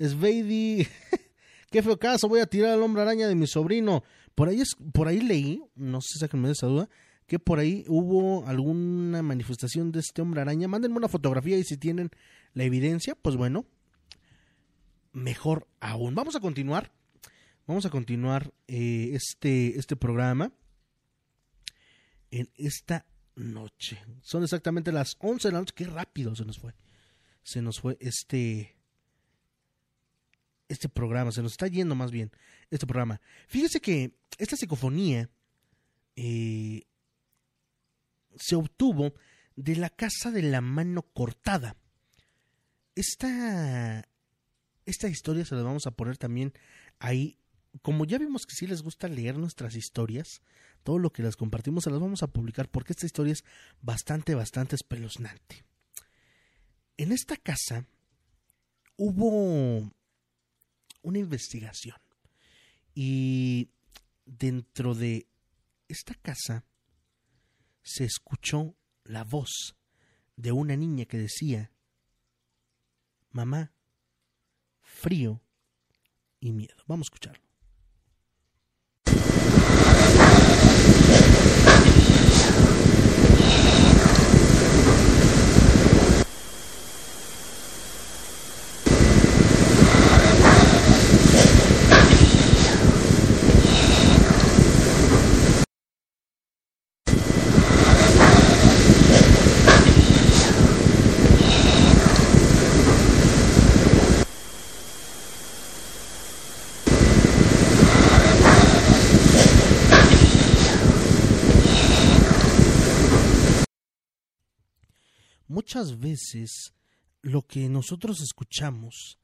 Sveidi, 0.00 0.86
qué 1.70 1.82
feo 1.82 1.98
caso, 1.98 2.26
voy 2.26 2.40
a 2.40 2.46
tirar 2.46 2.70
al 2.70 2.82
hombre 2.82 3.02
araña 3.02 3.28
de 3.28 3.34
mi 3.34 3.46
sobrino. 3.46 4.02
Por 4.34 4.48
ahí, 4.48 4.62
es, 4.62 4.74
por 4.92 5.08
ahí 5.08 5.20
leí, 5.20 5.62
no 5.76 6.00
sé 6.00 6.26
si 6.26 6.36
me 6.36 6.48
de 6.48 6.54
esa 6.54 6.66
duda, 6.66 6.88
que 7.26 7.38
por 7.38 7.58
ahí 7.58 7.84
hubo 7.86 8.46
alguna 8.46 9.22
manifestación 9.22 9.92
de 9.92 10.00
este 10.00 10.22
hombre 10.22 10.40
araña. 10.40 10.68
Mándenme 10.68 10.96
una 10.96 11.08
fotografía 11.08 11.58
y 11.58 11.64
si 11.64 11.76
tienen 11.76 12.10
la 12.54 12.64
evidencia, 12.64 13.14
pues 13.14 13.36
bueno, 13.36 13.66
mejor 15.12 15.68
aún. 15.80 16.14
Vamos 16.14 16.34
a 16.34 16.40
continuar. 16.40 16.92
Vamos 17.66 17.84
a 17.84 17.90
continuar 17.90 18.52
eh, 18.68 19.10
este, 19.12 19.78
este 19.78 19.96
programa 19.96 20.50
en 22.30 22.50
esta 22.54 23.04
noche. 23.36 24.02
Son 24.22 24.42
exactamente 24.42 24.92
las 24.92 25.16
11 25.20 25.48
de 25.48 25.52
la 25.52 25.60
noche. 25.60 25.74
Qué 25.76 25.84
rápido 25.84 26.34
se 26.34 26.46
nos 26.46 26.58
fue. 26.58 26.74
Se 27.42 27.62
nos 27.62 27.80
fue 27.80 27.96
este 28.00 28.76
este 30.68 30.88
programa, 30.88 31.32
se 31.32 31.42
nos 31.42 31.52
está 31.52 31.66
yendo 31.66 31.94
más 31.94 32.10
bien 32.10 32.32
este 32.70 32.86
programa. 32.86 33.20
Fíjese 33.46 33.80
que 33.80 34.14
esta 34.38 34.56
psicofonía 34.56 35.28
eh, 36.16 36.86
se 38.36 38.56
obtuvo 38.56 39.14
de 39.56 39.76
la 39.76 39.90
casa 39.90 40.30
de 40.30 40.42
la 40.42 40.60
mano 40.60 41.02
cortada. 41.02 41.76
Esta, 42.94 44.04
historia 45.08 45.44
se 45.44 45.54
la 45.54 45.62
vamos 45.62 45.86
a 45.86 45.92
poner 45.92 46.16
también 46.18 46.52
ahí. 46.98 47.38
Como 47.80 48.04
ya 48.04 48.18
vimos 48.18 48.44
que 48.44 48.54
sí 48.54 48.66
les 48.66 48.82
gusta 48.82 49.08
leer 49.08 49.38
nuestras 49.38 49.76
historias, 49.76 50.42
todo 50.82 50.98
lo 50.98 51.10
que 51.10 51.22
las 51.22 51.36
compartimos 51.36 51.84
se 51.84 51.90
las 51.90 52.00
vamos 52.00 52.22
a 52.22 52.26
publicar 52.26 52.68
porque 52.68 52.92
esta 52.92 53.06
historia 53.06 53.32
es 53.32 53.44
bastante, 53.80 54.34
bastante 54.34 54.76
espeluznante. 54.76 55.64
En 56.96 57.12
esta 57.12 57.36
casa 57.36 57.86
hubo 58.96 59.90
una 61.02 61.18
investigación 61.18 61.96
y 62.94 63.70
dentro 64.24 64.94
de 64.94 65.26
esta 65.88 66.14
casa 66.14 66.64
se 67.82 68.04
escuchó 68.04 68.76
la 69.04 69.24
voz 69.24 69.76
de 70.36 70.52
una 70.52 70.76
niña 70.76 71.04
que 71.04 71.18
decía, 71.18 71.72
mamá, 73.30 73.72
frío 74.80 75.40
y 76.40 76.52
miedo. 76.52 76.76
Vamos 76.86 77.06
a 77.06 77.08
escucharlo. 77.08 77.51
Muchas 115.72 115.98
veces 115.98 116.74
lo 117.22 117.46
que 117.46 117.66
nosotros 117.70 118.20
escuchamos, 118.20 119.18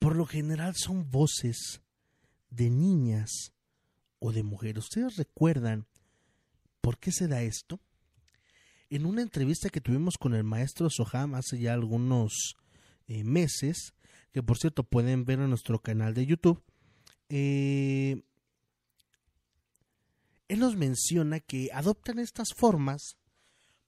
por 0.00 0.16
lo 0.16 0.26
general 0.26 0.74
son 0.74 1.08
voces 1.08 1.82
de 2.50 2.68
niñas 2.68 3.52
o 4.18 4.32
de 4.32 4.42
mujeres. 4.42 4.84
¿Ustedes 4.84 5.16
recuerdan 5.16 5.86
por 6.80 6.98
qué 6.98 7.12
se 7.12 7.28
da 7.28 7.42
esto? 7.42 7.78
En 8.90 9.06
una 9.06 9.22
entrevista 9.22 9.68
que 9.68 9.80
tuvimos 9.80 10.18
con 10.18 10.34
el 10.34 10.42
maestro 10.42 10.88
Soham 10.90 11.36
hace 11.36 11.60
ya 11.60 11.74
algunos 11.74 12.56
eh, 13.06 13.22
meses, 13.22 13.94
que 14.32 14.42
por 14.42 14.58
cierto 14.58 14.82
pueden 14.82 15.24
ver 15.24 15.38
en 15.38 15.50
nuestro 15.50 15.80
canal 15.80 16.12
de 16.12 16.26
YouTube, 16.26 16.60
eh, 17.28 18.24
él 20.48 20.58
nos 20.58 20.74
menciona 20.74 21.38
que 21.38 21.68
adoptan 21.72 22.18
estas 22.18 22.48
formas 22.56 23.17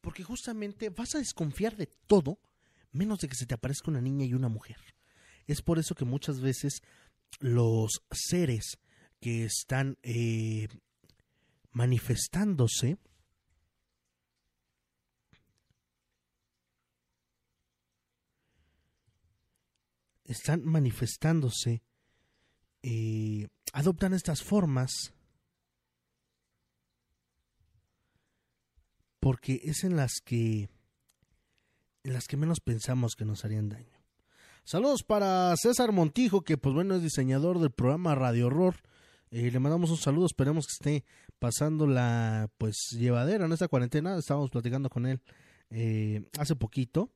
porque 0.01 0.23
justamente 0.23 0.91
vas 0.91 1.15
a 1.15 1.19
desconfiar 1.19 1.77
de 1.77 1.87
todo 2.07 2.39
menos 2.93 3.19
de 3.21 3.29
que 3.29 3.35
se 3.35 3.47
te 3.47 3.55
aparezca 3.55 3.91
una 3.91 4.01
niña 4.01 4.25
y 4.25 4.35
una 4.35 4.49
mujer. 4.49 4.77
Es 5.47 5.63
por 5.63 5.79
eso 5.79 5.95
que 5.95 6.05
muchas 6.05 6.41
veces 6.41 6.83
los 7.39 8.03
seres 8.11 8.79
que 9.21 9.45
están 9.45 9.99
eh, 10.03 10.69
manifestándose 11.73 12.99
están 20.25 20.65
manifestándose 20.65 21.83
eh, 22.83 23.49
adoptan 23.73 24.15
estas 24.15 24.43
formas 24.43 25.13
porque 29.21 29.61
es 29.65 29.85
en 29.85 29.97
las 29.97 30.21
que 30.25 30.69
en 32.03 32.13
las 32.15 32.27
que 32.27 32.39
menos 32.39 32.61
pensamos 32.61 33.15
que 33.15 33.27
nos 33.27 33.45
harían 33.45 33.69
daño. 33.69 34.01
Saludos 34.65 35.03
para 35.03 35.55
César 35.57 35.93
Montijo, 35.93 36.43
que 36.43 36.57
pues 36.57 36.75
bueno 36.75 36.95
es 36.95 37.03
diseñador 37.03 37.59
del 37.61 37.71
programa 37.71 38.15
Radio 38.15 38.47
Horror. 38.47 38.77
Eh, 39.31 39.51
le 39.51 39.59
mandamos 39.61 39.91
un 39.91 39.97
saludo, 39.99 40.27
esperemos 40.27 40.67
que 40.67 40.73
esté 40.73 41.05
pasando 41.39 41.87
la 41.87 42.51
pues 42.59 42.77
llevadera 42.93 43.45
en 43.45 43.53
esta 43.53 43.69
cuarentena. 43.69 44.17
Estábamos 44.17 44.51
platicando 44.51 44.89
con 44.89 45.07
él 45.07 45.21
eh, 45.71 46.29
hace 46.39 46.57
poquito 46.57 47.11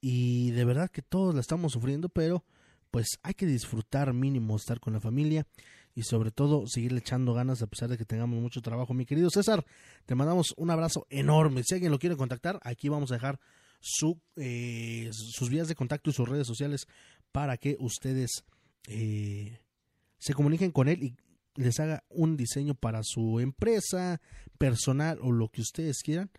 y 0.00 0.50
de 0.52 0.64
verdad 0.64 0.90
que 0.90 1.02
todos 1.02 1.34
la 1.34 1.40
estamos 1.40 1.72
sufriendo, 1.72 2.08
pero 2.08 2.44
pues 2.90 3.18
hay 3.22 3.34
que 3.34 3.46
disfrutar 3.46 4.12
mínimo 4.12 4.56
estar 4.56 4.80
con 4.80 4.92
la 4.92 5.00
familia 5.00 5.46
y 5.94 6.02
sobre 6.02 6.30
todo 6.30 6.66
seguirle 6.66 6.98
echando 6.98 7.34
ganas 7.34 7.62
a 7.62 7.66
pesar 7.66 7.88
de 7.88 7.96
que 7.96 8.04
tengamos 8.04 8.40
mucho 8.40 8.60
trabajo. 8.60 8.94
Mi 8.94 9.06
querido 9.06 9.30
César, 9.30 9.64
te 10.06 10.14
mandamos 10.14 10.52
un 10.56 10.70
abrazo 10.70 11.06
enorme. 11.08 11.62
Si 11.64 11.74
alguien 11.74 11.92
lo 11.92 11.98
quiere 11.98 12.16
contactar, 12.16 12.58
aquí 12.62 12.88
vamos 12.88 13.12
a 13.12 13.14
dejar 13.14 13.38
su, 13.80 14.20
eh, 14.36 15.10
sus 15.12 15.50
vías 15.50 15.68
de 15.68 15.74
contacto 15.74 16.10
y 16.10 16.12
sus 16.12 16.28
redes 16.28 16.46
sociales 16.46 16.86
para 17.30 17.56
que 17.56 17.76
ustedes 17.78 18.44
eh, 18.88 19.60
se 20.18 20.34
comuniquen 20.34 20.72
con 20.72 20.88
él 20.88 21.02
y 21.02 21.16
les 21.54 21.78
haga 21.78 22.02
un 22.08 22.36
diseño 22.36 22.74
para 22.74 23.02
su 23.04 23.38
empresa 23.38 24.20
personal 24.58 25.18
o 25.22 25.30
lo 25.30 25.48
que 25.48 25.60
ustedes 25.60 26.02
quieran 26.02 26.30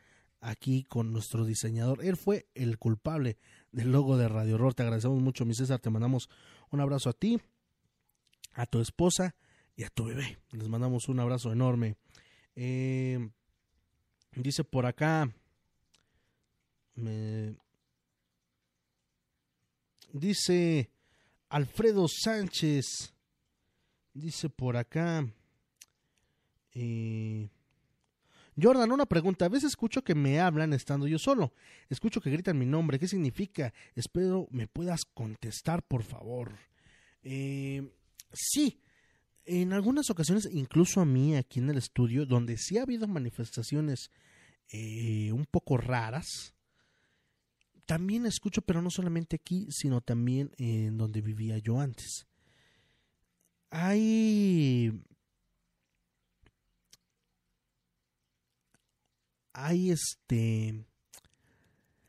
aquí 0.42 0.84
con 0.84 1.14
nuestro 1.14 1.46
diseñador. 1.46 2.04
Él 2.04 2.18
fue 2.18 2.48
el 2.56 2.78
culpable 2.78 3.38
del 3.72 3.92
logo 3.92 4.18
de 4.18 4.28
Radio 4.28 4.56
Horror. 4.56 4.74
Te 4.74 4.84
agradecemos 4.84 5.22
mucho, 5.22 5.46
mi 5.46 5.56
César. 5.56 5.80
Te 5.80 5.90
mandamos 5.90 6.30
un 6.72 6.82
abrazo 6.82 7.10
a 7.10 7.14
ti, 7.14 7.40
a 8.54 8.66
tu 8.66 8.82
esposa 8.82 9.36
y 9.76 9.84
a 9.84 9.90
tu 9.90 10.06
bebé. 10.06 10.38
Les 10.52 10.68
mandamos 10.68 11.08
un 11.10 11.20
abrazo 11.20 11.52
enorme. 11.52 11.96
Eh, 12.56 13.30
dice 14.36 14.64
por 14.64 14.86
acá. 14.86 15.30
dice 20.14 20.90
Alfredo 21.50 22.08
Sánchez. 22.08 23.14
Dice 24.14 24.50
por 24.50 24.78
acá. 24.78 25.28
Eh, 26.74 27.50
Jordan, 28.62 28.92
una 28.92 29.06
pregunta. 29.06 29.46
A 29.46 29.50
veces 29.50 29.72
escucho 29.72 30.04
que 30.04 30.16
me 30.16 30.40
hablan 30.40 30.72
estando 30.72 31.08
yo 31.08 31.20
solo. 31.20 31.54
Escucho 31.90 32.22
que 32.22 32.30
gritan 32.30 32.58
mi 32.58 32.66
nombre. 32.66 32.98
¿Qué 32.98 33.08
significa? 33.08 33.74
Espero 33.94 34.48
me 34.52 34.68
puedas 34.68 35.04
contestar, 35.04 35.84
por 35.84 36.04
favor. 36.04 36.54
Eh, 37.24 37.92
sí, 38.32 38.80
en 39.46 39.74
algunas 39.74 40.10
ocasiones, 40.10 40.50
incluso 40.52 41.02
a 41.02 41.06
mí 41.06 41.36
aquí 41.36 41.60
en 41.60 41.70
el 41.70 41.78
estudio, 41.78 42.26
donde 42.26 42.58
sí 42.58 42.78
ha 42.78 42.84
habido 42.84 43.08
manifestaciones 43.08 44.12
eh, 44.70 45.32
un 45.32 45.46
poco 45.46 45.78
raras, 45.78 46.56
también 47.86 48.26
escucho, 48.26 48.62
pero 48.64 48.82
no 48.82 48.90
solamente 48.90 49.36
aquí, 49.36 49.68
sino 49.70 50.02
también 50.02 50.52
en 50.58 50.98
donde 50.98 51.22
vivía 51.22 51.60
yo 51.60 51.80
antes. 51.80 52.28
Hay... 53.70 54.92
Hay 59.54 59.92
este... 59.92 60.86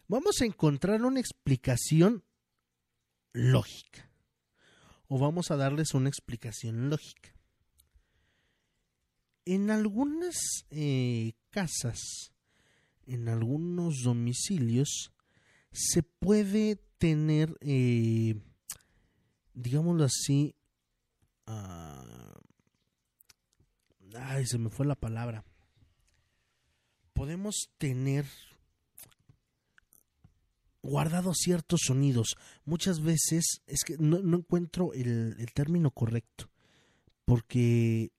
Vamos 0.09 0.41
a 0.41 0.47
encontrar 0.47 1.03
una 1.03 1.21
explicación 1.21 2.25
lógica 3.33 4.06
o 5.09 5.19
vamos 5.19 5.51
a 5.51 5.57
darles 5.57 5.95
una 5.95 6.09
explicación 6.09 6.91
lógica. 6.91 7.35
En 9.45 9.71
algunas 9.71 10.37
eh, 10.71 11.35
casas, 11.51 12.33
en 13.07 13.29
algunos 13.29 14.03
domicilios, 14.03 15.13
se 15.71 16.03
puede 16.03 16.77
tener, 16.99 17.57
eh, 17.61 18.35
digámoslo 19.55 20.05
así, 20.05 20.55
uh, 21.47 22.17
ay, 24.19 24.47
se 24.47 24.59
me 24.59 24.71
fue 24.71 24.87
la 24.87 24.97
palabra. 24.97 25.45
Podemos 27.13 27.71
tener 27.79 28.27
guardado 30.87 31.35
ciertos 31.35 31.81
sonidos. 31.85 32.37
Muchas 32.65 33.01
veces 33.01 33.63
es 33.67 33.83
que 33.85 33.97
no, 33.99 34.19
encuentro 34.19 34.93
el, 34.93 35.35
término 35.53 35.91
correcto. 35.91 36.49
Porque 37.25 38.11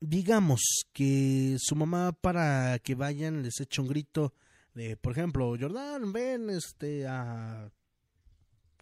digamos 0.00 0.60
que 0.92 1.56
su 1.58 1.74
mamá 1.74 2.12
para 2.12 2.78
que 2.80 2.94
vayan 2.94 3.42
les 3.42 3.60
echa 3.60 3.82
un 3.82 3.88
grito 3.88 4.34
de, 4.74 4.96
por 4.96 5.12
ejemplo, 5.12 5.56
Jordán, 5.58 6.12
ven 6.12 6.50
este 6.50 7.06
a 7.06 7.70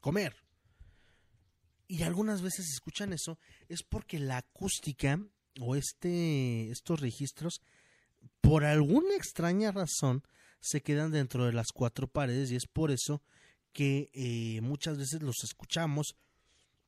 comer. 0.01 0.35
y 1.87 2.03
algunas 2.03 2.41
veces 2.41 2.67
escuchan 2.73 3.13
eso 3.13 3.39
es 3.69 3.83
porque 3.83 4.19
la 4.19 4.39
acústica 4.39 5.21
o 5.61 5.77
este 5.77 6.71
estos 6.71 7.01
registros 7.01 7.61
por 8.41 8.65
alguna 8.65 9.15
extraña 9.17 9.73
razón 9.73 10.23
se 10.61 10.83
quedan 10.83 11.11
dentro 11.11 11.47
de 11.47 11.53
las 11.53 11.73
cuatro 11.73 12.07
paredes 12.07 12.51
y 12.51 12.57
es 12.57 12.67
por 12.67 12.91
eso 12.91 13.23
que 13.73 14.11
eh, 14.15 14.61
muchas 14.63 14.99
veces 14.99 15.23
los 15.23 15.43
escuchamos 15.45 16.17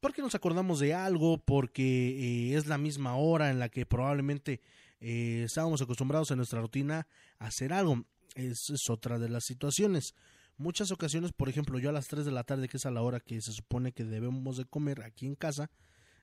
porque 0.02 0.20
nos 0.20 0.34
acordamos 0.34 0.80
de 0.80 0.94
algo, 0.94 1.38
porque 1.38 2.50
eh, 2.50 2.56
es 2.56 2.66
la 2.66 2.76
misma 2.76 3.14
hora 3.14 3.50
en 3.50 3.60
la 3.60 3.68
que 3.68 3.86
probablemente 3.86 4.60
eh, 5.00 5.44
estábamos 5.44 5.80
acostumbrados 5.80 6.32
en 6.32 6.38
nuestra 6.38 6.60
rutina 6.60 7.06
a 7.38 7.46
hacer 7.46 7.72
algo. 7.72 8.04
Esa 8.34 8.74
es 8.74 8.90
otra 8.90 9.20
de 9.20 9.28
las 9.28 9.44
situaciones. 9.44 10.14
Muchas 10.56 10.90
ocasiones, 10.90 11.32
por 11.32 11.48
ejemplo, 11.48 11.78
yo 11.78 11.88
a 11.88 11.92
las 11.92 12.08
3 12.08 12.24
de 12.24 12.32
la 12.32 12.42
tarde, 12.42 12.68
que 12.68 12.78
es 12.78 12.86
a 12.86 12.90
la 12.90 13.02
hora 13.02 13.20
que 13.20 13.40
se 13.40 13.52
supone 13.52 13.92
que 13.92 14.02
debemos 14.02 14.56
de 14.56 14.64
comer 14.64 15.02
aquí 15.02 15.26
en 15.26 15.36
casa, 15.36 15.70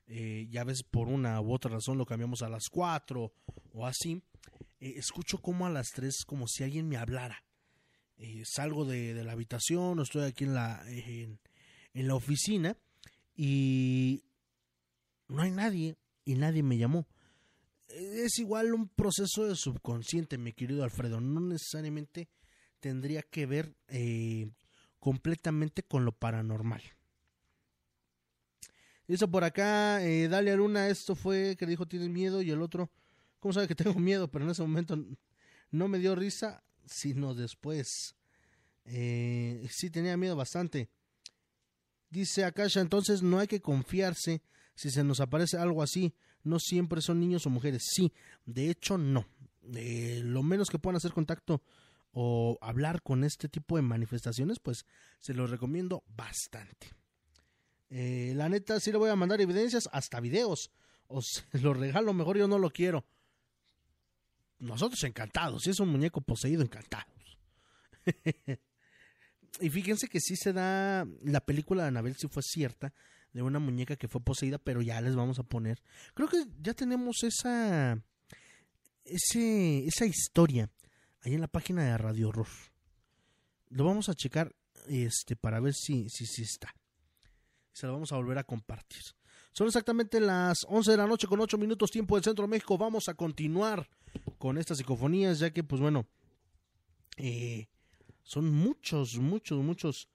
eh, 0.06 0.46
ya 0.50 0.64
ves 0.64 0.82
por 0.82 1.08
una 1.08 1.40
u 1.40 1.52
otra 1.52 1.70
razón 1.70 1.96
lo 1.96 2.04
cambiamos 2.04 2.42
a 2.42 2.48
las 2.48 2.68
4 2.68 3.32
o 3.72 3.86
así, 3.86 4.22
eh, 4.80 4.94
escucho 4.96 5.38
como 5.38 5.66
a 5.66 5.70
las 5.70 5.90
3 5.92 6.24
como 6.26 6.46
si 6.48 6.64
alguien 6.64 6.88
me 6.88 6.96
hablara. 6.96 7.44
Eh, 8.16 8.42
salgo 8.44 8.84
de, 8.84 9.14
la 9.24 9.32
habitación, 9.32 10.00
estoy 10.00 10.24
aquí 10.24 10.44
en 10.44 10.54
la, 10.54 10.82
en, 10.86 11.38
la 11.94 12.14
oficina 12.14 12.76
y 13.34 14.22
no 15.28 15.42
hay 15.42 15.50
nadie 15.50 15.96
y 16.24 16.34
nadie 16.34 16.62
me 16.62 16.76
llamó. 16.76 17.06
Es 17.88 18.38
igual 18.38 18.74
un 18.74 18.88
proceso 18.88 19.46
de 19.46 19.56
subconsciente, 19.56 20.36
mi 20.36 20.52
querido 20.52 20.84
Alfredo. 20.84 21.20
No 21.20 21.40
necesariamente 21.40 22.28
tendría 22.80 23.22
que 23.22 23.46
ver 23.46 23.74
eh, 23.88 24.50
completamente 24.98 25.82
con 25.82 26.04
lo 26.04 26.12
paranormal. 26.12 26.82
Dice 29.06 29.26
por 29.26 29.44
acá, 29.44 30.04
eh, 30.04 30.28
Dalia 30.28 30.56
Luna, 30.56 30.88
esto 30.88 31.16
fue 31.16 31.56
que 31.58 31.66
dijo 31.66 31.86
tienes 31.86 32.10
miedo 32.10 32.42
y 32.42 32.50
el 32.50 32.62
otro, 32.62 32.90
¿cómo 33.40 33.52
sabe 33.52 33.68
que 33.68 33.74
tengo 33.74 33.98
miedo? 33.98 34.30
Pero 34.30 34.44
en 34.44 34.52
ese 34.52 34.62
momento 34.62 34.96
no 35.70 35.88
me 35.88 35.98
dio 35.98 36.14
risa, 36.14 36.62
sino 36.86 37.34
después. 37.34 38.14
Eh, 38.84 39.66
sí 39.70 39.90
tenía 39.90 40.16
miedo 40.16 40.36
bastante. 40.36 40.88
Dice 42.08 42.44
Akasha, 42.44 42.80
entonces 42.80 43.22
no 43.22 43.38
hay 43.38 43.46
que 43.46 43.60
confiarse 43.60 44.42
si 44.74 44.90
se 44.90 45.04
nos 45.04 45.20
aparece 45.20 45.56
algo 45.56 45.82
así. 45.82 46.14
No 46.42 46.58
siempre 46.58 47.00
son 47.00 47.20
niños 47.20 47.46
o 47.46 47.50
mujeres. 47.50 47.84
Sí, 47.94 48.12
de 48.46 48.70
hecho 48.70 48.98
no. 48.98 49.26
Lo 49.62 50.42
menos 50.42 50.70
que 50.70 50.78
puedan 50.78 50.96
hacer 50.96 51.12
contacto 51.12 51.62
o 52.12 52.58
hablar 52.60 53.02
con 53.02 53.22
este 53.24 53.48
tipo 53.48 53.76
de 53.76 53.82
manifestaciones, 53.82 54.58
pues 54.58 54.84
se 55.20 55.34
los 55.34 55.50
recomiendo 55.50 56.02
bastante. 56.08 56.88
Eh, 57.90 58.32
la 58.34 58.48
neta, 58.48 58.80
sí 58.80 58.90
le 58.90 58.98
voy 58.98 59.10
a 59.10 59.16
mandar 59.16 59.40
evidencias, 59.40 59.88
hasta 59.92 60.20
videos. 60.20 60.70
O 61.06 61.22
se 61.22 61.44
los 61.60 61.76
regalo, 61.76 62.12
mejor 62.12 62.38
yo 62.38 62.48
no 62.48 62.58
lo 62.58 62.70
quiero. 62.70 63.04
Nosotros 64.60 65.02
encantados, 65.04 65.62
si 65.62 65.70
es 65.70 65.80
un 65.80 65.88
muñeco 65.88 66.20
poseído, 66.20 66.62
encantados. 66.62 67.38
y 69.60 69.70
fíjense 69.70 70.08
que 70.08 70.20
sí 70.20 70.36
se 70.36 70.52
da, 70.52 71.06
la 71.22 71.40
película 71.40 71.82
de 71.82 71.88
Anabel 71.88 72.14
sí 72.16 72.28
fue 72.28 72.42
cierta, 72.42 72.92
de 73.32 73.42
una 73.42 73.58
muñeca 73.58 73.96
que 73.96 74.08
fue 74.08 74.20
poseída, 74.20 74.58
pero 74.58 74.82
ya 74.82 75.00
les 75.00 75.16
vamos 75.16 75.38
a 75.38 75.44
poner. 75.44 75.82
Creo 76.14 76.28
que 76.28 76.44
ya 76.60 76.74
tenemos 76.74 77.22
esa, 77.22 78.02
ese, 79.04 79.86
esa 79.86 80.04
historia 80.04 80.70
ahí 81.22 81.34
en 81.34 81.40
la 81.40 81.48
página 81.48 81.84
de 81.84 81.96
Radio 81.96 82.28
Horror. 82.28 82.48
Lo 83.70 83.84
vamos 83.84 84.08
a 84.08 84.14
checar 84.14 84.54
este, 84.88 85.36
para 85.36 85.60
ver 85.60 85.74
si, 85.74 86.08
si, 86.10 86.26
si 86.26 86.42
está. 86.42 86.74
Se 87.72 87.86
lo 87.86 87.94
vamos 87.94 88.12
a 88.12 88.16
volver 88.16 88.38
a 88.38 88.44
compartir. 88.44 89.02
Son 89.52 89.66
exactamente 89.66 90.20
las 90.20 90.64
11 90.68 90.92
de 90.92 90.96
la 90.96 91.06
noche 91.06 91.26
con 91.26 91.40
8 91.40 91.58
minutos 91.58 91.90
tiempo 91.90 92.14
del 92.14 92.24
Centro 92.24 92.44
de 92.44 92.50
México. 92.50 92.78
Vamos 92.78 93.08
a 93.08 93.14
continuar 93.14 93.88
con 94.38 94.58
estas 94.58 94.78
psicofonías, 94.78 95.40
ya 95.40 95.50
que, 95.50 95.64
pues 95.64 95.80
bueno, 95.80 96.06
eh, 97.16 97.68
son 98.22 98.48
muchos, 98.50 99.16
muchos, 99.18 99.58
muchos. 99.58 100.08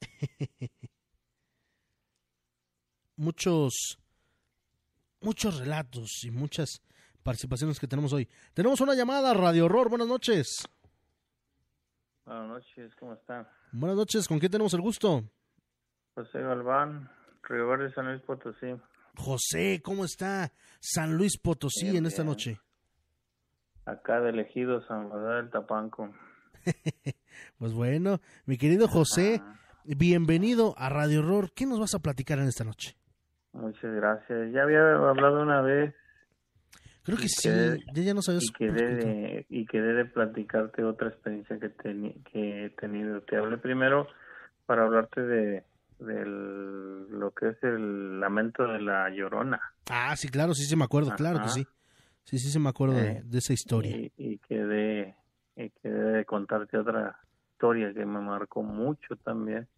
muchos, 3.16 3.98
muchos 5.20 5.58
relatos 5.58 6.22
y 6.24 6.30
muchas 6.30 6.82
participaciones 7.22 7.80
que 7.80 7.88
tenemos 7.88 8.12
hoy. 8.12 8.28
Tenemos 8.54 8.80
una 8.80 8.94
llamada, 8.94 9.32
Radio 9.34 9.64
Horror. 9.64 9.88
Buenas 9.88 10.08
noches. 10.08 10.68
Buenas 12.26 12.48
noches, 12.48 12.94
¿cómo 12.96 13.14
está? 13.14 13.50
Buenas 13.72 13.96
noches, 13.96 14.28
¿con 14.28 14.38
quién 14.38 14.50
tenemos 14.52 14.74
el 14.74 14.80
gusto? 14.80 15.24
José 16.16 16.40
Galván, 16.40 17.10
Río 17.42 17.68
Verde, 17.68 17.92
San 17.92 18.06
Luis 18.06 18.22
Potosí. 18.22 18.74
José, 19.16 19.82
¿cómo 19.84 20.06
está 20.06 20.50
San 20.80 21.14
Luis 21.14 21.38
Potosí 21.38 21.90
bien, 21.90 21.98
en 21.98 22.06
esta 22.06 22.22
bien. 22.22 22.30
noche? 22.32 22.60
Acá 23.84 24.20
de 24.20 24.30
elegido 24.30 24.80
San 24.86 25.10
José 25.10 25.26
del 25.26 25.50
Tapanco. 25.50 26.14
pues 27.58 27.74
bueno, 27.74 28.20
mi 28.46 28.56
querido 28.56 28.88
José, 28.88 29.42
Ajá. 29.42 29.60
bienvenido 29.84 30.74
a 30.78 30.88
Radio 30.88 31.20
Horror. 31.20 31.52
¿Qué 31.54 31.66
nos 31.66 31.78
vas 31.78 31.94
a 31.94 31.98
platicar 31.98 32.38
en 32.38 32.48
esta 32.48 32.64
noche? 32.64 32.96
Muchas 33.52 33.94
gracias. 33.94 34.52
Ya 34.54 34.62
había 34.62 34.94
hablado 34.94 35.42
una 35.42 35.60
vez. 35.60 35.94
Creo 37.02 37.18
que 37.18 37.28
sí, 37.28 37.50
ya, 37.50 38.02
ya 38.02 38.14
nos 38.14 38.26
habías 38.30 38.44
y 38.44 38.52
quedé, 38.54 38.94
de, 38.94 39.46
y 39.50 39.66
quedé 39.66 39.92
de 39.92 40.06
platicarte 40.06 40.82
otra 40.82 41.08
experiencia 41.08 41.58
que, 41.60 41.68
ten, 41.68 42.24
que 42.24 42.64
he 42.64 42.70
tenido. 42.70 43.20
Te 43.20 43.36
hablé 43.36 43.58
primero 43.58 44.08
para 44.64 44.84
hablarte 44.84 45.20
de, 45.20 45.64
de 45.98 46.24
lo 46.26 47.30
que 47.32 47.48
es 47.50 47.62
el 47.62 48.20
lamento 48.20 48.66
de 48.66 48.80
la 48.80 49.08
llorona. 49.10 49.60
Ah, 49.90 50.14
sí, 50.16 50.28
claro, 50.28 50.54
sí, 50.54 50.64
sí 50.64 50.76
me 50.76 50.84
acuerdo, 50.84 51.08
Ajá. 51.08 51.16
claro 51.16 51.40
que 51.42 51.48
sí. 51.48 51.66
Sí, 52.24 52.38
sí, 52.38 52.50
sí 52.50 52.58
me 52.58 52.70
acuerdo 52.70 52.98
eh, 52.98 53.02
de, 53.02 53.22
de, 53.22 53.38
esa 53.38 53.52
historia. 53.52 53.96
Y, 53.96 54.12
y 54.16 54.38
quedé, 54.38 55.14
y 55.54 55.70
quedé 55.70 56.18
de 56.18 56.24
contarte 56.24 56.76
otra 56.76 57.16
historia 57.52 57.94
que 57.94 58.04
me 58.04 58.20
marcó 58.20 58.62
mucho 58.62 59.16
también. 59.16 59.68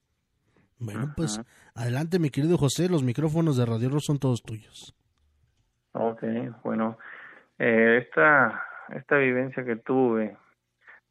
Bueno, 0.78 1.04
Ajá. 1.04 1.14
pues 1.16 1.40
adelante, 1.74 2.18
mi 2.18 2.30
querido 2.30 2.56
José, 2.56 2.88
los 2.88 3.02
micrófonos 3.02 3.56
de 3.56 3.66
Radio 3.66 3.90
Ross 3.90 4.06
son 4.06 4.18
todos 4.18 4.42
tuyos. 4.42 4.94
Ok, 5.92 6.22
bueno, 6.62 6.98
eh, 7.58 8.04
esta, 8.04 8.62
esta 8.90 9.16
vivencia 9.16 9.64
que 9.64 9.76
tuve 9.76 10.36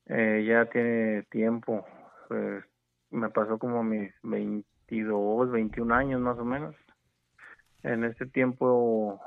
eh, 0.07 0.45
ya 0.47 0.65
tiene 0.65 1.23
tiempo, 1.23 1.85
pues 2.27 2.63
me 3.11 3.29
pasó 3.29 3.57
como 3.57 3.79
a 3.79 3.83
mis 3.83 4.13
22, 4.89 5.51
21 5.51 5.93
años 5.93 6.21
más 6.21 6.37
o 6.37 6.45
menos. 6.45 6.75
En 7.83 8.03
este 8.03 8.25
tiempo 8.25 9.19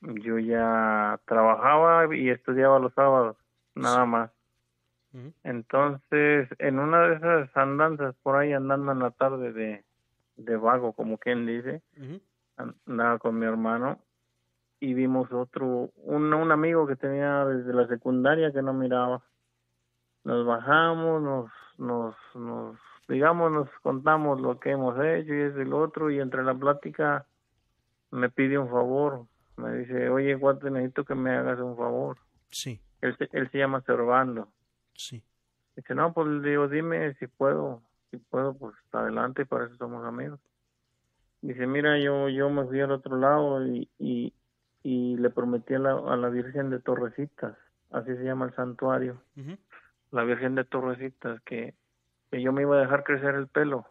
yo 0.00 0.38
ya 0.38 1.20
trabajaba 1.26 2.14
y 2.14 2.30
estudiaba 2.30 2.78
los 2.78 2.92
sábados, 2.94 3.36
nada 3.74 4.04
más. 4.04 4.30
Entonces, 5.44 6.48
en 6.58 6.78
una 6.78 7.02
de 7.02 7.16
esas 7.16 7.56
andanzas 7.56 8.14
por 8.22 8.36
ahí 8.36 8.54
andando 8.54 8.92
en 8.92 8.98
la 9.00 9.10
tarde 9.10 9.52
de, 9.52 9.84
de 10.36 10.56
vago, 10.56 10.94
como 10.94 11.18
quien 11.18 11.44
dice, 11.46 11.82
andaba 12.86 13.18
con 13.18 13.38
mi 13.38 13.44
hermano 13.44 13.98
y 14.80 14.94
vimos 14.94 15.30
otro, 15.30 15.90
un, 15.96 16.32
un 16.32 16.50
amigo 16.50 16.86
que 16.86 16.96
tenía 16.96 17.44
desde 17.44 17.74
la 17.74 17.86
secundaria 17.88 18.52
que 18.52 18.62
no 18.62 18.72
miraba. 18.72 19.22
Nos 20.24 20.46
bajamos, 20.46 21.22
nos, 21.22 21.50
nos, 21.76 22.16
nos, 22.34 22.78
digamos, 23.08 23.52
nos 23.52 23.68
contamos 23.82 24.40
lo 24.40 24.58
que 24.58 24.70
hemos 24.70 24.94
hecho 25.04 25.34
y 25.34 25.40
es 25.40 25.56
el 25.56 25.72
otro 25.72 26.10
y 26.10 26.20
entre 26.20 26.42
la 26.42 26.54
plática 26.54 27.26
me 28.10 28.28
pide 28.30 28.58
un 28.58 28.68
favor, 28.68 29.26
me 29.56 29.78
dice, 29.78 30.08
oye, 30.08 30.34
Guate, 30.34 30.70
necesito 30.70 31.04
que 31.04 31.14
me 31.14 31.30
hagas 31.30 31.58
un 31.60 31.76
favor. 31.76 32.18
Sí. 32.50 32.80
Él, 33.00 33.16
él 33.32 33.50
se 33.50 33.58
llama 33.58 33.80
Servando. 33.82 34.48
Sí. 34.94 35.22
Dice, 35.76 35.94
no, 35.94 36.12
pues 36.12 36.28
le 36.28 36.50
digo, 36.50 36.68
dime 36.68 37.14
si 37.14 37.26
puedo, 37.26 37.82
si 38.10 38.18
puedo, 38.18 38.54
pues 38.54 38.74
adelante, 38.92 39.46
para 39.46 39.64
eso 39.66 39.76
somos 39.76 40.04
amigos. 40.04 40.38
Dice, 41.40 41.66
mira, 41.66 41.98
yo, 41.98 42.28
yo 42.28 42.50
me 42.50 42.64
fui 42.66 42.80
al 42.80 42.92
otro 42.92 43.16
lado 43.16 43.66
y, 43.66 43.88
y, 43.98 44.32
y 44.82 45.16
le 45.16 45.30
prometí 45.30 45.74
a 45.74 45.78
la, 45.78 45.92
a 45.92 46.16
la 46.16 46.28
Virgen 46.28 46.70
de 46.70 46.78
Torrecitas, 46.78 47.56
así 47.90 48.14
se 48.14 48.24
llama 48.24 48.46
el 48.46 48.54
santuario, 48.54 49.22
uh 49.36 49.40
-huh. 49.40 49.58
la 50.12 50.24
Virgen 50.24 50.54
de 50.54 50.64
Torrecitas, 50.64 51.40
que, 51.42 51.74
que 52.32 52.40
yo 52.40 52.50
me 52.50 52.62
iba 52.62 52.76
a 52.76 52.80
dejar 52.80 53.04
crecer 53.04 53.34
el 53.34 53.46
pelo 53.46 53.84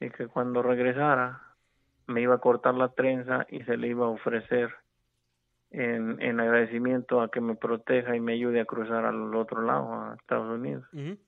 y 0.00 0.10
que 0.10 0.26
cuando 0.26 0.60
regresara 0.60 1.40
me 2.08 2.20
iba 2.20 2.34
a 2.34 2.38
cortar 2.38 2.74
la 2.74 2.88
trenza 2.88 3.46
y 3.48 3.62
se 3.62 3.76
le 3.76 3.86
iba 3.86 4.06
a 4.06 4.08
ofrecer 4.10 4.74
en, 5.70 6.20
en 6.20 6.40
agradecimiento 6.40 7.20
a 7.20 7.30
que 7.30 7.40
me 7.40 7.54
proteja 7.54 8.16
y 8.16 8.20
me 8.20 8.32
ayude 8.32 8.60
a 8.60 8.64
cruzar 8.64 9.04
al 9.04 9.32
otro 9.36 9.62
lado, 9.62 9.94
a 9.94 10.16
Estados 10.16 10.52
Unidos. 10.52 10.84
Uh 10.92 10.98
-huh. 10.98 11.18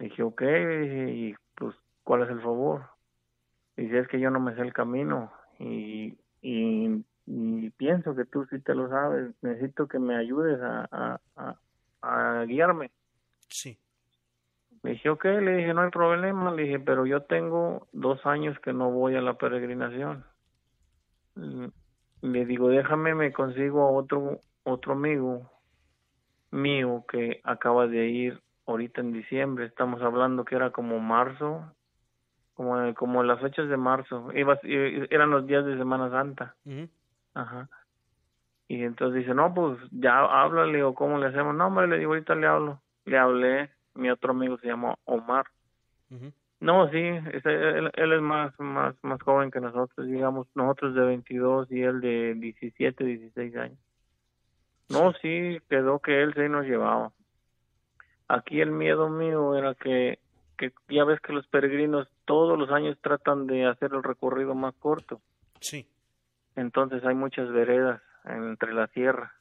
Dije, 0.00 0.22
ok, 0.24 0.42
y 0.42 1.34
pues, 1.54 1.76
¿cuál 2.02 2.24
es 2.24 2.30
el 2.30 2.40
favor? 2.40 2.86
Dice, 3.76 4.00
es 4.00 4.08
que 4.08 4.18
yo 4.18 4.30
no 4.30 4.40
me 4.40 4.52
sé 4.56 4.62
el 4.62 4.72
camino 4.72 5.30
y, 5.60 6.18
y, 6.42 7.04
y 7.26 7.70
pienso 7.70 8.16
que 8.16 8.24
tú 8.24 8.46
sí 8.46 8.58
te 8.58 8.74
lo 8.74 8.88
sabes, 8.88 9.32
necesito 9.42 9.86
que 9.86 10.00
me 10.00 10.16
ayudes 10.16 10.60
a, 10.60 10.88
a, 10.90 11.20
a, 11.36 12.40
a 12.40 12.44
guiarme. 12.46 12.90
Sí. 13.48 13.78
Le 14.86 14.92
dije, 14.92 15.10
ok, 15.10 15.24
le 15.24 15.56
dije, 15.56 15.74
no 15.74 15.80
hay 15.80 15.90
problema, 15.90 16.52
le 16.52 16.62
dije, 16.62 16.78
pero 16.78 17.06
yo 17.06 17.22
tengo 17.22 17.88
dos 17.90 18.24
años 18.24 18.56
que 18.60 18.72
no 18.72 18.92
voy 18.92 19.16
a 19.16 19.20
la 19.20 19.34
peregrinación. 19.34 20.24
Mm, 21.34 21.66
Le 22.22 22.46
digo, 22.46 22.68
déjame, 22.68 23.12
me 23.16 23.32
consigo 23.32 23.82
a 23.82 23.90
otro, 23.90 24.42
otro 24.62 24.92
amigo 24.92 25.50
mío 26.52 27.04
que 27.08 27.40
acaba 27.42 27.88
de 27.88 28.06
ir 28.06 28.40
ahorita 28.64 29.00
en 29.00 29.12
diciembre. 29.12 29.64
Estamos 29.64 30.00
hablando 30.02 30.44
que 30.44 30.54
era 30.54 30.70
como 30.70 31.00
marzo, 31.00 31.64
como, 32.54 32.94
como 32.94 33.24
las 33.24 33.40
fechas 33.40 33.68
de 33.68 33.76
marzo. 33.76 34.30
Iba, 34.34 34.56
eran 34.62 35.30
los 35.30 35.48
días 35.48 35.66
de 35.66 35.76
Semana 35.76 36.10
Santa. 36.10 36.54
Ajá. 37.34 37.68
Y 38.68 38.84
entonces 38.84 39.18
dice, 39.22 39.34
no, 39.34 39.52
pues 39.52 39.80
ya 39.90 40.20
háblale 40.20 40.84
o 40.84 40.94
cómo 40.94 41.18
le 41.18 41.26
hacemos. 41.26 41.56
No, 41.56 41.66
hombre, 41.66 41.88
le 41.88 41.98
digo, 41.98 42.12
ahorita 42.12 42.36
le 42.36 42.46
hablo. 42.46 42.80
Le 43.04 43.18
hablé, 43.18 43.70
mi 43.96 44.10
otro 44.10 44.32
amigo 44.32 44.58
se 44.58 44.66
llama 44.68 44.94
Omar. 45.04 45.46
No, 46.60 46.88
sí, 46.90 46.98
es- 46.98 47.44
él, 47.44 47.90
él 47.94 48.12
es 48.12 48.20
más, 48.22 48.58
más, 48.58 48.94
más 49.02 49.20
joven 49.22 49.50
que 49.50 49.60
nosotros, 49.60 50.06
digamos, 50.06 50.46
nosotros 50.54 50.94
de 50.94 51.02
22 51.04 51.70
y 51.70 51.82
él 51.82 52.00
de 52.00 52.34
17, 52.34 53.04
16 53.04 53.56
años. 53.56 53.78
No, 54.88 55.12
sí, 55.20 55.58
quedó 55.68 55.98
que 55.98 56.22
él 56.22 56.32
sí 56.34 56.48
nos 56.48 56.64
llevaba. 56.64 57.12
Aquí 58.28 58.60
el 58.60 58.70
miedo 58.70 59.08
mío 59.08 59.54
era 59.56 59.74
que, 59.74 60.18
que 60.56 60.72
ya 60.88 61.04
ves 61.04 61.20
que 61.20 61.32
los 61.32 61.46
peregrinos 61.48 62.08
todos 62.24 62.58
los 62.58 62.70
años 62.70 62.96
tratan 63.00 63.46
de 63.46 63.66
hacer 63.66 63.92
el 63.92 64.02
recorrido 64.02 64.54
más 64.54 64.74
corto. 64.76 65.20
Sí, 65.60 65.86
Entonces 66.56 67.04
hay 67.04 67.14
muchas 67.14 67.50
veredas 67.52 68.00
entre 68.24 68.72
la 68.72 68.86
sierra. 68.88 69.32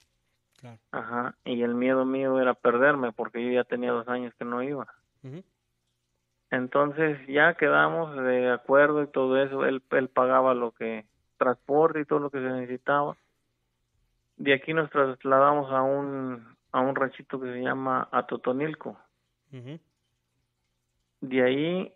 Claro. 0.66 0.80
Ajá. 0.92 1.36
Y 1.46 1.62
el 1.62 1.76
miedo 1.76 2.06
mío 2.06 2.40
era 2.40 2.54
perderme 2.54 3.12
porque 3.12 3.44
yo 3.44 3.52
ya 3.52 3.64
tenía 3.64 3.92
dos 3.92 4.08
años 4.08 4.34
que 4.36 4.46
no 4.46 4.64
iba. 4.64 4.88
Entonces 6.52 7.20
ya 7.28 7.56
quedamos 7.56 8.16
de 8.16 8.52
acuerdo 8.52 9.04
y 9.04 9.08
todo 9.08 9.42
eso. 9.42 9.66
Él, 9.66 9.84
él 9.92 10.10
pagaba 10.10 10.54
lo 10.54 10.72
que 10.72 11.06
transporte 11.38 12.02
y 12.02 12.06
todo 12.06 12.20
lo 12.20 12.30
que 12.30 12.40
se 12.40 12.50
necesitaba. 12.50 13.18
De 14.38 14.54
aquí 14.54 14.74
nos 14.74 14.90
trasladamos 14.90 15.72
a 15.72 15.82
un 15.82 16.56
a 16.72 16.82
un 16.82 16.94
ranchito 16.94 17.40
que 17.40 17.54
se 17.54 17.62
llama 17.62 18.10
Atotonilco. 18.12 19.00
Ujú. 19.54 19.80
De 21.22 21.42
ahí 21.42 21.94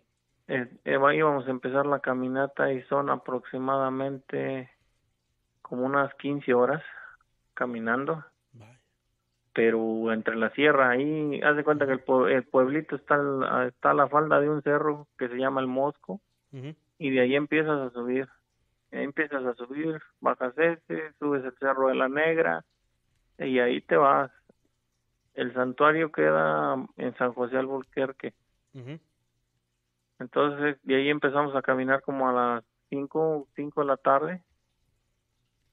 eh, 0.48 0.68
eh, 0.84 1.14
íbamos 1.14 1.46
a 1.46 1.50
empezar 1.50 1.84
la 1.84 2.00
caminata 2.00 2.72
y 2.72 2.82
son 2.84 3.10
aproximadamente 3.10 4.70
como 5.60 5.84
unas 5.84 6.14
15 6.14 6.54
horas 6.54 6.82
caminando. 7.52 8.24
Pero 9.52 10.12
entre 10.12 10.36
la 10.36 10.50
sierra 10.50 10.90
ahí 10.90 11.40
haz 11.42 11.56
de 11.56 11.64
cuenta 11.64 11.86
que 11.86 11.92
el, 11.92 12.04
pue- 12.04 12.30
el 12.32 12.44
pueblito 12.44 12.94
está 12.96 13.16
al- 13.16 13.66
está 13.68 13.90
a 13.90 13.94
la 13.94 14.08
falda 14.08 14.40
de 14.40 14.48
un 14.48 14.62
cerro 14.62 15.08
que 15.18 15.28
se 15.28 15.36
llama 15.36 15.60
el 15.60 15.66
Mosco 15.66 16.20
y 16.98 17.10
de 17.10 17.20
ahí 17.20 17.34
empiezas 17.34 17.78
a 17.80 17.90
subir 17.90 18.28
Ahí 18.92 19.04
empiezas 19.04 19.44
a 19.44 19.54
subir 19.54 20.00
bajas 20.20 20.52
este 20.58 21.12
subes 21.20 21.44
el 21.44 21.54
cerro 21.58 21.88
de 21.88 21.94
la 21.94 22.08
Negra 22.08 22.64
y 23.38 23.58
ahí 23.60 23.80
te 23.82 23.96
vas. 23.96 24.30
El 25.34 25.52
santuario 25.54 26.10
queda 26.12 26.76
en 26.96 27.14
San 27.16 27.32
José 27.32 27.56
Albuquerque 27.56 28.34
Ujú. 28.74 28.98
entonces 30.18 30.76
de 30.82 30.96
ahí 30.96 31.08
empezamos 31.08 31.54
a 31.56 31.62
caminar 31.62 32.02
como 32.02 32.28
a 32.28 32.32
las 32.32 32.64
cinco 32.88 33.48
cinco 33.56 33.80
de 33.80 33.86
la 33.88 33.96
tarde. 33.96 34.42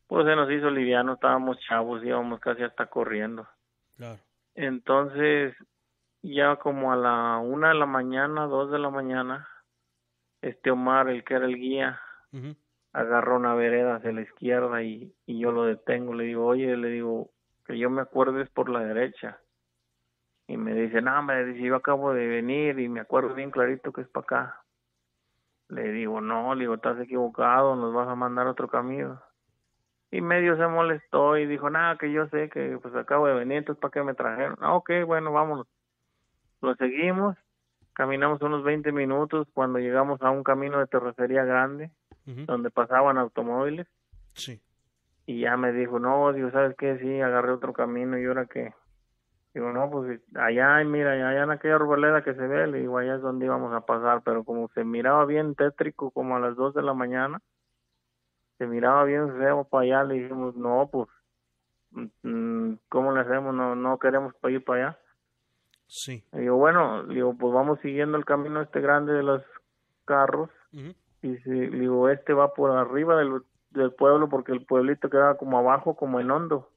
Pues 0.07 0.25
se 0.25 0.35
nos 0.35 0.49
hizo 0.51 0.69
liviano 0.69 1.13
estábamos 1.13 1.59
chavos 1.67 2.03
íbamos 2.03 2.39
casi 2.39 2.63
hasta 2.63 2.85
corriendo 2.87 3.47
Claro. 3.97 4.19
Entonces, 4.55 5.55
ya 6.21 6.55
como 6.57 6.91
a 6.91 6.95
la 6.95 7.37
una 7.37 7.69
de 7.69 7.75
la 7.75 7.85
mañana, 7.85 8.45
dos 8.47 8.71
de 8.71 8.79
la 8.79 8.89
mañana, 8.89 9.47
este 10.41 10.71
Omar, 10.71 11.09
el 11.09 11.23
que 11.23 11.35
era 11.35 11.45
el 11.45 11.55
guía, 11.55 11.99
agarró 12.93 13.35
una 13.37 13.53
vereda 13.55 13.95
hacia 13.95 14.11
la 14.11 14.21
izquierda 14.21 14.81
y, 14.81 15.13
y 15.25 15.39
yo 15.39 15.51
lo 15.51 15.65
detengo. 15.65 16.13
Le 16.13 16.25
digo, 16.25 16.45
oye, 16.45 16.75
le 16.77 16.89
digo, 16.89 17.31
que 17.65 17.77
yo 17.77 17.89
me 17.89 18.01
acuerdo 18.01 18.39
es 18.41 18.49
por 18.49 18.69
la 18.69 18.79
derecha. 18.79 19.39
Y 20.47 20.55
me 20.55 20.73
dice, 20.73 21.01
no, 21.01 21.21
me 21.23 21.43
dice, 21.43 21.61
yo 21.61 21.75
acabo 21.75 22.13
de 22.13 22.25
venir 22.25 22.79
y 22.79 22.87
me 22.87 23.01
acuerdo 23.01 23.33
bien 23.35 23.51
clarito 23.51 23.91
que 23.91 24.01
es 24.01 24.07
para 24.07 24.23
acá. 24.23 24.63
Le 25.67 25.91
digo, 25.91 26.21
no, 26.21 26.55
le 26.55 26.61
digo, 26.61 26.75
estás 26.75 26.97
equivocado, 26.99 27.75
nos 27.75 27.93
vas 27.93 28.07
a 28.07 28.15
mandar 28.15 28.47
otro 28.47 28.69
camino. 28.69 29.21
Y 30.11 30.21
medio 30.21 30.55
se 30.55 30.65
molestó 30.67 31.37
y 31.37 31.45
dijo, 31.45 31.69
nada, 31.69 31.97
que 31.97 32.11
yo 32.11 32.27
sé 32.27 32.49
que 32.49 32.77
pues 32.81 32.95
acabo 32.95 33.27
de 33.27 33.33
venir, 33.33 33.57
entonces 33.57 33.81
¿para 33.81 33.91
qué 33.91 34.03
me 34.03 34.13
trajeron? 34.13 34.55
Ah, 34.61 34.73
ok, 34.75 34.89
bueno, 35.05 35.31
vámonos. 35.33 35.67
Lo 36.61 36.75
seguimos, 36.75 37.35
caminamos 37.93 38.41
unos 38.41 38.63
20 38.63 38.91
minutos 38.91 39.47
cuando 39.53 39.79
llegamos 39.79 40.21
a 40.21 40.29
un 40.31 40.43
camino 40.43 40.79
de 40.79 40.87
terracería 40.87 41.43
grande 41.43 41.91
donde 42.25 42.69
pasaban 42.71 43.17
automóviles 43.17 43.87
Sí. 44.33 44.61
y 45.25 45.39
ya 45.41 45.55
me 45.55 45.71
dijo, 45.71 45.97
no, 45.97 46.33
digo, 46.33 46.51
¿sabes 46.51 46.75
qué? 46.77 46.97
Sí, 46.99 47.21
agarré 47.21 47.51
otro 47.51 47.71
camino 47.73 48.17
y 48.17 48.25
ahora 48.25 48.45
que 48.45 48.73
Digo, 49.53 49.71
no, 49.71 49.89
pues 49.89 50.21
allá, 50.35 50.83
mira, 50.83 51.13
allá 51.13 51.43
en 51.43 51.49
aquella 51.49 51.75
arboleda 51.77 52.23
que 52.23 52.35
se 52.35 52.45
ve, 52.47 52.67
le 52.67 52.79
digo, 52.81 52.99
allá 52.99 53.15
es 53.15 53.21
donde 53.21 53.45
íbamos 53.47 53.73
a 53.73 53.81
pasar, 53.87 54.21
pero 54.23 54.43
como 54.43 54.67
se 54.75 54.83
miraba 54.83 55.25
bien 55.25 55.55
tétrico, 55.55 56.11
como 56.11 56.35
a 56.35 56.39
las 56.39 56.55
dos 56.55 56.75
de 56.75 56.83
la 56.83 56.93
mañana, 56.93 57.41
se 58.57 58.65
miraba 58.67 59.03
bien 59.03 59.35
feo 59.37 59.63
para 59.65 59.83
allá, 59.83 60.03
le 60.03 60.15
dijimos, 60.15 60.55
no, 60.55 60.89
pues, 60.91 61.07
mm, 62.23 62.73
¿cómo 62.89 63.11
le 63.13 63.21
hacemos? 63.21 63.53
No, 63.53 63.75
no 63.75 63.97
queremos 63.99 64.33
pa- 64.35 64.51
ir 64.51 64.63
para 64.63 64.87
allá. 64.89 64.99
Sí. 65.87 66.23
Le 66.33 66.41
digo, 66.41 66.57
bueno, 66.57 67.03
digo, 67.05 67.35
pues 67.37 67.53
vamos 67.53 67.79
siguiendo 67.81 68.17
el 68.17 68.25
camino 68.25 68.61
este 68.61 68.81
grande 68.81 69.13
de 69.13 69.23
los 69.23 69.43
carros, 70.05 70.49
y 71.21 71.35
si, 71.37 71.49
digo, 71.51 72.09
este 72.09 72.33
va 72.33 72.53
por 72.53 72.71
arriba 72.71 73.17
del, 73.17 73.41
del 73.71 73.91
pueblo, 73.93 74.29
porque 74.29 74.51
el 74.51 74.65
pueblito 74.65 75.09
quedaba 75.09 75.37
como 75.37 75.57
abajo, 75.57 75.95
como 75.95 76.19
en 76.19 76.29
hondo, 76.31 76.69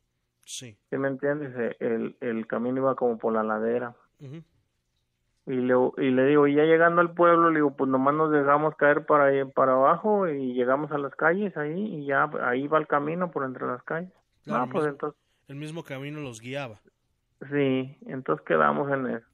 Sí. 0.45 0.77
¿sí 0.89 0.97
me 0.97 1.09
entiendes? 1.09 1.53
Eh, 1.57 1.77
El, 1.81 2.17
el 2.21 2.47
camino 2.47 2.79
iba 2.79 2.95
como 2.97 3.19
por 3.19 3.33
la 3.33 3.43
ladera. 3.43 3.95
Ujú. 4.21 4.43
Y 5.51 5.57
le, 5.57 5.75
y 5.99 6.11
le 6.11 6.25
digo, 6.27 6.47
y 6.47 6.55
ya 6.55 6.65
llegando 6.65 7.01
al 7.01 7.13
pueblo, 7.15 7.51
le 7.51 7.57
digo, 7.57 7.75
pues 7.77 7.91
nomás 7.91 8.15
nos 8.15 8.31
dejamos 8.31 8.77
caer 8.77 9.05
para 9.07 9.31
para 9.47 9.73
abajo 9.73 10.29
y 10.29 10.53
llegamos 10.53 10.93
a 10.93 10.99
las 10.99 11.15
calles 11.17 11.57
ahí 11.57 11.81
y 11.97 12.07
ya 12.07 12.31
ahí 12.43 12.69
va 12.69 12.79
el 12.79 12.87
camino 12.87 13.31
por 13.31 13.45
entre 13.45 13.67
las 13.67 13.83
calles. 13.83 14.13
Claro, 14.45 14.63
ah, 14.63 14.69
pues 14.71 14.85
mismo. 14.85 14.91
entonces, 14.93 15.21
El 15.49 15.57
mismo 15.57 15.83
camino 15.83 16.21
los 16.21 16.41
guiaba. 16.41 16.77
sí, 17.51 17.97
entonces 18.07 18.45
quedamos 18.47 18.91
en 18.93 19.07
eso. 19.09 19.27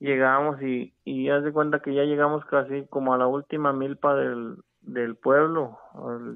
Llegamos 0.00 0.60
y, 0.62 0.92
y 1.04 1.30
haz 1.30 1.44
de 1.44 1.52
cuenta 1.52 1.80
que 1.80 1.94
ya 1.94 2.02
llegamos 2.02 2.44
casi 2.46 2.84
como 2.90 3.14
a 3.14 3.18
la 3.18 3.26
última 3.26 3.72
milpa 3.72 4.14
del, 4.14 4.56
del 4.82 5.16
pueblo, 5.16 5.78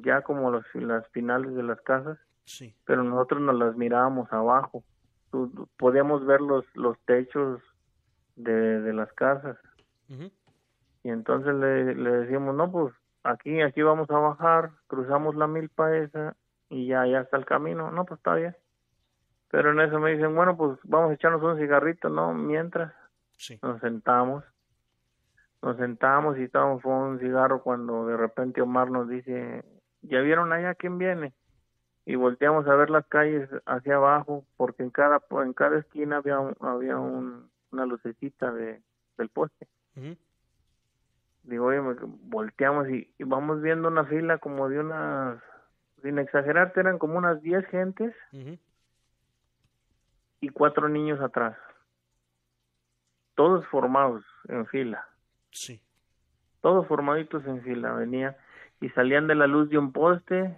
ya 0.05 0.23
como 0.23 0.51
los, 0.51 0.65
las 0.75 1.07
finales 1.09 1.55
de 1.55 1.63
las 1.63 1.81
casas, 1.83 2.19
Sí. 2.45 2.75
pero 2.87 3.03
nosotros 3.03 3.43
nos 3.43 3.57
las 3.57 3.77
mirábamos 3.77 4.33
abajo. 4.33 4.83
Podíamos 5.77 6.25
ver 6.25 6.41
los, 6.41 6.65
los 6.75 6.99
techos 7.01 7.61
de, 8.39 8.81
de 8.81 8.93
las 8.93 9.13
casas. 9.13 9.57
Y 11.03 11.11
entonces 11.11 11.55
le, 11.55 11.95
le 11.95 12.11
decimos 12.11 12.55
no 12.55 12.71
pues 12.71 12.95
aquí 13.25 13.61
aquí 13.61 13.83
vamos 13.83 14.11
a 14.11 14.19
bajar 14.19 14.71
cruzamos 14.87 15.35
la 15.37 15.47
milpa 15.47 15.95
esa 15.97 16.35
y 16.71 16.87
ya 16.87 17.07
ya 17.07 17.21
está 17.21 17.37
el 17.37 17.45
camino. 17.47 17.91
No 17.91 18.05
pues 18.05 18.19
está 18.19 18.35
bien. 18.35 18.57
Pero 19.51 19.73
en 19.73 19.81
eso 19.81 19.99
me 19.99 20.13
dicen 20.13 20.35
bueno 20.35 20.57
pues 20.57 20.79
vamos 20.85 21.11
a 21.11 21.15
echarnos 21.15 21.43
un 21.43 21.59
cigarrito 21.59 22.09
no 22.09 22.33
mientras 22.35 22.93
Sí. 23.37 23.59
nos 23.63 23.81
sentamos. 23.81 24.45
Nos 25.63 25.77
sentamos 25.77 26.39
y 26.39 26.45
estábamos 26.45 26.83
fumando 26.83 27.11
un 27.11 27.19
cigarro 27.21 27.63
cuando 27.63 28.07
de 28.07 28.17
repente 28.17 28.61
Omar 28.63 28.91
nos 28.91 29.09
dice 29.09 29.65
ya 30.03 30.21
vieron 30.21 30.53
allá 30.53 30.75
quién 30.75 30.99
viene 30.99 31.35
y 32.07 32.15
volteamos 32.17 32.67
a 32.69 32.75
ver 32.77 32.91
las 32.91 33.07
calles 33.07 33.49
hacia 33.67 33.97
abajo 33.97 34.45
porque 34.57 34.83
en 34.83 34.91
cada 34.91 35.21
en 35.43 35.53
cada 35.53 35.79
esquina 35.79 36.17
había 36.19 36.39
había 36.61 36.97
un- 36.99 37.51
una 37.73 37.87
lucecita 37.87 38.53
de 38.53 38.83
del 39.17 39.29
poste. 39.31 39.67
Digo, 41.43 41.67
oye, 41.67 41.81
volteamos 41.81 42.89
y, 42.89 43.13
y 43.19 43.25
vamos 43.25 43.61
viendo 43.63 43.89
una 43.89 44.05
fila 44.05 44.39
como 44.39 44.69
de 44.69 44.79
unas, 44.81 45.43
sin 46.03 46.19
exagerarte, 46.19 46.81
eran 46.81 46.99
como 46.99 47.19
unas 47.19 47.41
10 47.43 47.67
gentes 47.67 48.15
y 50.41 50.49
cuatro 50.51 50.89
niños 50.89 51.21
atrás. 51.21 51.57
Todos 53.35 53.67
formados 53.69 54.25
en 54.49 54.67
fila, 54.67 55.09
Sí. 55.51 55.81
todos 56.61 56.87
formaditos 56.87 57.45
en 57.47 57.63
fila, 57.63 57.93
venía 57.93 58.37
y 58.81 58.89
salían 58.91 59.27
de 59.27 59.35
la 59.35 59.47
luz 59.47 59.71
de 59.71 59.79
un 59.79 59.93
poste 59.93 60.57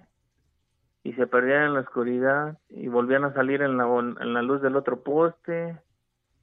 y 1.02 1.12
se 1.14 1.26
perdían 1.26 1.62
en 1.64 1.74
la 1.74 1.80
oscuridad 1.80 2.58
y 2.68 2.88
volvían 2.88 3.24
a 3.24 3.32
salir 3.32 3.62
en 3.62 3.76
la, 3.76 3.84
en 3.86 4.34
la 4.34 4.42
luz 4.42 4.60
del 4.60 4.76
otro 4.76 5.02
poste, 5.02 5.78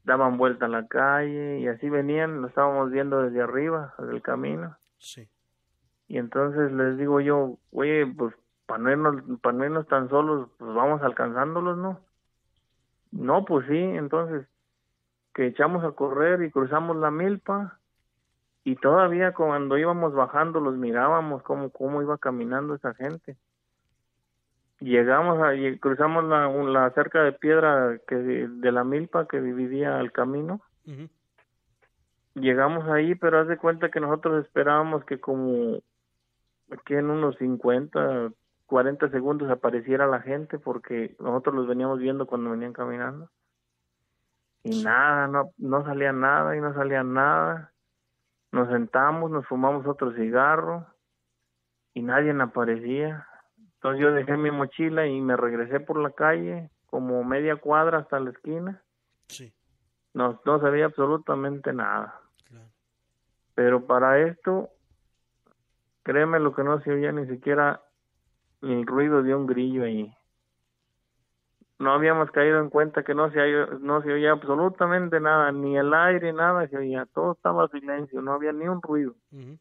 daban 0.08 0.38
vuelta 0.38 0.68
a 0.68 0.70
la 0.70 0.88
calle 0.88 1.60
y 1.60 1.68
así 1.68 1.90
venían, 1.90 2.42
lo 2.42 2.48
estábamos 2.48 2.90
viendo 2.92 3.22
desde 3.22 3.42
arriba, 3.42 3.94
desde 4.00 4.16
el 4.16 4.22
camino. 4.22 4.78
Sí. 4.98 5.28
Y 6.08 6.18
entonces 6.18 6.72
les 6.72 6.98
digo 6.98 7.20
yo, 7.20 7.58
oye, 7.72 8.06
pues 8.18 8.34
para 8.66 8.82
no 8.82 8.92
irnos, 8.92 9.40
para 9.42 9.58
no 9.58 9.66
irnos 9.66 9.86
tan 9.88 10.08
solos, 10.08 10.50
pues 10.58 10.74
vamos 10.74 11.02
alcanzándolos, 11.04 11.78
¿no? 11.78 12.00
No, 13.12 13.44
pues 13.44 13.68
sí, 13.68 13.78
entonces 13.78 14.48
que 15.34 15.48
echamos 15.48 15.84
a 15.84 15.92
correr 15.92 16.42
y 16.42 16.52
cruzamos 16.52 16.96
la 16.96 17.12
milpa 17.12 17.78
y 18.64 18.78
todavía 18.78 19.34
cuando 19.34 19.78
íbamos 19.78 20.14
bajando 20.14 20.62
los 20.62 20.78
mirábamos 20.78 21.44
cómo, 21.44 21.70
cómo 21.70 22.02
iba 22.02 22.18
caminando 22.18 22.76
esa 22.76 22.94
gente. 22.94 23.36
Llegamos 24.80 25.40
a, 25.42 25.54
cruzamos 25.80 26.24
la, 26.26 26.48
la 26.50 26.90
cerca 26.92 27.24
de 27.24 27.32
piedra 27.32 28.00
que 28.08 28.16
de 28.16 28.72
la 28.72 28.84
milpa 28.84 29.28
que 29.28 29.42
dividía 29.42 30.00
el 30.00 30.12
camino. 30.12 30.62
Llegamos 32.36 32.88
ahí, 32.88 33.16
pero 33.16 33.40
haz 33.40 33.48
de 33.48 33.58
cuenta 33.58 33.90
que 33.90 34.00
nosotros 34.00 34.46
esperábamos 34.46 35.04
que 35.06 35.20
como 35.20 35.80
aquí 36.72 36.94
en 36.94 37.10
unos 37.10 37.36
50, 37.38 38.32
40 38.68 39.10
segundos 39.10 39.50
apareciera 39.50 40.06
la 40.06 40.22
gente 40.22 40.60
porque 40.60 41.16
nosotros 41.20 41.56
los 41.56 41.68
veníamos 41.68 42.00
viendo 42.00 42.28
cuando 42.28 42.52
venían 42.52 42.74
caminando. 42.74 43.30
Y 44.64 44.84
nada, 44.84 45.28
no, 45.28 45.52
no 45.58 45.84
salía 45.86 46.12
nada 46.12 46.56
y 46.56 46.62
no 46.62 46.74
salía 46.74 47.04
nada. 47.04 47.74
Nos 48.52 48.70
sentamos, 48.70 49.32
nos 49.32 49.48
fumamos 49.48 49.88
otro 49.88 50.14
cigarro 50.14 50.86
y 51.94 52.02
nadie 52.02 52.32
aparecía. 52.40 53.28
Entonces 53.78 54.02
yo 54.02 54.12
dejé 54.12 54.38
mi 54.38 54.52
mochila 54.52 55.06
y 55.08 55.22
me 55.22 55.38
regresé 55.38 55.80
por 55.80 55.98
la 56.02 56.12
calle 56.12 56.70
como 56.88 57.24
media 57.24 57.56
cuadra 57.58 58.00
hasta 58.00 58.20
la 58.20 58.32
esquina. 58.32 58.82
Sí, 59.28 59.54
No, 60.14 60.42
no 60.46 60.60
sabía 60.60 60.86
absolutamente 60.86 61.74
nada. 61.74 62.20
claro. 62.48 62.70
Pero 63.56 63.86
para 63.86 64.20
esto, 64.20 64.70
créeme 66.04 66.40
lo 66.40 66.54
que 66.56 66.64
no 66.64 66.80
se 66.82 66.92
oía 66.92 67.12
ni 67.12 67.28
siquiera 67.28 67.82
el 68.62 68.86
ruido 68.86 69.22
de 69.22 69.36
un 69.36 69.46
grillo 69.46 69.84
ahí. 69.84 70.12
No 71.80 71.92
habíamos 71.94 72.32
caído 72.32 72.60
en 72.60 72.70
cuenta 72.72 73.04
que 73.04 73.14
no 73.14 73.30
se, 73.30 73.40
oía- 73.40 73.68
no 73.80 74.02
se 74.02 74.12
oía 74.12 74.32
absolutamente 74.32 75.20
nada, 75.20 75.52
ni 75.52 75.78
el 75.78 75.94
aire, 75.94 76.34
nada 76.34 76.68
se 76.68 76.78
oía. 76.78 77.06
Todo 77.14 77.34
estaba 77.34 77.68
silencio, 77.68 78.22
no 78.22 78.34
había 78.34 78.52
ni 78.52 78.68
un 78.68 78.82
ruido. 78.82 79.14
Ujú. 79.32 79.60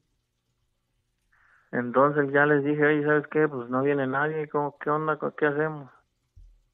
Entonces 1.72 2.30
ya 2.32 2.46
les 2.46 2.64
dije, 2.64 2.84
oye, 2.86 3.04
¿sabes 3.04 3.26
qué? 3.28 3.48
Pues 3.48 3.68
no 3.68 3.82
viene 3.82 4.06
nadie, 4.06 4.48
¿cómo, 4.48 4.76
¿qué 4.78 4.90
onda? 4.90 5.18
¿Qué 5.36 5.46
hacemos? 5.46 5.90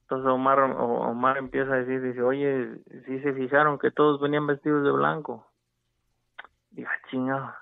Entonces 0.02 0.30
Omar, 0.30 0.60
Omar 0.60 1.38
empieza 1.38 1.72
a 1.72 1.76
decir, 1.76 2.02
dice, 2.02 2.22
oye, 2.22 2.76
si 3.06 3.20
se 3.20 3.32
fijaron 3.32 3.78
que 3.78 3.90
todos 3.90 4.20
venían 4.20 4.46
vestidos 4.46 4.84
de 4.84 4.90
blanco. 4.92 5.46
Digo, 6.70 6.88
"Ah, 6.92 7.08
chingado. 7.10 7.54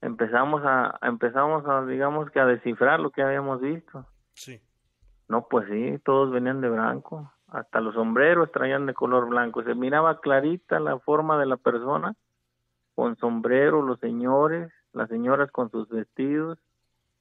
Empezamos 0.00 0.62
a, 0.64 0.98
empezamos 1.02 1.66
a, 1.66 1.84
digamos 1.86 2.30
que 2.30 2.40
a 2.40 2.46
descifrar 2.46 3.00
lo 3.00 3.10
que 3.10 3.22
habíamos 3.22 3.60
visto. 3.60 4.06
Sí, 4.32 4.60
No, 5.28 5.46
pues 5.48 5.68
sí, 5.68 5.98
todos 6.04 6.32
venían 6.32 6.60
de 6.60 6.68
blanco. 6.70 7.32
Hasta 7.48 7.80
los 7.80 7.94
sombreros 7.94 8.50
traían 8.50 8.86
de 8.86 8.94
color 8.94 9.28
blanco. 9.28 9.62
Se 9.62 9.74
miraba 9.76 10.20
clarita 10.20 10.80
la 10.80 10.98
forma 10.98 11.38
de 11.38 11.46
la 11.46 11.56
persona, 11.56 12.14
con 12.96 13.16
sombrero, 13.16 13.82
los 13.82 14.00
señores, 14.00 14.72
las 14.92 15.08
señoras 15.08 15.50
con 15.50 15.70
sus 15.70 15.88
vestidos 15.88 16.58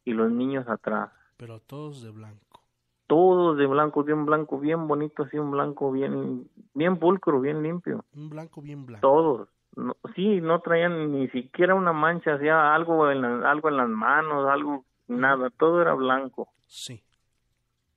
y 0.05 0.13
los 0.13 0.31
niños 0.31 0.67
atrás. 0.67 1.11
pero 1.37 1.59
todos 1.59 2.01
de 2.03 2.11
blanco. 2.11 2.61
Todos 3.07 3.57
de 3.57 3.65
blanco, 3.65 4.03
de 4.03 4.13
un 4.13 4.25
blanco 4.25 4.59
bien 4.59 4.87
bonito, 4.87 5.23
así 5.23 5.37
un 5.39 5.51
blanco 5.51 5.91
bien, 5.91 6.47
bien 6.75 6.97
pulcro, 6.97 7.41
bien 7.41 7.63
limpio. 7.63 8.05
Un 8.15 8.29
blanco 8.29 8.61
bien 8.61 8.85
blanco. 8.85 9.01
Todos. 9.07 9.49
No, 9.75 9.95
sí, 10.15 10.41
no 10.41 10.59
traían 10.61 11.11
ni 11.11 11.27
siquiera 11.29 11.73
una 11.75 11.93
mancha, 11.93 12.33
hacía 12.35 12.73
algo 12.75 13.09
en, 13.09 13.21
la- 13.21 13.49
algo 13.49 13.69
en 13.69 13.77
las 13.77 13.89
manos, 13.89 14.47
algo, 14.49 14.85
nada, 15.07 15.49
todo 15.51 15.81
era 15.81 15.93
blanco. 15.93 16.49
Sí, 16.67 17.03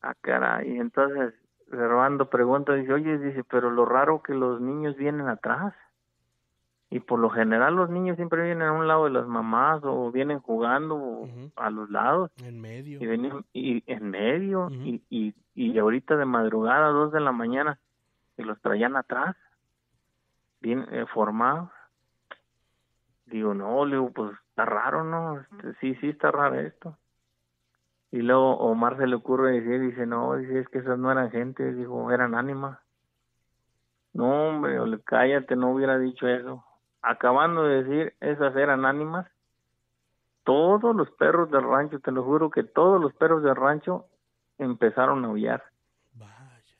Ah, 0.00 0.14
caray. 0.20 0.78
Entonces, 0.78 1.34
Servando 1.70 2.28
pregunta, 2.28 2.74
dice, 2.74 2.92
oye, 2.92 3.16
dice, 3.16 3.44
pero 3.44 3.70
lo 3.70 3.86
raro 3.86 4.22
que 4.22 4.34
los 4.34 4.60
niños 4.60 4.94
vienen 4.96 5.26
atrás. 5.28 5.72
Y 6.92 7.00
por 7.00 7.18
lo 7.18 7.30
general 7.30 7.74
los 7.74 7.88
niños 7.88 8.16
siempre 8.16 8.44
vienen 8.44 8.68
a 8.68 8.72
un 8.72 8.86
lado 8.86 9.04
de 9.04 9.10
las 9.12 9.26
mamás 9.26 9.80
o 9.82 10.12
vienen 10.12 10.40
jugando 10.40 11.26
a 11.56 11.70
los 11.70 11.88
lados 11.88 12.30
en 12.44 12.60
medio. 12.60 12.98
y 13.00 13.06
venían 13.06 13.46
y 13.54 13.82
en 13.86 14.10
medio 14.10 14.68
y, 14.70 15.02
y, 15.08 15.34
y 15.54 15.78
ahorita 15.78 16.16
de 16.16 16.26
madrugada, 16.26 16.88
dos 16.88 17.10
de 17.10 17.20
la 17.20 17.32
mañana, 17.32 17.78
y 18.36 18.42
los 18.42 18.60
traían 18.60 18.94
atrás, 18.96 19.34
bien 20.60 20.86
eh, 20.90 21.06
formados. 21.14 21.70
Digo, 23.24 23.54
no, 23.54 23.86
le 23.86 23.96
digo, 23.96 24.10
pues 24.10 24.36
está 24.50 24.66
raro, 24.66 25.02
¿no? 25.02 25.40
Este, 25.40 25.72
sí, 25.80 25.94
sí 25.94 26.10
está 26.10 26.30
raro 26.30 26.56
esto. 26.56 26.98
Y 28.10 28.18
luego 28.18 28.58
Omar 28.58 28.98
se 28.98 29.06
le 29.06 29.16
ocurre 29.16 29.52
decir, 29.52 29.80
dice, 29.80 30.04
no, 30.04 30.36
dice, 30.36 30.58
es 30.58 30.68
que 30.68 30.80
esas 30.80 30.98
no 30.98 31.10
eran 31.10 31.30
gente, 31.30 31.72
dijo, 31.72 32.12
eran 32.12 32.34
ánimas. 32.34 32.78
No, 34.12 34.48
hombre, 34.48 34.76
cállate, 35.06 35.56
no 35.56 35.70
hubiera 35.72 35.98
dicho 35.98 36.28
eso. 36.28 36.62
Acabando 37.02 37.64
de 37.64 37.82
decir, 37.82 38.14
esas 38.20 38.54
eran 38.56 38.84
ánimas. 38.84 39.26
Todos 40.44 40.94
los 40.96 41.10
perros 41.12 41.50
del 41.50 41.62
rancho, 41.62 42.00
te 42.00 42.10
lo 42.12 42.22
juro 42.24 42.50
que 42.50 42.62
todos 42.64 43.00
los 43.00 43.12
perros 43.14 43.42
del 43.42 43.54
rancho 43.56 44.06
empezaron 44.58 45.24
a 45.24 45.28
aullar. 45.28 45.62
Vaya. 46.14 46.76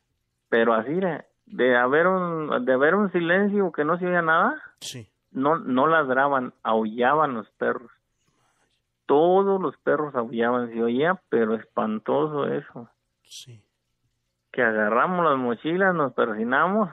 Pero 0.49 0.75
así 0.75 0.95
de, 0.95 1.25
de 1.47 1.77
haber 1.77 2.07
un 2.09 2.65
de 2.65 2.73
haber 2.73 2.95
un 2.95 3.11
silencio 3.13 3.71
que 3.73 3.85
no 3.85 3.99
se 3.99 4.07
oía 4.07 4.23
nada, 4.23 4.61
Sí, 4.81 5.09
no 5.31 5.59
no 5.59 5.87
ladraban, 5.87 6.55
aullaban 6.63 7.35
los 7.35 7.49
perros. 7.53 7.91
Todos 9.07 9.61
los 9.61 9.77
perros 9.79 10.15
aullaban, 10.15 10.71
se 10.71 10.83
oía, 10.83 11.21
pero 11.29 11.55
espantoso 11.55 12.47
eso. 12.47 12.89
sí. 13.23 13.65
Que 14.53 14.63
agarramos 14.63 15.25
las 15.25 15.39
mochilas, 15.39 15.95
nos 15.95 16.13
persinamos 16.13 16.91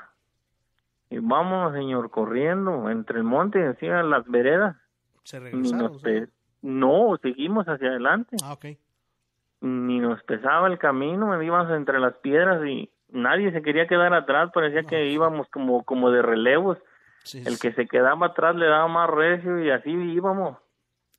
y 1.09 1.17
vámonos, 1.19 1.73
señor, 1.73 2.09
corriendo 2.11 2.89
entre 2.89 3.17
el 3.17 3.23
monte, 3.23 3.65
hacia 3.67 4.03
las 4.03 4.25
veredas. 4.27 4.75
Se 5.23 5.39
regresaron. 5.39 5.77
nos 5.93 6.01
pe- 6.01 6.27
no, 6.61 7.17
seguimos 7.21 7.65
hacia 7.67 7.89
adelante. 7.89 8.35
Ah, 8.43 8.53
ok. 8.53 8.65
Ni 9.61 9.99
nos 9.99 10.21
pesaba 10.23 10.67
el 10.67 10.77
camino, 10.77 11.41
íbamos 11.41 11.71
entre 11.71 11.99
las 11.99 12.13
piedras 12.17 12.65
y 12.65 12.89
nadie 13.09 13.51
se 13.51 13.61
quería 13.61 13.87
quedar 13.87 14.13
atrás, 14.13 14.51
parecía 14.53 14.83
que 14.83 15.07
íbamos 15.09 15.47
como, 15.49 15.83
como 15.83 16.11
de 16.11 16.21
relevos. 16.21 16.77
Sí, 17.23 17.39
El 17.39 17.55
sí, 17.55 17.59
que 17.67 17.73
se 17.73 17.87
quedaba 17.87 18.27
atrás 18.27 18.55
le 18.55 18.65
daba 18.67 18.87
más 18.87 19.09
recio 19.09 19.59
y 19.63 19.69
así 19.71 19.89
íbamos. 19.91 20.57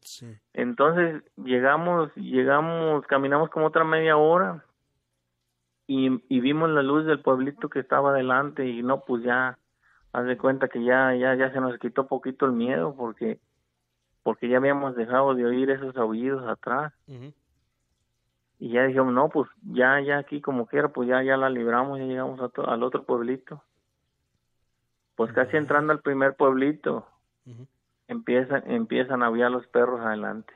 sí. 0.00 0.34
Entonces 0.54 1.22
llegamos, 1.36 2.10
llegamos, 2.16 3.06
caminamos 3.06 3.50
como 3.50 3.66
otra 3.66 3.84
media 3.84 4.16
hora 4.16 4.64
y, 5.86 6.22
y 6.28 6.40
vimos 6.40 6.70
la 6.70 6.82
luz 6.82 7.04
del 7.04 7.20
pueblito 7.20 7.68
que 7.68 7.80
estaba 7.80 8.10
adelante 8.10 8.66
y 8.66 8.82
no, 8.82 9.00
pues 9.04 9.22
ya, 9.22 9.58
haz 10.12 10.24
de 10.26 10.36
cuenta 10.38 10.68
que 10.68 10.82
ya, 10.82 11.14
ya, 11.14 11.34
ya 11.34 11.52
se 11.52 11.60
nos 11.60 11.78
quitó 11.78 12.06
poquito 12.06 12.46
el 12.46 12.52
miedo 12.52 12.94
porque, 12.96 13.38
porque 14.22 14.48
ya 14.48 14.56
habíamos 14.58 14.96
dejado 14.96 15.34
de 15.34 15.44
oír 15.46 15.70
esos 15.70 15.96
aullidos 15.96 16.46
atrás 16.48 16.92
y 18.58 18.70
ya 18.70 18.84
dijimos, 18.84 19.12
no, 19.14 19.28
pues 19.28 19.48
ya, 19.62 20.00
ya 20.00 20.18
aquí 20.18 20.40
como 20.40 20.66
quiera, 20.66 20.88
pues 20.88 21.08
ya, 21.08 21.22
ya 21.22 21.36
la 21.36 21.48
libramos, 21.48 21.98
ya 21.98 22.04
llegamos 22.04 22.40
a 22.40 22.48
to- 22.48 22.68
al 22.68 22.82
otro 22.82 23.04
pueblito. 23.04 23.62
Pues 25.16 25.32
casi 25.32 25.56
entrando 25.56 25.92
al 25.92 26.00
primer 26.00 26.34
pueblito, 26.34 27.06
empiezan, 28.08 28.62
empiezan 28.70 29.22
a 29.22 29.26
aullar 29.26 29.50
los 29.50 29.66
perros 29.68 30.00
adelante. 30.00 30.52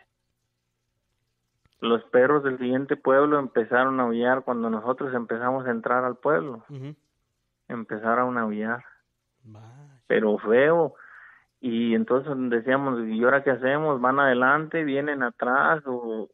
Los 1.81 2.03
perros 2.05 2.43
del 2.45 2.59
siguiente 2.59 2.97
pueblo 2.97 3.39
empezaron 3.39 4.01
a 4.01 4.05
aullar 4.05 4.43
cuando 4.43 4.71
nosotros 4.71 5.13
empezamos 5.15 5.67
a 5.67 5.71
entrar 5.71 6.05
al 6.05 6.17
pueblo. 6.17 6.65
Empezaron 7.69 8.39
a 8.39 8.43
aullar. 8.43 8.83
Pero 10.07 10.39
feo. 10.39 10.95
Y 11.61 11.95
entonces 11.95 12.33
decíamos, 12.51 13.01
¿y 13.07 13.23
ahora 13.25 13.43
qué 13.43 13.51
hacemos? 13.51 14.01
¿Van 14.01 14.21
adelante? 14.21 14.85
¿Vienen 14.85 15.23
atrás? 15.23 15.83
¿O 15.87 16.29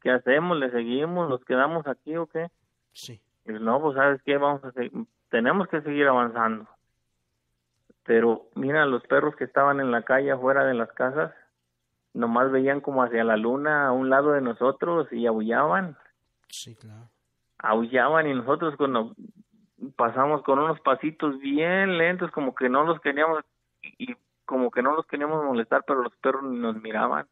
qué 0.00 0.10
hacemos? 0.12 0.56
¿Le 0.58 0.70
seguimos? 0.70 1.28
¿Nos 1.28 1.44
quedamos 1.44 1.86
aquí 1.86 2.16
o 2.16 2.26
qué? 2.26 2.48
Sí. 2.92 3.20
Y 3.44 3.52
no, 3.52 3.80
pues 3.80 3.96
sabes 3.96 4.22
qué, 4.22 4.36
vamos 4.36 4.64
a 4.64 4.72
seguir, 4.72 4.92
tenemos 5.30 5.66
que 5.68 5.80
seguir 5.82 6.06
avanzando. 6.06 6.66
Pero 8.04 8.46
mira, 8.54 8.86
los 8.86 9.02
perros 9.04 9.34
que 9.36 9.44
estaban 9.44 9.80
en 9.80 9.90
la 9.90 10.02
calle 10.02 10.30
afuera 10.30 10.64
de 10.64 10.74
las 10.74 10.90
casas, 10.92 11.32
nomás 12.14 12.50
veían 12.52 12.80
como 12.80 13.02
hacia 13.02 13.24
la 13.24 13.36
luna 13.36 13.88
a 13.88 13.92
un 13.92 14.08
lado 14.10 14.32
de 14.32 14.40
nosotros 14.40 15.12
y 15.12 15.26
aullaban, 15.26 15.96
Sí, 16.48 16.76
claro. 16.76 17.08
aullaban 17.58 18.28
y 18.28 18.34
nosotros 18.34 18.74
cuando 18.76 19.14
pasamos 19.96 20.42
con 20.42 20.58
unos 20.58 20.80
pasitos 20.80 21.38
bien 21.38 21.98
lentos, 21.98 22.30
como 22.30 22.54
que 22.54 22.68
no 22.68 22.84
los 22.84 23.00
queríamos 23.00 23.44
y 23.82 24.16
como 24.44 24.70
que 24.70 24.82
no 24.82 24.94
los 24.94 25.06
queríamos 25.06 25.44
molestar, 25.44 25.84
pero 25.86 26.02
los 26.02 26.14
perros 26.16 26.44
ni 26.44 26.58
nos 26.58 26.80
miraban. 26.80 27.26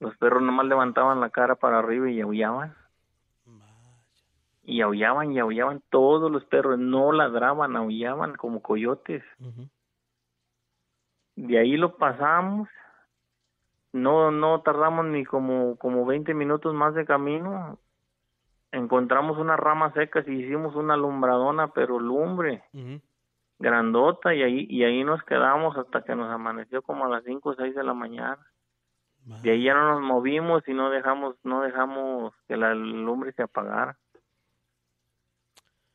Los 0.00 0.16
perros 0.16 0.42
nomás 0.42 0.66
levantaban 0.66 1.20
la 1.20 1.30
cara 1.30 1.56
para 1.56 1.78
arriba 1.78 2.10
y 2.10 2.20
aullaban 2.20 2.74
y 4.68 4.82
aullaban 4.82 5.32
y 5.32 5.38
aullaban 5.38 5.82
todos 5.88 6.30
los 6.30 6.44
perros, 6.44 6.78
no 6.78 7.10
ladraban, 7.10 7.74
aullaban 7.74 8.34
como 8.34 8.60
coyotes. 8.60 9.24
De 11.36 11.58
ahí 11.58 11.78
lo 11.78 11.96
pasamos, 11.96 12.68
no 13.94 14.30
no 14.30 14.60
tardamos 14.60 15.06
ni 15.06 15.24
como 15.24 15.76
como 15.78 16.04
20 16.04 16.34
minutos 16.34 16.74
más 16.74 16.94
de 16.94 17.06
camino. 17.06 17.78
Encontramos 18.70 19.38
unas 19.38 19.58
ramas 19.58 19.94
secas 19.94 20.26
y 20.28 20.32
hicimos 20.32 20.74
una 20.74 20.94
alumbradona, 20.94 21.68
pero 21.68 21.98
lumbre. 21.98 22.62
Grandota 23.58 24.34
y 24.34 24.42
ahí 24.42 24.66
y 24.68 24.84
ahí 24.84 25.02
nos 25.04 25.22
quedamos 25.24 25.76
hasta 25.76 26.02
que 26.02 26.14
nos 26.14 26.30
amaneció 26.30 26.82
como 26.82 27.06
a 27.06 27.08
las 27.08 27.24
cinco 27.24 27.50
o 27.50 27.54
seis 27.54 27.74
de 27.74 27.82
la 27.82 27.94
mañana. 27.94 28.38
De 29.42 29.50
ahí 29.50 29.64
ya 29.64 29.74
no 29.74 29.94
nos 29.94 30.00
movimos 30.00 30.66
y 30.68 30.74
no 30.74 30.90
dejamos 30.90 31.36
no 31.42 31.62
dejamos 31.62 32.34
que 32.46 32.56
la 32.56 32.74
lumbre 32.74 33.32
se 33.32 33.42
apagara. 33.42 33.98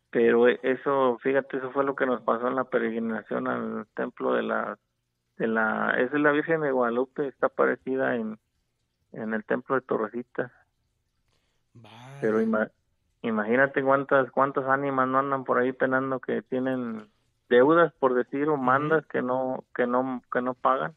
Pero 0.10 0.48
e, 0.48 0.60
eso, 0.62 1.18
fíjate, 1.22 1.58
eso 1.58 1.72
fue 1.72 1.84
lo 1.84 1.95
que 1.95 2.06
nos 2.06 2.22
pasó 2.22 2.48
en 2.48 2.56
la 2.56 2.66
peregrinación 2.66 3.48
al 3.48 3.88
templo 3.95 4.34
de 4.34 4.44
la 4.44 4.78
de 5.38 5.48
la 5.48 5.95
esa 5.98 6.16
es 6.16 6.22
la 6.22 6.32
Virgen 6.32 6.62
de 6.62 6.72
Guadalupe, 6.72 7.28
está 7.28 7.48
aparecida 7.48 8.16
en 8.16 8.40
en 9.14 9.34
el 9.34 9.45
templo 9.45 9.76
de 9.76 9.82
Torrecitas. 9.82 10.52
Pero 12.22 12.40
imagínate 13.22 13.84
cuántas 13.84 14.32
cuántas 14.32 14.66
ánimas 14.66 15.08
no 15.08 15.20
andan 15.20 15.44
por 15.44 15.60
ahí 15.60 15.74
penando 15.74 16.20
que 16.20 16.41
tienen 16.41 17.10
deudas 17.50 17.94
por 18.00 18.14
decir 18.14 18.48
o 18.50 18.58
mandas 18.58 19.06
que 19.08 19.22
no 19.22 19.64
que 19.76 19.88
no 19.88 20.22
que 20.32 20.41
no 20.41 20.54
pagan. 20.54 20.95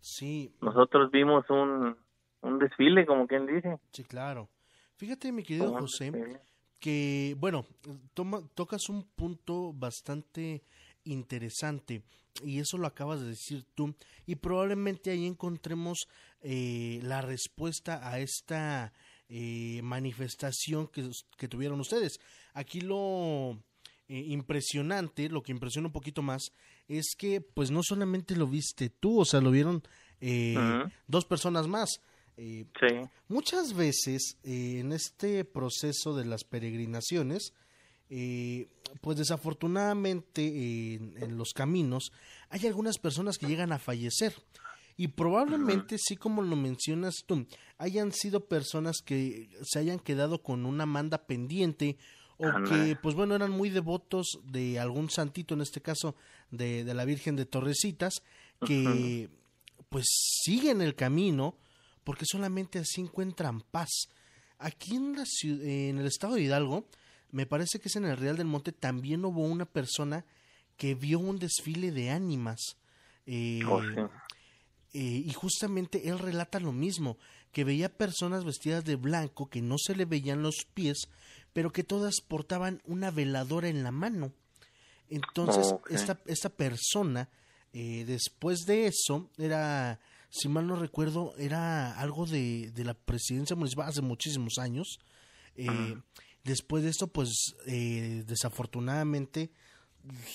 Sí. 0.00 0.54
Nosotros 0.60 1.10
vimos 1.10 1.48
un 1.50 1.96
un 2.42 2.58
desfile 2.58 3.06
como 3.06 3.26
quien 3.26 3.46
dice. 3.46 3.78
Sí, 3.92 4.04
claro. 4.04 4.48
Fíjate 4.96 5.32
mi 5.32 5.42
querido 5.42 5.72
José 5.72 6.12
que 6.78 7.36
bueno, 7.38 7.66
toma, 8.14 8.40
tocas 8.54 8.88
un 8.88 9.04
punto 9.04 9.72
bastante 9.74 10.64
interesante 11.04 12.02
y 12.42 12.58
eso 12.58 12.78
lo 12.78 12.86
acabas 12.86 13.20
de 13.20 13.28
decir 13.28 13.64
tú 13.74 13.94
y 14.26 14.36
probablemente 14.36 15.10
ahí 15.10 15.26
encontremos 15.26 16.06
eh, 16.40 17.00
la 17.02 17.20
respuesta 17.20 18.08
a 18.08 18.18
esta 18.18 18.92
eh, 19.32 19.80
manifestación 19.84 20.88
que, 20.88 21.08
que, 21.36 21.46
tuvieron 21.46 21.78
ustedes. 21.78 22.18
Aquí 22.52 22.80
lo 22.80 23.62
eh, 24.08 24.24
impresionante, 24.26 25.28
lo 25.28 25.40
que 25.40 25.52
impresiona 25.52 25.86
un 25.86 25.92
poquito 25.92 26.20
más, 26.20 26.50
es 26.88 27.14
que 27.16 27.40
pues 27.40 27.70
no 27.70 27.84
solamente 27.84 28.34
lo 28.34 28.48
viste 28.48 28.90
tú, 28.90 29.20
o 29.20 29.24
sea, 29.24 29.40
lo 29.40 29.52
vieron 29.52 29.84
dos 31.06 31.24
personas 31.26 31.68
más. 31.68 32.00
sí. 32.36 32.64
Muchas 33.28 33.72
veces 33.72 34.36
en 34.42 34.90
este 34.90 35.44
proceso 35.44 36.16
de 36.16 36.24
las 36.24 36.42
peregrinaciones, 36.42 37.54
pues 38.08 39.16
desafortunadamente 39.16 40.94
en, 40.96 41.38
los 41.38 41.52
caminos 41.52 42.10
hay 42.48 42.66
algunas 42.66 42.98
personas 42.98 43.38
que 43.38 43.46
llegan 43.46 43.70
a 43.70 43.78
fallecer. 43.78 44.34
Y 45.00 45.08
probablemente, 45.08 45.96
sí 45.98 46.14
como 46.14 46.42
lo 46.42 46.56
mencionas 46.56 47.24
tú, 47.24 47.46
hayan 47.78 48.12
sido 48.12 48.44
personas 48.44 48.98
que 49.02 49.48
se 49.62 49.78
hayan 49.78 49.98
quedado 49.98 50.42
con 50.42 50.66
una 50.66 50.84
manda 50.84 51.24
pendiente 51.26 51.96
o 52.36 52.44
que, 52.68 52.98
pues 53.00 53.14
bueno, 53.14 53.34
eran 53.34 53.50
muy 53.50 53.70
devotos 53.70 54.40
de 54.44 54.78
algún 54.78 55.08
santito, 55.08 55.54
en 55.54 55.62
este 55.62 55.80
caso 55.80 56.16
de, 56.50 56.84
de 56.84 56.92
la 56.92 57.06
Virgen 57.06 57.34
de 57.34 57.46
Torrecitas, 57.46 58.22
que 58.66 59.30
pues 59.88 60.04
siguen 60.44 60.82
el 60.82 60.94
camino 60.94 61.56
porque 62.04 62.26
solamente 62.26 62.78
así 62.78 63.00
encuentran 63.00 63.62
paz. 63.62 63.88
Aquí 64.58 64.96
en, 64.96 65.16
la 65.16 65.24
ciudad, 65.24 65.64
en 65.64 65.96
el 65.96 66.04
estado 66.08 66.34
de 66.34 66.42
Hidalgo, 66.42 66.84
me 67.30 67.46
parece 67.46 67.80
que 67.80 67.88
es 67.88 67.96
en 67.96 68.04
el 68.04 68.18
Real 68.18 68.36
del 68.36 68.48
Monte, 68.48 68.72
también 68.72 69.24
hubo 69.24 69.40
una 69.46 69.64
persona 69.64 70.26
que 70.76 70.94
vio 70.94 71.20
un 71.20 71.38
desfile 71.38 71.90
de 71.90 72.10
ánimas. 72.10 72.76
Eh, 73.24 73.62
oh, 73.66 73.80
eh, 74.92 75.22
y 75.24 75.32
justamente 75.32 76.08
él 76.08 76.18
relata 76.18 76.58
lo 76.58 76.72
mismo, 76.72 77.16
que 77.52 77.64
veía 77.64 77.96
personas 77.96 78.44
vestidas 78.44 78.84
de 78.84 78.96
blanco 78.96 79.48
que 79.48 79.62
no 79.62 79.76
se 79.78 79.94
le 79.94 80.04
veían 80.04 80.42
los 80.42 80.66
pies, 80.74 81.08
pero 81.52 81.72
que 81.72 81.84
todas 81.84 82.20
portaban 82.26 82.82
una 82.84 83.10
veladora 83.10 83.68
en 83.68 83.82
la 83.82 83.92
mano. 83.92 84.32
Entonces, 85.08 85.74
esta, 85.90 86.20
esta 86.26 86.48
persona, 86.50 87.28
eh, 87.72 88.04
después 88.04 88.60
de 88.66 88.86
eso, 88.86 89.30
era, 89.38 90.00
si 90.28 90.48
mal 90.48 90.66
no 90.66 90.76
recuerdo, 90.76 91.34
era 91.36 91.98
algo 91.98 92.26
de, 92.26 92.70
de 92.72 92.84
la 92.84 92.94
presidencia 92.94 93.56
municipal 93.56 93.88
hace 93.88 94.02
muchísimos 94.02 94.58
años. 94.58 94.98
Eh, 95.56 95.96
después 96.44 96.84
de 96.84 96.90
esto, 96.90 97.08
pues, 97.08 97.54
desafortunadamente, 97.66 99.50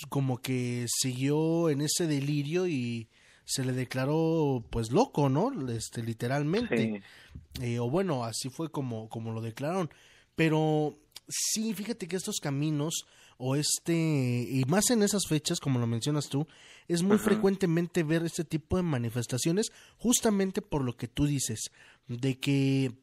como 0.09 0.41
que 0.41 0.85
siguió 1.01 1.69
en 1.69 1.81
ese 1.81 2.07
delirio 2.07 2.67
y 2.67 3.09
se 3.45 3.63
le 3.63 3.73
declaró 3.73 4.65
pues 4.69 4.91
loco, 4.91 5.29
¿no? 5.29 5.69
Este, 5.69 6.03
literalmente. 6.03 7.01
Eh, 7.61 7.79
o 7.79 7.89
bueno, 7.89 8.23
así 8.25 8.49
fue 8.49 8.69
como, 8.69 9.07
como 9.07 9.31
lo 9.31 9.41
declararon. 9.41 9.89
Pero 10.35 10.97
sí, 11.27 11.73
fíjate 11.73 12.07
que 12.07 12.15
estos 12.15 12.39
caminos 12.41 13.05
o 13.37 13.55
este, 13.55 13.93
y 13.93 14.63
más 14.67 14.89
en 14.89 15.03
esas 15.03 15.27
fechas, 15.27 15.59
como 15.59 15.79
lo 15.79 15.87
mencionas 15.87 16.29
tú, 16.29 16.47
es 16.87 17.03
muy 17.03 17.17
frecuentemente 17.17 18.03
ver 18.03 18.23
este 18.23 18.45
tipo 18.45 18.77
de 18.77 18.83
manifestaciones, 18.83 19.71
justamente 19.97 20.61
por 20.61 20.83
lo 20.83 20.95
que 20.95 21.07
tú 21.07 21.25
dices, 21.25 21.71
de 22.07 22.39
que 22.39 22.93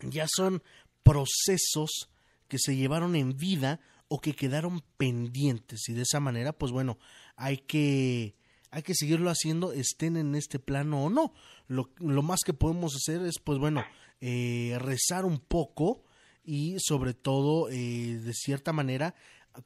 ya 0.00 0.26
son 0.28 0.62
procesos 1.02 2.10
que 2.48 2.58
se 2.58 2.76
llevaron 2.76 3.14
en 3.14 3.36
vida 3.36 3.80
o 4.08 4.20
que 4.20 4.34
quedaron 4.34 4.82
pendientes 4.96 5.88
y 5.88 5.92
de 5.92 6.02
esa 6.02 6.20
manera, 6.20 6.52
pues 6.52 6.72
bueno, 6.72 6.98
hay 7.36 7.58
que 7.58 8.34
hay 8.72 8.82
que 8.82 8.94
seguirlo 8.94 9.30
haciendo, 9.30 9.72
estén 9.72 10.16
en 10.16 10.34
este 10.34 10.58
plano 10.58 11.04
o 11.04 11.10
no. 11.10 11.34
Lo, 11.68 11.90
lo 11.98 12.22
más 12.22 12.40
que 12.44 12.54
podemos 12.54 12.96
hacer 12.96 13.20
es, 13.22 13.38
pues 13.38 13.58
bueno, 13.58 13.84
eh, 14.22 14.78
rezar 14.80 15.26
un 15.26 15.38
poco 15.38 16.04
y 16.42 16.76
sobre 16.78 17.12
todo, 17.12 17.68
eh, 17.68 18.18
de 18.18 18.32
cierta 18.32 18.72
manera, 18.72 19.14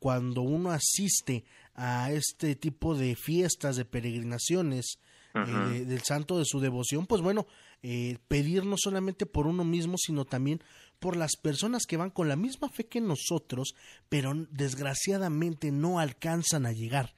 cuando 0.01 0.43
uno 0.43 0.73
asiste 0.73 1.45
a 1.77 2.11
este 2.11 2.57
tipo 2.57 2.97
de 2.97 3.15
fiestas, 3.15 3.77
de 3.77 3.85
peregrinaciones, 3.85 4.99
eh, 5.35 5.85
del 5.85 6.01
santo 6.01 6.39
de 6.39 6.47
su 6.47 6.61
devoción, 6.61 7.07
pues 7.07 7.21
bueno, 7.21 7.47
pedir 8.27 8.65
no 8.65 8.77
solamente 8.79 9.27
por 9.27 9.47
uno 9.47 9.63
mismo, 9.63 9.99
sino 9.99 10.25
también 10.25 10.63
por 10.99 11.17
las 11.17 11.37
personas 11.37 11.85
que 11.87 11.99
van 11.99 12.11
con 12.11 12.29
la 12.29 12.37
misma 12.37 12.71
fe 12.71 12.87
que 12.87 13.03
nosotros, 13.03 13.75
pero 14.09 14.33
desgraciadamente 14.51 15.71
no 15.71 16.01
alcanzan 16.01 16.67
a 16.67 16.73
llegar. 16.73 17.15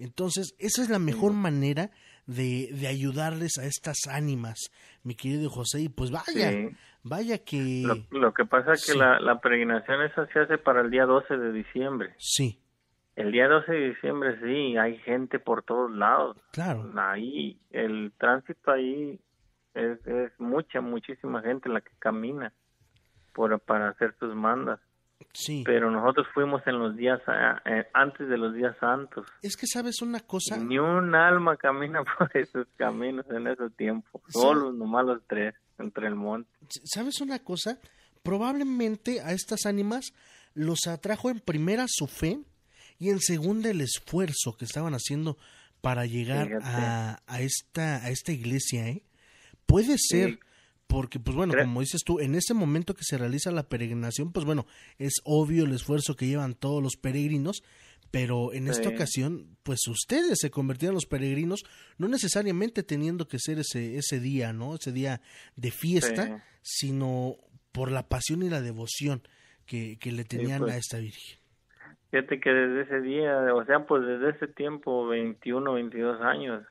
Entonces, 0.00 0.54
esa 0.58 0.82
es 0.82 0.88
la 0.88 0.98
mejor 0.98 1.32
manera 1.32 1.90
de, 2.26 2.68
de 2.72 2.86
ayudarles 2.86 3.58
a 3.58 3.66
estas 3.66 4.06
ánimas, 4.08 4.70
mi 5.02 5.14
querido 5.14 5.50
José. 5.50 5.82
Y 5.82 5.88
pues 5.88 6.10
vaya, 6.10 6.70
vaya 7.02 7.38
que... 7.38 7.84
Lo, 8.10 8.32
que 8.32 8.44
pasa 8.44 8.72
es 8.72 8.86
que 8.86 8.96
la, 8.96 9.20
la 9.20 9.40
peregrinación 9.40 10.02
esa 10.02 10.26
se 10.28 10.40
hace 10.40 10.58
para 10.58 10.80
el 10.80 10.90
día 10.90 11.04
12 11.04 11.36
de 11.36 11.52
diciembre. 11.52 12.14
Sí. 12.18 12.58
El 13.16 13.32
día 13.32 13.48
12 13.48 13.72
de 13.72 13.88
diciembre 13.90 14.38
sí, 14.40 14.76
hay 14.76 14.96
gente 14.98 15.38
por 15.38 15.62
todos 15.62 15.90
lados. 15.90 16.36
Claro. 16.52 16.90
Ahí, 16.96 17.60
el 17.70 18.12
tránsito 18.16 18.70
ahí 18.70 19.20
es, 19.74 20.06
es 20.06 20.32
mucha, 20.38 20.80
muchísima 20.80 21.42
gente 21.42 21.68
la 21.68 21.80
que 21.80 21.92
camina 21.98 22.52
por, 23.34 23.58
para 23.60 23.90
hacer 23.90 24.14
sus 24.18 24.34
mandas. 24.34 24.80
Sí. 25.32 25.62
Pero 25.64 25.90
nosotros 25.90 26.26
fuimos 26.34 26.62
en 26.66 26.78
los 26.78 26.96
días 26.96 27.20
eh, 27.64 27.86
antes 27.92 28.28
de 28.28 28.36
los 28.36 28.54
días 28.54 28.76
santos. 28.80 29.26
Es 29.42 29.56
que 29.56 29.66
sabes 29.66 30.02
una 30.02 30.20
cosa. 30.20 30.56
Ni 30.56 30.78
un 30.78 31.14
alma 31.14 31.56
camina 31.56 32.02
por 32.18 32.30
esos 32.36 32.66
caminos 32.76 33.26
en 33.30 33.46
ese 33.46 33.70
tiempo. 33.70 34.22
Solo 34.28 34.72
nomás 34.72 35.06
los 35.06 35.22
tres 35.26 35.54
entre 35.78 36.08
el 36.08 36.14
monte. 36.14 36.50
¿Sabes 36.84 37.20
una 37.20 37.38
cosa? 37.38 37.78
Probablemente 38.22 39.20
a 39.20 39.32
estas 39.32 39.66
ánimas 39.66 40.12
los 40.54 40.86
atrajo 40.86 41.30
en 41.30 41.40
primera 41.40 41.86
su 41.88 42.06
fe 42.06 42.40
y 42.98 43.10
en 43.10 43.20
segunda 43.20 43.70
el 43.70 43.80
esfuerzo 43.80 44.56
que 44.58 44.64
estaban 44.64 44.94
haciendo 44.94 45.38
para 45.80 46.04
llegar 46.04 46.58
a, 46.62 47.22
a, 47.26 47.40
esta 47.40 48.04
a 48.04 48.10
esta 48.10 48.32
iglesia, 48.32 48.88
¿eh? 48.88 49.02
Puede 49.64 49.96
ser 49.96 50.40
porque 50.90 51.20
pues 51.20 51.36
bueno, 51.36 51.54
como 51.56 51.80
dices 51.80 52.02
tú, 52.04 52.18
en 52.18 52.34
ese 52.34 52.52
momento 52.52 52.94
que 52.94 53.04
se 53.04 53.16
realiza 53.16 53.52
la 53.52 53.68
peregrinación, 53.68 54.32
pues 54.32 54.44
bueno, 54.44 54.66
es 54.98 55.12
obvio 55.22 55.64
el 55.64 55.72
esfuerzo 55.72 56.16
que 56.16 56.26
llevan 56.26 56.54
todos 56.54 56.82
los 56.82 56.96
peregrinos, 56.96 57.62
pero 58.10 58.52
en 58.52 58.66
esta 58.66 58.88
ocasión, 58.88 59.56
pues 59.62 59.86
ustedes 59.86 60.38
se 60.40 60.50
convirtieron 60.50 60.94
en 60.94 60.96
los 60.96 61.06
peregrinos, 61.06 61.62
no 61.96 62.08
necesariamente 62.08 62.82
teniendo 62.82 63.28
que 63.28 63.38
ser 63.38 63.60
ese, 63.60 63.98
ese 63.98 64.18
día, 64.18 64.52
¿no? 64.52 64.74
Ese 64.74 64.90
día 64.90 65.22
de 65.54 65.70
fiesta, 65.70 66.44
sino 66.60 67.36
por 67.70 67.92
la 67.92 68.08
pasión 68.08 68.42
y 68.42 68.50
la 68.50 68.60
devoción 68.60 69.22
que, 69.66 69.96
que 69.96 70.10
le 70.10 70.24
tenían 70.24 70.58
pues. 70.58 70.74
a 70.74 70.76
esta 70.76 70.98
Virgen. 70.98 71.39
Fíjate 72.10 72.40
que 72.40 72.50
desde 72.52 72.80
ese 72.82 73.00
día, 73.02 73.54
o 73.54 73.64
sea, 73.64 73.86
pues 73.86 74.04
desde 74.04 74.30
ese 74.30 74.48
tiempo, 74.48 75.06
21, 75.06 75.74
22 75.74 76.20
años, 76.22 76.66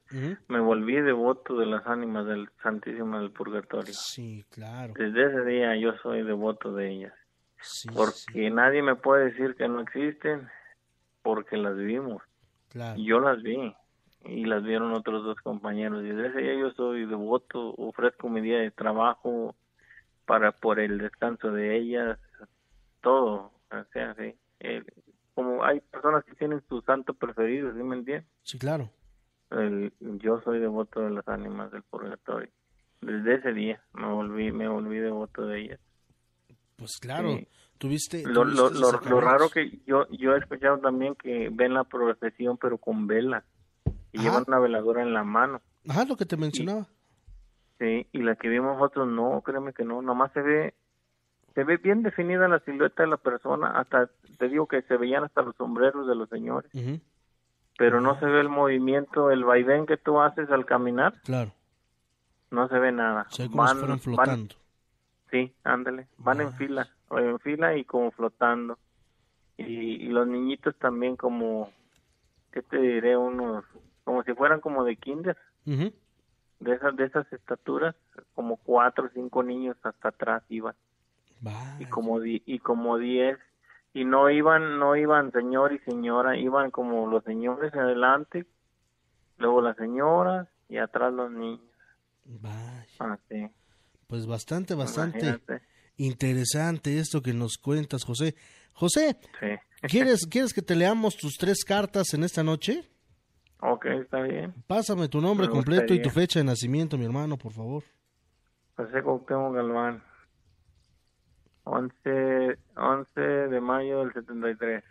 me 0.50 0.60
volví 0.60 1.00
devoto 1.00 1.58
de 1.58 1.66
las 1.66 1.88
ánimas 1.88 2.26
del 2.26 2.50
Santísimo 2.62 3.20
del 3.20 3.32
Purgatorio. 3.32 3.94
Sí, 3.94 4.46
claro. 4.50 4.94
Desde 4.98 5.28
ese 5.28 5.46
día 5.46 5.78
yo 5.78 5.94
soy 6.04 6.24
devoto 6.24 6.74
de 6.74 6.90
ellas. 6.90 7.14
porque 7.96 8.50
nadie 8.50 8.82
me 8.82 8.96
puede 8.96 9.32
decir 9.32 9.56
que 9.56 9.70
no 9.70 9.80
existen, 9.80 10.50
porque 11.22 11.56
las 11.56 11.78
vimos. 11.78 12.22
Claro. 12.68 13.00
Yo 13.00 13.22
las 13.22 13.42
vi 13.42 13.74
y 14.26 14.44
las 14.44 14.62
vieron 14.64 14.92
otros 14.92 15.24
dos 15.24 15.40
compañeros. 15.40 16.04
Y 16.04 16.10
desde 16.10 16.28
ese 16.28 16.40
día 16.40 16.60
yo 16.60 16.72
soy 16.72 17.06
devoto, 17.06 17.76
ofrezco 17.78 18.28
mi 18.28 18.42
día 18.42 18.60
de 18.60 18.72
trabajo 18.72 19.56
para 20.26 20.52
por 20.52 20.82
el 20.82 20.98
descanso 20.98 21.50
de 21.50 21.78
ellas, 21.78 22.20
todo. 23.00 23.54
O 23.72 23.84
sea, 23.94 24.14
sí 24.16 24.36
como 25.40 25.64
hay 25.64 25.80
personas 25.80 26.26
que 26.26 26.36
tienen 26.36 26.62
su 26.68 26.82
santo 26.82 27.14
preferido, 27.14 27.72
¿sí 27.72 27.82
me 27.82 27.96
entiendes? 27.96 28.30
Sí, 28.44 28.60
claro. 28.60 28.90
El, 29.52 29.94
yo 30.22 30.42
soy 30.42 30.60
devoto 30.60 31.00
de 31.00 31.12
las 31.12 31.26
ánimas 31.30 31.72
del 31.72 31.82
purgatorio. 31.84 32.50
Desde 33.00 33.36
ese 33.36 33.54
día 33.54 33.82
me 33.94 34.06
volví, 34.08 34.52
me 34.52 34.68
volví 34.68 34.98
devoto 34.98 35.46
de 35.48 35.62
ellas. 35.62 35.80
Pues 36.76 36.98
claro, 37.00 37.30
Sí. 37.38 37.48
tuviste... 37.78 38.24
Lo, 38.26 38.44
lo, 38.44 38.70
lo, 38.70 39.22
raro 39.22 39.48
que 39.50 39.80
yo 39.88 40.08
yo 40.10 40.36
he 40.36 40.40
escuchado 40.40 40.80
también 40.80 41.16
que 41.16 41.48
ven 41.54 41.74
la 41.74 41.86
procesión 41.86 42.58
pero 42.58 42.78
con 42.78 43.08
velas 43.08 43.46
y 44.12 44.20
Ajá. 44.20 44.28
llevan 44.28 44.44
una 44.46 44.60
veladora 44.60 45.02
en 45.04 45.14
la 45.14 45.24
mano. 45.24 45.62
Ajá, 45.88 46.04
lo 46.04 46.18
que 46.18 46.26
te 46.26 46.36
mencionaba. 46.36 46.86
Sí, 47.78 48.08
y 48.12 48.24
la 48.24 48.36
que 48.36 48.50
vimos 48.50 48.76
nosotros 48.78 49.08
no, 49.08 49.42
créeme 49.42 49.72
que 49.72 49.86
no, 49.86 50.02
nomás 50.02 50.34
se 50.34 50.42
ve 50.42 50.74
se 51.60 51.66
ve 51.66 51.76
bien 51.76 52.04
definida 52.04 52.48
la 52.48 52.60
silueta 52.60 53.04
de 53.04 53.10
la 53.10 53.18
persona, 53.18 53.72
hasta 53.72 54.10
te 54.38 54.48
digo 54.48 54.66
que 54.66 54.82
se 54.84 54.96
veían 54.96 55.26
hasta 55.26 55.42
los 55.42 55.58
sombreros 55.58 56.08
de 56.08 56.16
los 56.16 56.30
señores, 56.30 56.72
pero 57.78 58.00
no 58.00 58.18
se 58.18 58.26
ve 58.28 58.40
el 58.40 58.48
movimiento, 58.48 59.30
el 59.30 59.44
vaivén 59.44 59.86
que 59.86 59.98
tú 59.98 60.22
haces 60.22 60.50
al 60.52 60.66
caminar, 60.66 61.16
Claro, 61.26 61.52
no 62.50 62.70
se 62.70 62.80
ve 62.80 62.94
nada. 62.94 63.26
se 63.30 63.44
ve 63.44 63.50
como 63.50 63.68
si 63.68 63.76
fueran 63.76 64.00
flotando. 64.00 64.56
sí, 65.32 65.54
ándale, 65.66 66.08
van 66.18 66.40
en 66.40 66.48
Ah. 66.48 66.52
fila, 66.52 66.88
van 67.10 67.26
en 67.26 67.40
fila 67.40 67.76
y 67.76 67.84
como 67.84 68.12
flotando. 68.12 68.78
Y, 69.58 69.64
y 70.06 70.08
los 70.08 70.26
niñitos 70.26 70.78
también 70.78 71.18
como, 71.18 71.70
¿qué 72.54 72.62
te 72.62 72.78
diré? 72.78 73.18
Unos, 73.18 73.66
como 74.06 74.24
si 74.24 74.34
fueran 74.34 74.62
como 74.62 74.86
de 74.86 74.96
kinder, 74.96 75.36
de 75.66 76.74
esas, 76.74 76.96
de 76.96 77.04
esas 77.04 77.32
estaturas, 77.34 77.96
como 78.34 78.56
cuatro 78.56 79.08
o 79.08 79.10
cinco 79.14 79.44
niños 79.44 79.76
hasta 79.84 80.08
atrás 80.08 80.44
iban. 80.48 80.76
Y 81.80 81.86
como 81.86 82.20
di- 82.20 82.44
y 82.46 82.60
como 82.60 82.98
diez 82.98 83.38
y 83.94 84.06
no 84.06 84.30
iban 84.30 84.80
no 84.80 84.96
iban 84.96 85.32
señor 85.32 85.74
y 85.74 85.80
señora 85.80 86.38
iban 86.38 86.72
como 86.72 87.08
los 87.08 87.24
señores 87.24 87.74
adelante 87.74 88.46
luego 89.38 89.62
las 89.62 89.78
señoras 89.78 90.48
y 90.68 90.78
atrás 90.78 91.14
los 91.14 91.32
niños 91.32 91.62
Vaya. 92.26 92.86
así 93.00 93.48
Pues 94.08 94.26
bastante, 94.28 94.74
bastante 94.76 95.20
imagínate. 95.20 95.62
interesante 95.98 97.00
esto 97.00 97.22
que 97.22 97.34
nos 97.34 97.58
cuentas, 97.58 98.04
José. 98.04 98.36
José, 98.74 99.18
sí 99.40 99.48
¿quieres, 99.88 100.26
¿quieres 100.28 100.54
que 100.54 100.62
te 100.62 100.76
leamos 100.76 101.16
tus 101.18 101.36
tres 101.38 101.64
cartas 101.64 102.14
en 102.14 102.24
esta 102.24 102.44
noche? 102.44 102.84
Ok, 103.62 103.86
está 103.86 104.22
bien 104.22 104.54
Pásame 104.68 105.10
tu 105.10 105.20
nombre 105.22 105.48
Me 105.48 105.52
completo 105.54 105.94
y 105.94 106.02
tu 106.02 106.10
fecha 106.10 106.40
de 106.40 106.46
nacimiento, 106.46 106.98
mi 106.98 107.06
hermano, 107.06 107.38
por 107.38 107.52
favor. 107.52 107.84
José 108.78 109.02
Cuauhtémoc 109.04 109.54
Galván 109.56 110.04
11 111.72 112.58
11 112.76 113.22
de 113.22 113.62
mayo 113.62 114.00
del 114.00 114.14
73 114.14 114.84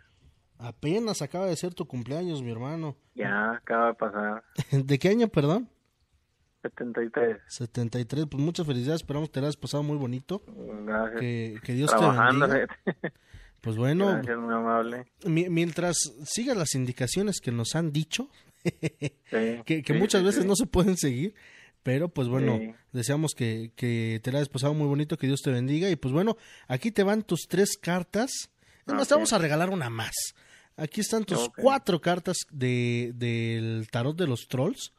Apenas 0.57 1.21
acaba 1.21 1.45
de 1.45 1.55
ser 1.55 1.73
tu 1.73 1.85
cumpleaños, 1.87 2.41
mi 2.43 2.51
hermano. 2.51 2.95
ya 3.15 3.51
acaba 3.53 3.87
de 3.87 3.93
pasar 3.93 4.43
¿De 4.71 4.99
qué 4.99 5.09
año, 5.09 5.27
perdón? 5.29 5.69
73 6.61 7.37
73. 7.47 8.25
Pues 8.29 8.43
muchas 8.43 8.65
felicidades, 8.67 9.01
esperamos 9.01 9.29
que 9.29 9.33
te 9.33 9.41
la 9.41 9.47
hayas 9.47 9.55
pasado 9.57 9.83
muy 9.83 9.97
bonito. 9.97 10.43
gracias 10.85 11.19
Que, 11.21 11.57
que 11.63 11.73
Dios 11.73 11.89
trabajando 11.89 12.47
te 12.47 12.53
bendiga. 12.59 12.77
Pues 13.61 13.75
bueno, 13.75 14.07
gracias 14.13 14.37
muy 14.37 14.53
amable 14.53 15.05
mi- 15.25 15.49
mientras 15.49 15.97
sigas 16.23 16.55
las 16.55 16.75
indicaciones 16.75 17.41
que 17.41 17.51
nos 17.51 17.75
han 17.75 17.91
dicho, 17.91 18.29
Sí, 18.63 19.61
que, 19.65 19.83
que 19.83 19.93
sí, 19.93 19.99
muchas 19.99 20.21
sí, 20.21 20.25
veces 20.27 20.45
no 20.45 20.55
se 20.55 20.65
pueden 20.65 20.95
seguir, 20.95 21.33
pero 21.83 22.09
pues 22.09 22.27
bueno, 22.27 22.57
Sí. 22.59 22.71
deseamos 22.91 23.33
que, 23.33 23.71
que 23.75 24.19
te 24.23 24.31
la 24.31 24.39
hayas 24.39 24.49
pasado 24.49 24.73
muy 24.73 24.87
bonito, 24.87 25.17
que 25.17 25.27
Dios 25.27 25.41
te 25.41 25.51
bendiga 25.51 25.89
y 25.89 25.95
pues 25.95 26.13
bueno, 26.13 26.37
aquí 26.67 26.91
te 26.91 27.03
van 27.03 27.23
tus 27.23 27.41
tres 27.47 27.77
cartas, 27.77 28.31
es 28.87 28.93
más, 28.93 29.07
te 29.07 29.13
vamos 29.15 29.33
a 29.33 29.37
regalar 29.37 29.69
una 29.69 29.89
más. 29.89 30.13
Aquí 30.75 31.01
están 31.01 31.25
tus 31.25 31.49
cuatro 31.57 31.99
cartas 31.99 32.37
de, 32.51 33.11
del 33.15 33.87
tarot 33.91 34.17
de 34.17 34.27
los 34.27 34.47
trolls 34.47 34.93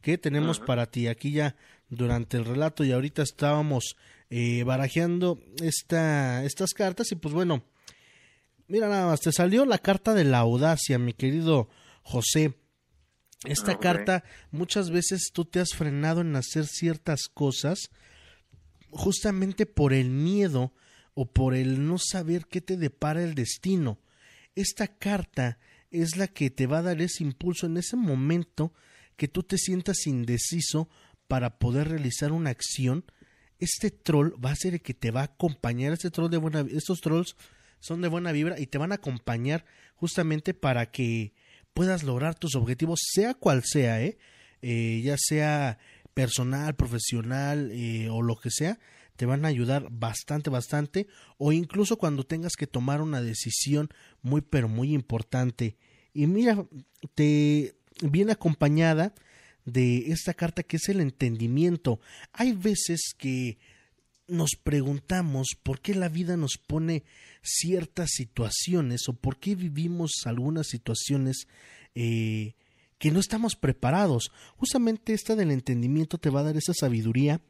que 0.00 0.16
tenemos 0.16 0.58
para 0.58 0.86
ti 0.86 1.06
aquí 1.06 1.32
ya 1.32 1.54
durante 1.90 2.36
el 2.38 2.44
relato 2.46 2.82
y 2.84 2.92
ahorita 2.92 3.22
estábamos 3.22 3.96
eh, 4.30 4.62
barajeando 4.64 5.38
esta, 5.62 6.44
estas 6.44 6.72
cartas 6.72 7.12
y 7.12 7.16
pues 7.16 7.34
bueno, 7.34 7.62
mira 8.68 8.88
nada 8.88 9.06
más, 9.06 9.20
te 9.20 9.32
salió 9.32 9.64
la 9.66 9.78
carta 9.78 10.14
de 10.14 10.24
la 10.24 10.38
audacia, 10.38 10.98
mi 10.98 11.12
querido 11.12 11.68
José. 12.02 12.54
Esta 13.44 13.72
Ok. 13.72 13.82
carta, 13.82 14.24
muchas 14.50 14.90
veces 14.90 15.30
tú 15.32 15.44
te 15.44 15.60
has 15.60 15.70
frenado 15.74 16.22
en 16.22 16.34
hacer 16.34 16.66
ciertas 16.66 17.28
cosas 17.32 17.90
justamente 18.90 19.66
por 19.66 19.92
el 19.92 20.10
miedo 20.10 20.72
o 21.14 21.30
por 21.32 21.54
el 21.54 21.86
no 21.86 21.98
saber 21.98 22.46
qué 22.46 22.60
te 22.60 22.76
depara 22.76 23.22
el 23.22 23.34
destino. 23.34 23.98
Esta 24.54 24.88
carta 24.88 25.58
es 25.90 26.16
la 26.16 26.28
que 26.28 26.50
te 26.50 26.66
va 26.66 26.78
a 26.78 26.82
dar 26.82 27.00
ese 27.00 27.22
impulso 27.22 27.66
en 27.66 27.76
ese 27.76 27.96
momento 27.96 28.72
que 29.16 29.28
tú 29.28 29.42
te 29.42 29.58
sientas 29.58 30.06
indeciso 30.06 30.88
para 31.26 31.58
poder 31.58 31.88
realizar 31.88 32.32
una 32.32 32.50
acción. 32.50 33.04
Este 33.58 33.90
troll 33.90 34.32
va 34.44 34.52
a 34.52 34.56
ser 34.56 34.74
el 34.74 34.82
que 34.82 34.94
te 34.94 35.10
va 35.10 35.22
a 35.22 35.24
acompañar. 35.24 35.92
Este 35.92 36.10
troll 36.10 36.30
de 36.30 36.38
buena, 36.38 36.64
estos 36.70 37.00
trolls 37.00 37.36
son 37.80 38.00
de 38.00 38.08
buena 38.08 38.32
vibra 38.32 38.58
y 38.58 38.66
te 38.66 38.78
van 38.78 38.92
a 38.92 38.96
acompañar 38.96 39.64
justamente 39.94 40.54
para 40.54 40.90
que 40.90 41.34
puedas 41.78 42.02
lograr 42.02 42.34
tus 42.34 42.56
objetivos, 42.56 42.98
sea 43.08 43.34
cual 43.34 43.62
sea, 43.62 44.02
¿eh? 44.02 44.18
Eh, 44.62 45.00
ya 45.04 45.14
sea 45.16 45.78
personal, 46.12 46.74
profesional 46.74 47.70
eh, 47.70 48.08
o 48.10 48.20
lo 48.20 48.34
que 48.34 48.50
sea, 48.50 48.80
te 49.14 49.26
van 49.26 49.44
a 49.44 49.48
ayudar 49.48 49.86
bastante, 49.88 50.50
bastante, 50.50 51.06
o 51.36 51.52
incluso 51.52 51.96
cuando 51.96 52.26
tengas 52.26 52.56
que 52.56 52.66
tomar 52.66 53.00
una 53.00 53.22
decisión 53.22 53.90
muy, 54.22 54.40
pero 54.40 54.66
muy 54.68 54.92
importante. 54.92 55.76
Y 56.12 56.26
mira, 56.26 56.66
te 57.14 57.76
viene 58.02 58.32
acompañada 58.32 59.14
de 59.64 60.10
esta 60.10 60.34
carta 60.34 60.64
que 60.64 60.78
es 60.78 60.88
el 60.88 60.98
entendimiento. 60.98 62.00
Hay 62.32 62.54
veces 62.54 63.14
que 63.16 63.56
nos 64.28 64.50
preguntamos 64.62 65.48
por 65.62 65.80
qué 65.80 65.94
la 65.94 66.08
vida 66.08 66.36
nos 66.36 66.58
pone 66.58 67.04
ciertas 67.42 68.10
situaciones 68.12 69.08
o 69.08 69.14
por 69.14 69.38
qué 69.38 69.54
vivimos 69.54 70.12
algunas 70.26 70.68
situaciones 70.68 71.48
eh, 71.94 72.54
que 72.98 73.10
no 73.10 73.20
estamos 73.20 73.56
preparados. 73.56 74.30
Justamente 74.56 75.14
esta 75.14 75.34
del 75.34 75.50
entendimiento 75.50 76.18
te 76.18 76.30
va 76.30 76.40
a 76.40 76.44
dar 76.44 76.56
esa 76.56 76.74
sabiduría 76.74 77.40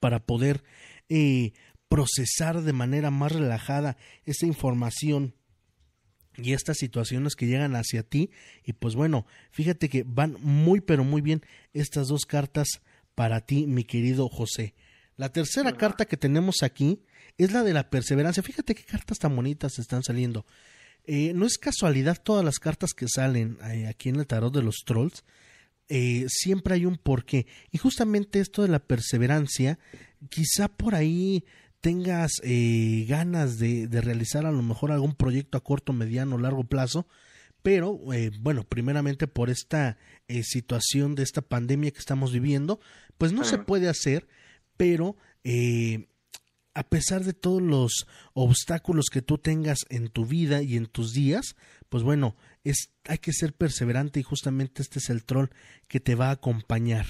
para 0.00 0.26
poder 0.26 0.64
eh, 1.08 1.52
procesar 1.88 2.62
de 2.62 2.72
manera 2.72 3.10
más 3.10 3.32
relajada 3.32 3.96
esa 4.24 4.46
información 4.46 5.34
y 6.36 6.52
estas 6.52 6.78
situaciones 6.78 7.36
que 7.36 7.46
llegan 7.46 7.76
hacia 7.76 8.02
ti 8.02 8.30
y 8.64 8.72
pues 8.72 8.96
bueno, 8.96 9.26
fíjate 9.52 9.88
que 9.88 10.02
van 10.04 10.36
muy 10.40 10.80
pero 10.80 11.04
muy 11.04 11.20
bien 11.20 11.42
estas 11.72 12.08
dos 12.08 12.22
cartas 12.26 12.66
para 13.14 13.42
ti, 13.42 13.66
mi 13.68 13.84
querido 13.84 14.28
José. 14.28 14.74
La 15.16 15.30
tercera 15.30 15.72
carta 15.72 16.04
que 16.04 16.16
tenemos 16.16 16.62
aquí 16.62 17.02
es 17.38 17.52
la 17.52 17.62
de 17.62 17.72
la 17.72 17.90
perseverancia. 17.90 18.42
Fíjate 18.42 18.74
qué 18.74 18.84
cartas 18.84 19.18
tan 19.18 19.34
bonitas 19.34 19.78
están 19.78 20.02
saliendo. 20.02 20.46
Eh, 21.04 21.32
no 21.34 21.46
es 21.46 21.58
casualidad 21.58 22.20
todas 22.22 22.44
las 22.44 22.58
cartas 22.58 22.94
que 22.94 23.06
salen 23.08 23.58
eh, 23.70 23.86
aquí 23.86 24.08
en 24.08 24.16
el 24.16 24.26
tarot 24.26 24.52
de 24.52 24.62
los 24.62 24.82
trolls. 24.84 25.24
Eh, 25.88 26.24
siempre 26.28 26.74
hay 26.74 26.86
un 26.86 26.96
porqué. 26.96 27.46
Y 27.70 27.78
justamente 27.78 28.40
esto 28.40 28.62
de 28.62 28.68
la 28.68 28.78
perseverancia, 28.78 29.78
quizá 30.30 30.68
por 30.68 30.94
ahí 30.94 31.44
tengas 31.84 32.40
eh, 32.42 33.04
ganas 33.06 33.58
de, 33.58 33.86
de, 33.86 34.00
realizar 34.00 34.46
a 34.46 34.52
lo 34.52 34.62
mejor 34.62 34.90
algún 34.90 35.14
proyecto 35.14 35.58
a 35.58 35.62
corto, 35.62 35.92
mediano, 35.92 36.38
largo 36.38 36.64
plazo, 36.64 37.06
pero 37.64 37.98
eh, 38.12 38.30
bueno, 38.40 38.64
primeramente 38.64 39.26
por 39.26 39.48
esta 39.48 39.96
eh, 40.28 40.42
situación 40.44 41.14
de 41.14 41.22
esta 41.22 41.40
pandemia 41.40 41.90
que 41.90 41.98
estamos 41.98 42.30
viviendo, 42.30 42.78
pues 43.16 43.32
no 43.32 43.42
se 43.42 43.56
puede 43.56 43.88
hacer, 43.88 44.28
pero 44.76 45.16
eh, 45.42 46.08
a 46.74 46.82
pesar 46.82 47.24
de 47.24 47.32
todos 47.32 47.62
los 47.62 48.06
obstáculos 48.32 49.06
que 49.10 49.22
tú 49.22 49.38
tengas 49.38 49.78
en 49.90 50.08
tu 50.08 50.26
vida 50.26 50.62
y 50.62 50.76
en 50.76 50.86
tus 50.86 51.12
días, 51.12 51.54
pues 51.88 52.02
bueno, 52.02 52.36
es, 52.64 52.90
hay 53.04 53.18
que 53.18 53.32
ser 53.32 53.54
perseverante 53.54 54.20
y 54.20 54.24
justamente 54.24 54.82
este 54.82 54.98
es 54.98 55.10
el 55.10 55.24
troll 55.24 55.50
que 55.86 56.00
te 56.00 56.14
va 56.14 56.28
a 56.28 56.32
acompañar 56.32 57.06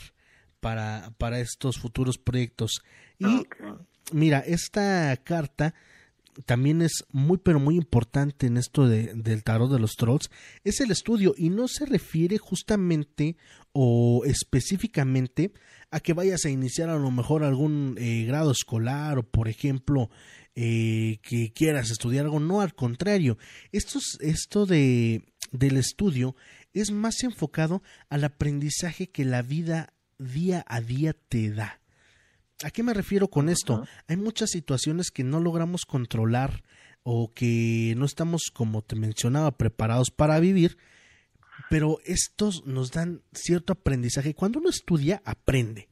para, 0.61 1.15
para 1.19 1.41
estos 1.41 1.79
futuros 1.79 2.19
proyectos. 2.19 2.83
Y 3.19 3.27
okay. 3.27 3.67
mira, 4.13 4.41
esta 4.41 5.17
carta 5.19 5.75
también 6.47 6.83
es 6.83 7.05
muy 7.13 7.39
pero 7.39 7.61
muy 7.61 7.77
importante 7.77 8.47
en 8.47 8.57
esto 8.57 8.89
de, 8.89 9.15
del 9.15 9.45
tarot 9.45 9.71
de 9.71 9.79
los 9.79 9.93
trolls 9.93 10.31
es 10.65 10.81
el 10.81 10.91
estudio 10.91 11.35
y 11.37 11.49
no 11.51 11.69
se 11.69 11.87
refiere 11.87 12.39
justamente 12.39 13.37
o 13.75 14.23
específicamente 14.25 15.53
a 15.91 16.01
que 16.01 16.15
vayas 16.15 16.45
a 16.45 16.51
iniciar 16.51 16.89
a 16.89 16.97
lo 16.97 17.11
mejor 17.11 17.43
algún 17.43 17.97
eh, 17.99 18.25
grado 18.25 18.53
escolar 18.53 19.19
o 19.19 19.23
por 19.25 19.49
ejemplo 19.49 20.11
eh, 20.55 21.19
que 21.23 21.53
quieras 21.53 21.91
estudiar 21.91 22.25
algo. 22.25 22.39
No 22.41 22.61
al 22.61 22.75
contrario. 22.75 23.37
Esto, 23.73 23.99
es, 23.99 24.17
esto 24.21 24.65
de, 24.65 25.25
del 25.51 25.77
estudio 25.77 26.37
es 26.73 26.93
más 26.93 27.23
enfocado 27.25 27.83
al 28.09 28.25
aprendizaje 28.25 29.09
que 29.09 29.25
la 29.25 29.43
vida 29.43 29.93
día 30.19 30.65
a 30.69 30.81
día 30.81 31.13
te 31.29 31.51
da. 31.51 31.81
¿A 32.63 32.71
qué 32.71 32.85
me 32.85 32.95
refiero 32.95 33.29
con 33.29 33.49
esto? 33.49 33.85
Hay 34.07 34.17
muchas 34.17 34.51
situaciones 34.51 35.11
que 35.11 35.25
no 35.25 35.41
logramos 35.41 35.85
controlar 35.85 36.63
o 37.03 37.33
que 37.35 37.95
no 37.97 38.07
estamos, 38.07 38.45
como 38.53 38.83
te 38.83 38.95
mencionaba, 38.95 39.59
preparados 39.59 40.11
para 40.11 40.39
vivir, 40.39 40.79
pero 41.71 41.99
estos 42.05 42.65
nos 42.67 42.91
dan 42.91 43.23
cierto 43.33 43.73
aprendizaje. 43.73 44.35
Cuando 44.35 44.59
uno 44.59 44.71
estudia, 44.71 45.23
aprende. 45.25 45.89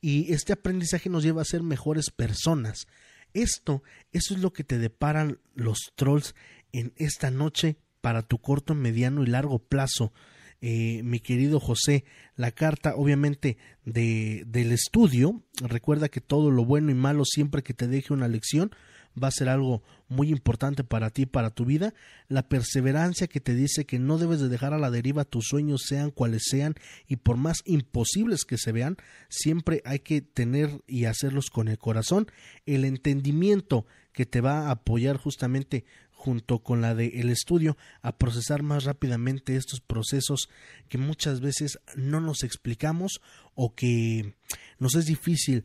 Y 0.00 0.32
este 0.32 0.52
aprendizaje 0.52 1.08
nos 1.10 1.24
lleva 1.24 1.42
a 1.42 1.46
ser 1.46 1.62
mejores 1.62 2.10
personas. 2.10 2.86
Esto, 3.34 3.82
eso 4.12 4.34
es 4.34 4.40
lo 4.40 4.52
que 4.52 4.64
te 4.64 4.78
deparan 4.78 5.38
los 5.54 5.92
trolls 5.96 6.34
en 6.72 6.92
esta 6.96 7.30
noche 7.30 7.76
para 8.00 8.22
tu 8.22 8.38
corto, 8.38 8.74
mediano 8.74 9.22
y 9.22 9.26
largo 9.26 9.58
plazo. 9.58 10.12
Eh, 10.60 11.02
mi 11.04 11.20
querido 11.20 11.60
José, 11.60 12.04
la 12.34 12.50
carta 12.50 12.94
obviamente 12.96 13.58
de, 13.84 14.44
del 14.46 14.72
estudio, 14.72 15.42
recuerda 15.60 16.08
que 16.08 16.20
todo 16.20 16.50
lo 16.50 16.64
bueno 16.64 16.90
y 16.90 16.94
malo 16.94 17.24
siempre 17.24 17.62
que 17.62 17.74
te 17.74 17.86
deje 17.86 18.12
una 18.12 18.28
lección 18.28 18.72
va 19.18 19.28
a 19.28 19.32
ser 19.32 19.48
algo 19.48 19.82
muy 20.08 20.30
importante 20.30 20.84
para 20.84 21.10
ti, 21.10 21.26
para 21.26 21.50
tu 21.50 21.64
vida, 21.64 21.94
la 22.28 22.48
perseverancia 22.48 23.26
que 23.26 23.40
te 23.40 23.54
dice 23.54 23.84
que 23.84 23.98
no 23.98 24.18
debes 24.18 24.40
de 24.40 24.48
dejar 24.48 24.72
a 24.72 24.78
la 24.78 24.90
deriva 24.90 25.24
tus 25.24 25.46
sueños 25.48 25.82
sean 25.86 26.10
cuales 26.10 26.44
sean 26.48 26.74
y 27.06 27.16
por 27.16 27.36
más 27.36 27.62
imposibles 27.64 28.44
que 28.44 28.58
se 28.58 28.72
vean, 28.72 28.96
siempre 29.28 29.82
hay 29.84 30.00
que 30.00 30.22
tener 30.22 30.82
y 30.86 31.04
hacerlos 31.04 31.50
con 31.50 31.68
el 31.68 31.78
corazón, 31.78 32.26
el 32.66 32.84
entendimiento 32.84 33.86
que 34.12 34.26
te 34.26 34.40
va 34.40 34.68
a 34.68 34.70
apoyar 34.72 35.16
justamente 35.16 35.84
junto 36.10 36.58
con 36.58 36.80
la 36.80 36.96
del 36.96 37.12
el 37.14 37.30
estudio 37.30 37.76
a 38.02 38.18
procesar 38.18 38.64
más 38.64 38.84
rápidamente 38.84 39.54
estos 39.54 39.80
procesos 39.80 40.48
que 40.88 40.98
muchas 40.98 41.40
veces 41.40 41.78
no 41.94 42.20
nos 42.20 42.42
explicamos 42.42 43.20
o 43.54 43.74
que 43.74 44.34
nos 44.80 44.96
es 44.96 45.06
difícil 45.06 45.64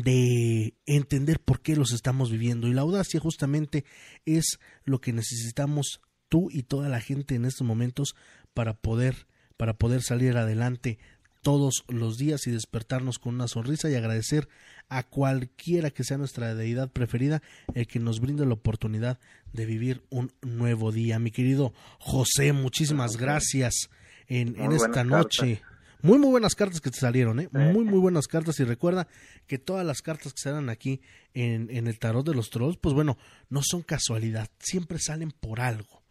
de 0.00 0.74
entender 0.86 1.38
por 1.38 1.60
qué 1.60 1.76
los 1.76 1.92
estamos 1.92 2.30
viviendo 2.30 2.66
y 2.66 2.72
la 2.72 2.80
audacia 2.80 3.20
justamente 3.20 3.84
es 4.24 4.58
lo 4.84 5.00
que 5.00 5.12
necesitamos 5.12 6.00
tú 6.30 6.48
y 6.50 6.62
toda 6.62 6.88
la 6.88 7.00
gente 7.00 7.34
en 7.34 7.44
estos 7.44 7.66
momentos 7.66 8.14
para 8.54 8.72
poder 8.72 9.26
para 9.58 9.74
poder 9.74 10.02
salir 10.02 10.36
adelante 10.38 10.98
todos 11.42 11.84
los 11.88 12.16
días 12.16 12.46
y 12.46 12.52
despertarnos 12.52 13.18
con 13.18 13.34
una 13.34 13.48
sonrisa 13.48 13.90
y 13.90 13.94
agradecer 13.94 14.48
a 14.88 15.02
cualquiera 15.02 15.90
que 15.90 16.04
sea 16.04 16.16
nuestra 16.16 16.54
deidad 16.54 16.90
preferida 16.90 17.42
el 17.74 17.86
que 17.86 17.98
nos 17.98 18.20
brinde 18.20 18.46
la 18.46 18.54
oportunidad 18.54 19.18
de 19.52 19.66
vivir 19.66 20.02
un 20.08 20.32
nuevo 20.40 20.90
día. 20.90 21.18
Mi 21.18 21.32
querido 21.32 21.74
José, 21.98 22.52
muchísimas 22.52 23.16
gracias 23.16 23.90
en, 24.26 24.58
en 24.58 24.72
esta 24.72 25.04
noche. 25.04 25.62
Muy, 26.02 26.18
muy 26.18 26.30
buenas 26.30 26.54
cartas 26.54 26.80
que 26.80 26.90
te 26.90 26.98
salieron, 26.98 27.40
¿eh? 27.40 27.48
Muy, 27.52 27.84
muy 27.84 27.98
buenas 27.98 28.26
cartas. 28.26 28.58
Y 28.60 28.64
recuerda 28.64 29.06
que 29.46 29.58
todas 29.58 29.86
las 29.86 30.02
cartas 30.02 30.32
que 30.32 30.40
salen 30.40 30.68
aquí 30.68 31.00
en, 31.32 31.68
en 31.70 31.86
el 31.86 31.98
tarot 31.98 32.26
de 32.26 32.34
los 32.34 32.50
trolls, 32.50 32.76
pues 32.76 32.94
bueno, 32.94 33.16
no 33.48 33.60
son 33.62 33.82
casualidad, 33.82 34.50
siempre 34.58 34.98
salen 34.98 35.30
por 35.30 35.60
algo 35.60 36.02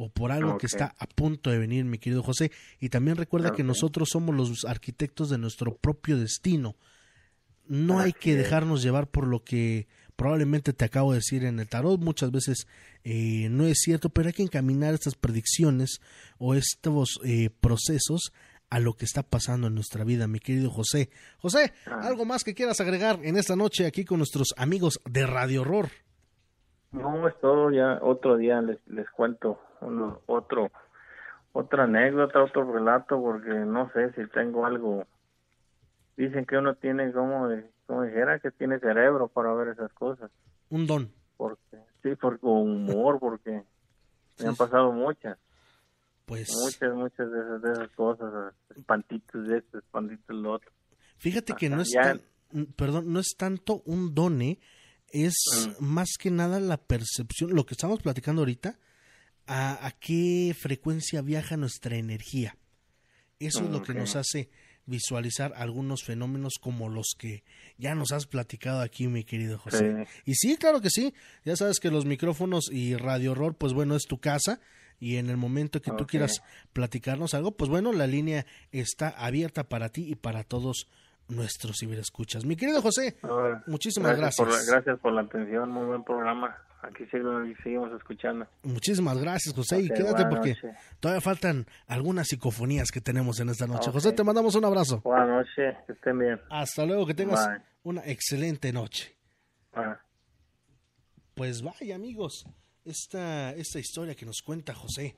o 0.00 0.10
por 0.10 0.30
algo 0.30 0.58
que 0.58 0.66
está 0.66 0.94
a 0.96 1.06
punto 1.06 1.50
de 1.50 1.58
venir, 1.58 1.84
mi 1.84 1.98
querido 1.98 2.22
José. 2.22 2.52
Y 2.78 2.88
también 2.88 3.16
recuerda 3.16 3.50
que 3.50 3.64
nosotros 3.64 4.10
somos 4.12 4.34
los 4.34 4.64
arquitectos 4.64 5.28
de 5.28 5.38
nuestro 5.38 5.76
propio 5.76 6.16
destino. 6.16 6.76
No 7.66 7.98
hay 7.98 8.12
que 8.12 8.36
dejarnos 8.36 8.80
llevar 8.80 9.08
por 9.08 9.26
lo 9.26 9.42
que 9.42 9.88
probablemente 10.14 10.72
te 10.72 10.84
acabo 10.84 11.12
de 11.12 11.18
decir 11.18 11.44
en 11.44 11.58
el 11.58 11.68
tarot. 11.68 12.00
Muchas 12.00 12.30
veces 12.30 12.68
eh, 13.02 13.48
no 13.50 13.66
es 13.66 13.78
cierto, 13.80 14.08
pero 14.10 14.28
hay 14.28 14.34
que 14.34 14.44
encaminar 14.44 14.94
estas 14.94 15.16
predicciones 15.16 16.00
o 16.38 16.54
estos 16.54 17.18
eh, 17.24 17.50
procesos 17.60 18.32
a 18.70 18.80
lo 18.80 18.94
que 18.94 19.04
está 19.04 19.22
pasando 19.22 19.66
en 19.66 19.74
nuestra 19.74 20.04
vida, 20.04 20.26
mi 20.26 20.40
querido 20.40 20.70
José. 20.70 21.10
José, 21.38 21.72
¿algo 21.86 22.24
más 22.24 22.44
que 22.44 22.54
quieras 22.54 22.80
agregar 22.80 23.18
en 23.22 23.36
esta 23.36 23.56
noche 23.56 23.86
aquí 23.86 24.04
con 24.04 24.18
nuestros 24.18 24.54
amigos 24.56 25.00
de 25.08 25.26
Radio 25.26 25.62
Horror? 25.62 25.88
No, 26.92 27.28
es 27.28 27.38
todo, 27.40 27.70
ya 27.70 27.98
otro 28.02 28.36
día 28.36 28.60
les, 28.62 28.78
les 28.86 29.08
cuento 29.10 29.60
uno, 29.80 30.20
otro, 30.26 30.70
otra 31.52 31.84
anécdota, 31.84 32.42
otro 32.42 32.70
relato, 32.72 33.20
porque 33.20 33.50
no 33.50 33.90
sé 33.92 34.12
si 34.12 34.26
tengo 34.30 34.64
algo. 34.66 35.04
Dicen 36.16 36.46
que 36.46 36.56
uno 36.56 36.74
tiene, 36.74 37.12
como, 37.12 37.48
como 37.86 38.02
dijera, 38.02 38.38
que 38.38 38.50
tiene 38.50 38.78
cerebro 38.80 39.28
para 39.28 39.52
ver 39.54 39.68
esas 39.68 39.92
cosas. 39.92 40.30
Un 40.70 40.86
don. 40.86 41.10
Porque, 41.36 41.78
sí, 42.02 42.14
por 42.16 42.38
humor, 42.42 43.18
porque 43.20 43.62
me 44.40 44.48
han 44.48 44.56
pasado 44.56 44.92
muchas. 44.92 45.38
Pues. 46.28 46.48
Muchas, 46.62 46.94
muchas 46.94 47.32
de 47.32 47.38
esas, 47.40 47.62
de 47.62 47.72
esas 47.72 47.88
cosas, 47.96 48.54
espantitos 48.76 49.48
de 49.48 49.58
esto, 49.58 49.78
espantitos 49.78 50.36
lo 50.36 50.52
otro. 50.52 50.70
Fíjate 51.16 51.54
que 51.54 51.68
no 51.70 51.80
es, 51.80 51.90
tan, 51.90 52.20
perdón, 52.76 53.10
no 53.12 53.18
es 53.18 53.34
tanto 53.36 53.82
un 53.86 54.14
done, 54.14 54.60
es 55.10 55.34
Mm. 55.80 55.84
más 55.84 56.10
que 56.20 56.30
nada 56.30 56.60
la 56.60 56.76
percepción, 56.76 57.54
lo 57.54 57.64
que 57.64 57.72
estamos 57.74 58.02
platicando 58.02 58.42
ahorita, 58.42 58.78
a, 59.46 59.86
a 59.86 59.90
qué 59.92 60.54
frecuencia 60.56 61.22
viaja 61.22 61.56
nuestra 61.56 61.96
energía. 61.96 62.56
Eso 63.40 63.64
es 63.64 63.70
lo 63.70 63.82
que 63.82 63.92
Ok. 63.92 63.98
nos 63.98 64.14
hace 64.16 64.50
visualizar 64.84 65.52
algunos 65.56 66.02
fenómenos 66.04 66.54
como 66.60 66.88
los 66.88 67.14
que 67.18 67.42
ya 67.78 67.94
nos 67.94 68.12
has 68.12 68.26
platicado 68.26 68.80
aquí, 68.80 69.06
mi 69.08 69.24
querido 69.24 69.58
José. 69.58 70.06
Sí. 70.06 70.20
Y 70.26 70.34
sí, 70.34 70.56
claro 70.56 70.80
que 70.80 70.90
sí. 70.90 71.14
Ya 71.44 71.56
sabes 71.56 71.78
que 71.78 71.90
los 71.90 72.04
micrófonos 72.04 72.70
y 72.70 72.96
Radio 72.96 73.32
Horror, 73.32 73.54
pues 73.56 73.72
bueno, 73.72 73.96
es 73.96 74.04
tu 74.04 74.18
casa. 74.18 74.60
Y 75.00 75.16
en 75.16 75.30
el 75.30 75.36
momento 75.36 75.80
que 75.80 75.90
tú 75.92 76.04
Ok. 76.04 76.10
quieras 76.10 76.42
platicarnos 76.72 77.34
algo, 77.34 77.52
pues 77.52 77.70
bueno, 77.70 77.92
la 77.92 78.06
línea 78.06 78.46
está 78.72 79.08
abierta 79.10 79.64
para 79.64 79.88
ti 79.90 80.10
y 80.10 80.14
para 80.16 80.42
todos 80.44 80.88
nuestros 81.28 81.76
ciberescuchas. 81.78 82.44
Mi 82.44 82.56
querido 82.56 82.80
José, 82.82 83.16
muchísimas 83.66 84.16
gracias. 84.16 84.66
gracias 84.66 84.98
por 85.00 85.12
la 85.12 85.20
atención, 85.22 85.70
muy 85.70 85.84
buen 85.86 86.02
programa. 86.02 86.56
Aquí 86.80 87.04
seguimos 87.10 87.92
escuchando. 87.92 88.46
Muchísimas 88.62 89.18
gracias, 89.18 89.54
José. 89.54 89.80
y 89.82 89.88
quédate 89.88 90.24
porque 90.26 90.54
todavía 91.00 91.20
faltan 91.20 91.66
algunas 91.88 92.28
psicofonías 92.28 92.90
que 92.92 93.00
tenemos 93.00 93.40
en 93.40 93.48
esta 93.48 93.66
noche. 93.66 93.90
José, 93.90 94.12
te 94.12 94.22
mandamos 94.24 94.54
un 94.54 94.64
abrazo. 94.64 95.00
Buenas 95.02 95.28
noches, 95.28 95.76
que 95.86 95.92
estén 95.92 96.18
bien. 96.20 96.40
Hasta 96.50 96.86
luego, 96.86 97.04
que 97.06 97.14
tengas 97.14 97.46
Bye. 97.48 97.58
una 97.82 98.06
excelente 98.06 98.72
noche. 98.72 99.16
Bye. 99.74 99.96
Pues 101.34 101.62
vaya 101.62 101.94
amigos, 101.96 102.46
esta, 102.90 103.54
esta 103.54 103.78
historia 103.78 104.14
que 104.14 104.26
nos 104.26 104.42
cuenta 104.42 104.74
José 104.74 105.16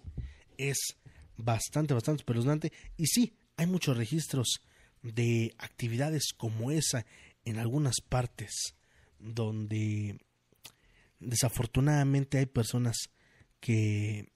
es 0.56 0.96
bastante, 1.36 1.94
bastante 1.94 2.20
espeluznante. 2.20 2.72
Y 2.96 3.06
sí, 3.06 3.34
hay 3.56 3.66
muchos 3.66 3.96
registros 3.96 4.60
de 5.02 5.54
actividades 5.58 6.32
como 6.36 6.70
esa 6.70 7.06
en 7.44 7.58
algunas 7.58 8.00
partes 8.00 8.74
donde 9.18 10.18
desafortunadamente 11.18 12.38
hay 12.38 12.46
personas 12.46 12.96
que 13.60 14.32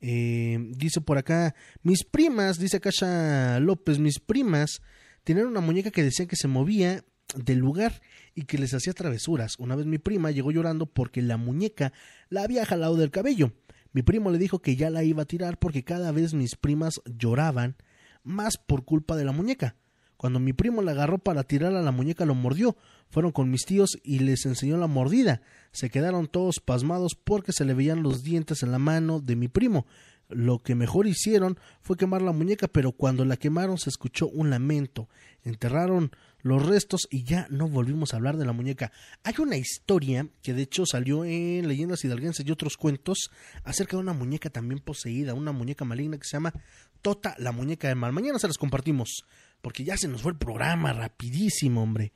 Eh, 0.00 0.58
dice 0.76 1.00
por 1.00 1.18
acá, 1.18 1.54
mis 1.82 2.04
primas, 2.04 2.58
dice 2.58 2.80
Cacha 2.80 3.60
López, 3.60 3.98
mis 3.98 4.18
primas 4.18 4.80
tenían 5.24 5.46
una 5.46 5.60
muñeca 5.60 5.90
que 5.90 6.02
decía 6.02 6.26
que 6.26 6.36
se 6.36 6.48
movía 6.48 7.04
del 7.36 7.58
lugar 7.58 8.00
y 8.34 8.44
que 8.44 8.58
les 8.58 8.74
hacía 8.74 8.94
travesuras. 8.94 9.58
Una 9.58 9.76
vez 9.76 9.86
mi 9.86 9.98
prima 9.98 10.30
llegó 10.30 10.50
llorando 10.50 10.86
porque 10.86 11.22
la 11.22 11.36
muñeca 11.36 11.92
la 12.30 12.42
había 12.42 12.64
jalado 12.64 12.96
del 12.96 13.10
cabello. 13.10 13.52
Mi 13.92 14.02
primo 14.02 14.30
le 14.30 14.38
dijo 14.38 14.60
que 14.60 14.76
ya 14.76 14.90
la 14.90 15.04
iba 15.04 15.22
a 15.22 15.26
tirar 15.26 15.58
porque 15.58 15.84
cada 15.84 16.12
vez 16.12 16.34
mis 16.34 16.56
primas 16.56 17.00
lloraban 17.04 17.76
más 18.22 18.56
por 18.56 18.84
culpa 18.84 19.16
de 19.16 19.24
la 19.24 19.32
muñeca. 19.32 19.76
Cuando 20.18 20.40
mi 20.40 20.52
primo 20.52 20.82
la 20.82 20.90
agarró 20.90 21.18
para 21.18 21.44
tirar 21.44 21.76
a 21.76 21.80
la 21.80 21.92
muñeca 21.92 22.26
lo 22.26 22.34
mordió. 22.34 22.76
Fueron 23.08 23.30
con 23.30 23.50
mis 23.50 23.64
tíos 23.64 23.98
y 24.02 24.18
les 24.18 24.44
enseñó 24.46 24.76
la 24.76 24.88
mordida. 24.88 25.42
Se 25.70 25.90
quedaron 25.90 26.26
todos 26.26 26.58
pasmados 26.58 27.14
porque 27.14 27.52
se 27.52 27.64
le 27.64 27.72
veían 27.72 28.02
los 28.02 28.24
dientes 28.24 28.64
en 28.64 28.72
la 28.72 28.80
mano 28.80 29.20
de 29.20 29.36
mi 29.36 29.46
primo. 29.46 29.86
Lo 30.28 30.58
que 30.58 30.74
mejor 30.74 31.06
hicieron 31.06 31.56
fue 31.80 31.96
quemar 31.96 32.20
la 32.20 32.32
muñeca, 32.32 32.66
pero 32.66 32.90
cuando 32.90 33.24
la 33.24 33.36
quemaron 33.36 33.78
se 33.78 33.90
escuchó 33.90 34.26
un 34.26 34.50
lamento. 34.50 35.08
Enterraron 35.44 36.10
los 36.42 36.66
restos 36.66 37.06
y 37.10 37.22
ya 37.22 37.46
no 37.48 37.68
volvimos 37.68 38.12
a 38.12 38.16
hablar 38.16 38.38
de 38.38 38.44
la 38.44 38.52
muñeca. 38.52 38.90
Hay 39.22 39.34
una 39.38 39.56
historia 39.56 40.28
que 40.42 40.52
de 40.52 40.62
hecho 40.62 40.84
salió 40.84 41.24
en 41.24 41.68
Leyendas 41.68 42.04
Hidalguenses 42.04 42.44
y 42.44 42.50
otros 42.50 42.76
cuentos 42.76 43.30
acerca 43.62 43.96
de 43.96 44.02
una 44.02 44.14
muñeca 44.14 44.50
también 44.50 44.80
poseída, 44.80 45.32
una 45.32 45.52
muñeca 45.52 45.84
maligna 45.84 46.18
que 46.18 46.24
se 46.24 46.36
llama 46.36 46.52
Tota, 47.02 47.36
la 47.38 47.52
muñeca 47.52 47.86
del 47.86 47.96
mal. 47.96 48.12
Mañana 48.12 48.40
se 48.40 48.48
las 48.48 48.58
compartimos 48.58 49.24
porque 49.60 49.84
ya 49.84 49.96
se 49.96 50.08
nos 50.08 50.22
fue 50.22 50.32
el 50.32 50.38
programa 50.38 50.92
rapidísimo, 50.92 51.82
hombre. 51.82 52.12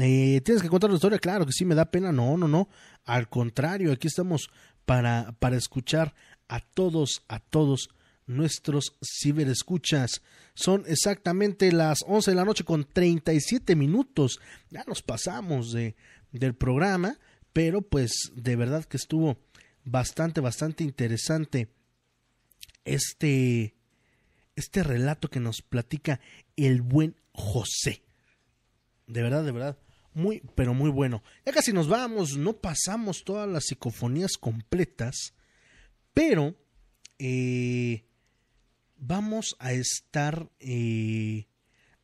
Eh, 0.00 0.40
¿Tienes 0.44 0.62
que 0.62 0.68
contar 0.68 0.90
la 0.90 0.96
historia? 0.96 1.18
Claro 1.18 1.46
que 1.46 1.52
sí, 1.52 1.64
me 1.64 1.74
da 1.74 1.90
pena. 1.90 2.12
No, 2.12 2.36
no, 2.36 2.48
no. 2.48 2.68
Al 3.04 3.28
contrario, 3.28 3.92
aquí 3.92 4.06
estamos 4.06 4.50
para, 4.84 5.34
para 5.38 5.56
escuchar 5.56 6.14
a 6.48 6.60
todos, 6.60 7.24
a 7.28 7.40
todos 7.40 7.90
nuestros 8.26 8.96
ciberescuchas. 9.02 10.22
Son 10.54 10.84
exactamente 10.86 11.72
las 11.72 12.04
11 12.06 12.30
de 12.30 12.34
la 12.36 12.44
noche 12.44 12.64
con 12.64 12.84
37 12.84 13.74
minutos. 13.76 14.40
Ya 14.70 14.84
nos 14.86 15.02
pasamos 15.02 15.72
de, 15.72 15.96
del 16.32 16.54
programa, 16.54 17.18
pero 17.52 17.82
pues 17.82 18.12
de 18.34 18.56
verdad 18.56 18.84
que 18.84 18.98
estuvo 18.98 19.38
bastante, 19.84 20.40
bastante 20.40 20.84
interesante 20.84 21.68
este, 22.84 23.74
este 24.58 24.82
relato 24.82 25.28
que 25.30 25.40
nos 25.40 25.62
platica 25.62 26.20
el 26.56 26.82
buen 26.82 27.16
José. 27.32 28.02
De 29.06 29.22
verdad, 29.22 29.44
de 29.44 29.52
verdad. 29.52 29.78
Muy, 30.14 30.42
pero 30.54 30.74
muy 30.74 30.90
bueno. 30.90 31.22
Ya 31.46 31.52
casi 31.52 31.72
nos 31.72 31.88
vamos, 31.88 32.36
no 32.36 32.54
pasamos 32.54 33.22
todas 33.24 33.48
las 33.48 33.66
psicofonías 33.66 34.36
completas, 34.36 35.34
pero 36.12 36.56
eh, 37.18 38.04
vamos 38.96 39.54
a 39.60 39.72
estar 39.72 40.50
eh, 40.58 41.46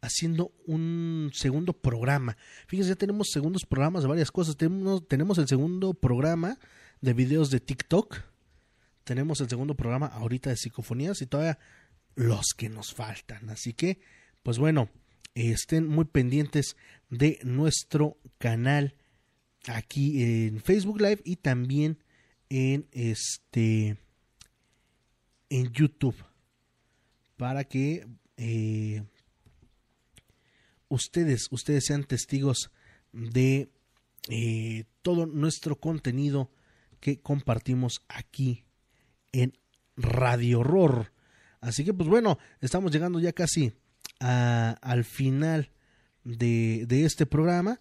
haciendo 0.01 0.53
un 0.67 1.31
segundo 1.35 1.73
programa. 1.73 2.37
Fíjense, 2.69 2.91
ya 2.91 2.97
tenemos 2.97 3.31
segundos 3.33 3.67
programas 3.67 4.03
de 4.03 4.09
varias 4.09 4.31
cosas. 4.31 4.57
Tenemos, 4.57 5.09
tenemos 5.09 5.39
el 5.39 5.49
segundo 5.49 5.93
programa 5.93 6.59
de 7.01 7.15
videos 7.15 7.51
de 7.51 7.59
TikTok. 7.59 8.21
Tenemos 9.03 9.41
el 9.41 9.49
segundo 9.49 9.75
programa 9.75 10.07
ahorita 10.07 10.51
de 10.51 10.57
psicofonías 10.57 11.21
y 11.21 11.27
todavía 11.27 11.59
los 12.15 12.55
que 12.57 12.69
nos 12.69 12.95
faltan. 12.95 13.51
Así 13.51 13.73
que 13.73 14.01
pues 14.45 14.59
bueno, 14.59 14.91
estén 15.35 15.89
muy 15.89 16.05
pendientes 16.05 16.77
de 17.09 17.41
nuestro 17.45 18.19
canal 18.36 18.95
aquí 19.66 20.23
en 20.23 20.61
Facebook 20.61 21.01
Live 21.01 21.23
y 21.24 21.36
también 21.36 21.99
en 22.51 22.86
este 22.93 23.97
en 25.49 25.73
YouTube 25.73 26.16
para 27.39 27.65
que 27.65 28.07
eh, 28.36 29.03
ustedes 30.89 31.49
ustedes 31.51 31.86
sean 31.86 32.05
testigos 32.05 32.70
de 33.12 33.70
eh, 34.28 34.85
todo 35.01 35.24
nuestro 35.24 35.81
contenido 35.81 36.51
que 37.01 37.19
compartimos 37.20 38.03
aquí 38.09 38.65
en 39.32 39.57
Radio 39.97 40.61
Horror. 40.61 41.14
Así 41.65 41.82
que 41.82 41.95
pues 41.95 42.11
bueno, 42.11 42.39
estamos 42.61 42.93
llegando 42.93 43.19
ya 43.19 43.32
casi 43.32 43.73
al 44.20 45.05
final 45.05 45.70
de, 46.24 47.05
este 47.05 47.24
programa, 47.24 47.81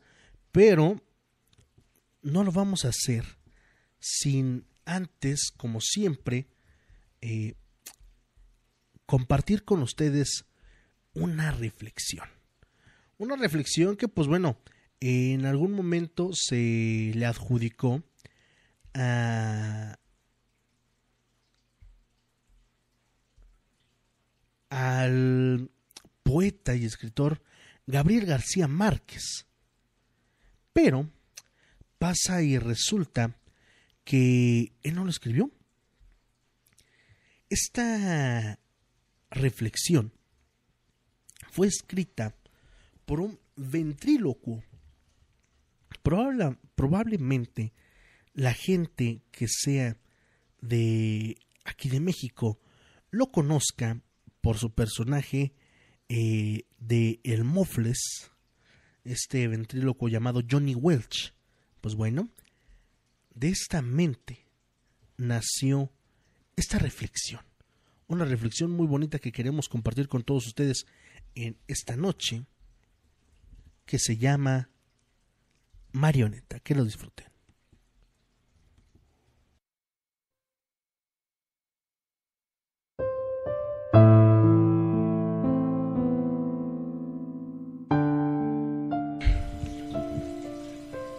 pero 0.54 1.02
no 2.22 2.46
lo 2.46 2.52
vamos 2.54 2.86
a 2.86 2.90
hacer 2.90 3.26
sin 4.00 4.66
antes, 4.86 5.52
como 5.56 5.82
siempre, 5.82 6.48
eh, 7.20 7.56
compartir 9.06 9.66
con 9.66 9.82
ustedes 9.82 10.46
una 11.14 11.52
reflexión. 11.52 12.30
Una 13.18 13.36
reflexión 13.36 13.98
que, 13.98 14.08
pues 14.08 14.28
bueno, 14.28 14.58
en 15.02 15.46
algún 15.46 15.74
momento 15.74 16.32
se 16.34 17.12
le 17.14 17.26
adjudicó 17.26 18.02
a, 18.94 19.98
al 24.74 25.70
poeta 26.24 26.76
y 26.76 26.86
escritor 26.86 27.44
Gabriel 27.86 28.26
García 28.26 28.68
Márquez. 28.68 29.46
Pero 30.74 31.12
pasa 32.00 32.42
y 32.42 32.58
resulta 32.58 33.38
que 34.04 34.74
él 34.82 34.96
no 34.96 35.04
lo 35.04 35.12
escribió. 35.12 35.52
Esta 37.50 38.58
reflexión 39.30 40.12
fue 41.52 41.68
escrita 41.68 42.36
por 43.06 43.22
un 43.22 43.40
ventrílocuo. 43.56 44.64
probablemente 46.02 47.74
la 48.34 48.56
gente 48.56 49.22
que 49.32 49.46
sea 49.48 49.98
de 50.62 51.38
aquí 51.64 51.90
de 51.90 52.00
México 52.00 52.60
lo 53.12 53.32
conozca 53.32 54.02
por 54.44 54.58
su 54.58 54.74
personaje 54.74 55.54
eh, 56.10 56.66
de 56.78 57.22
El 57.24 57.46
Mofles, 57.46 58.30
este 59.06 59.48
ventríloco 59.48 60.10
llamado 60.10 60.42
Johnny 60.48 60.76
Welch. 60.76 61.34
Pues 61.80 61.96
bueno, 61.96 62.28
de 63.34 63.48
esta 63.48 63.82
mente 63.82 64.46
nació 65.16 65.94
esta 66.58 66.78
reflexión. 66.78 67.40
Una 68.08 68.26
reflexión 68.26 68.72
muy 68.72 68.86
bonita 68.86 69.18
que 69.18 69.32
queremos 69.32 69.70
compartir 69.70 70.10
con 70.10 70.24
todos 70.24 70.46
ustedes 70.46 70.88
en 71.36 71.58
esta 71.70 71.96
noche, 71.96 72.44
que 73.86 73.98
se 73.98 74.18
llama 74.18 74.70
Marioneta. 75.94 76.60
Que 76.60 76.76
lo 76.76 76.84
disfruten. 76.84 77.33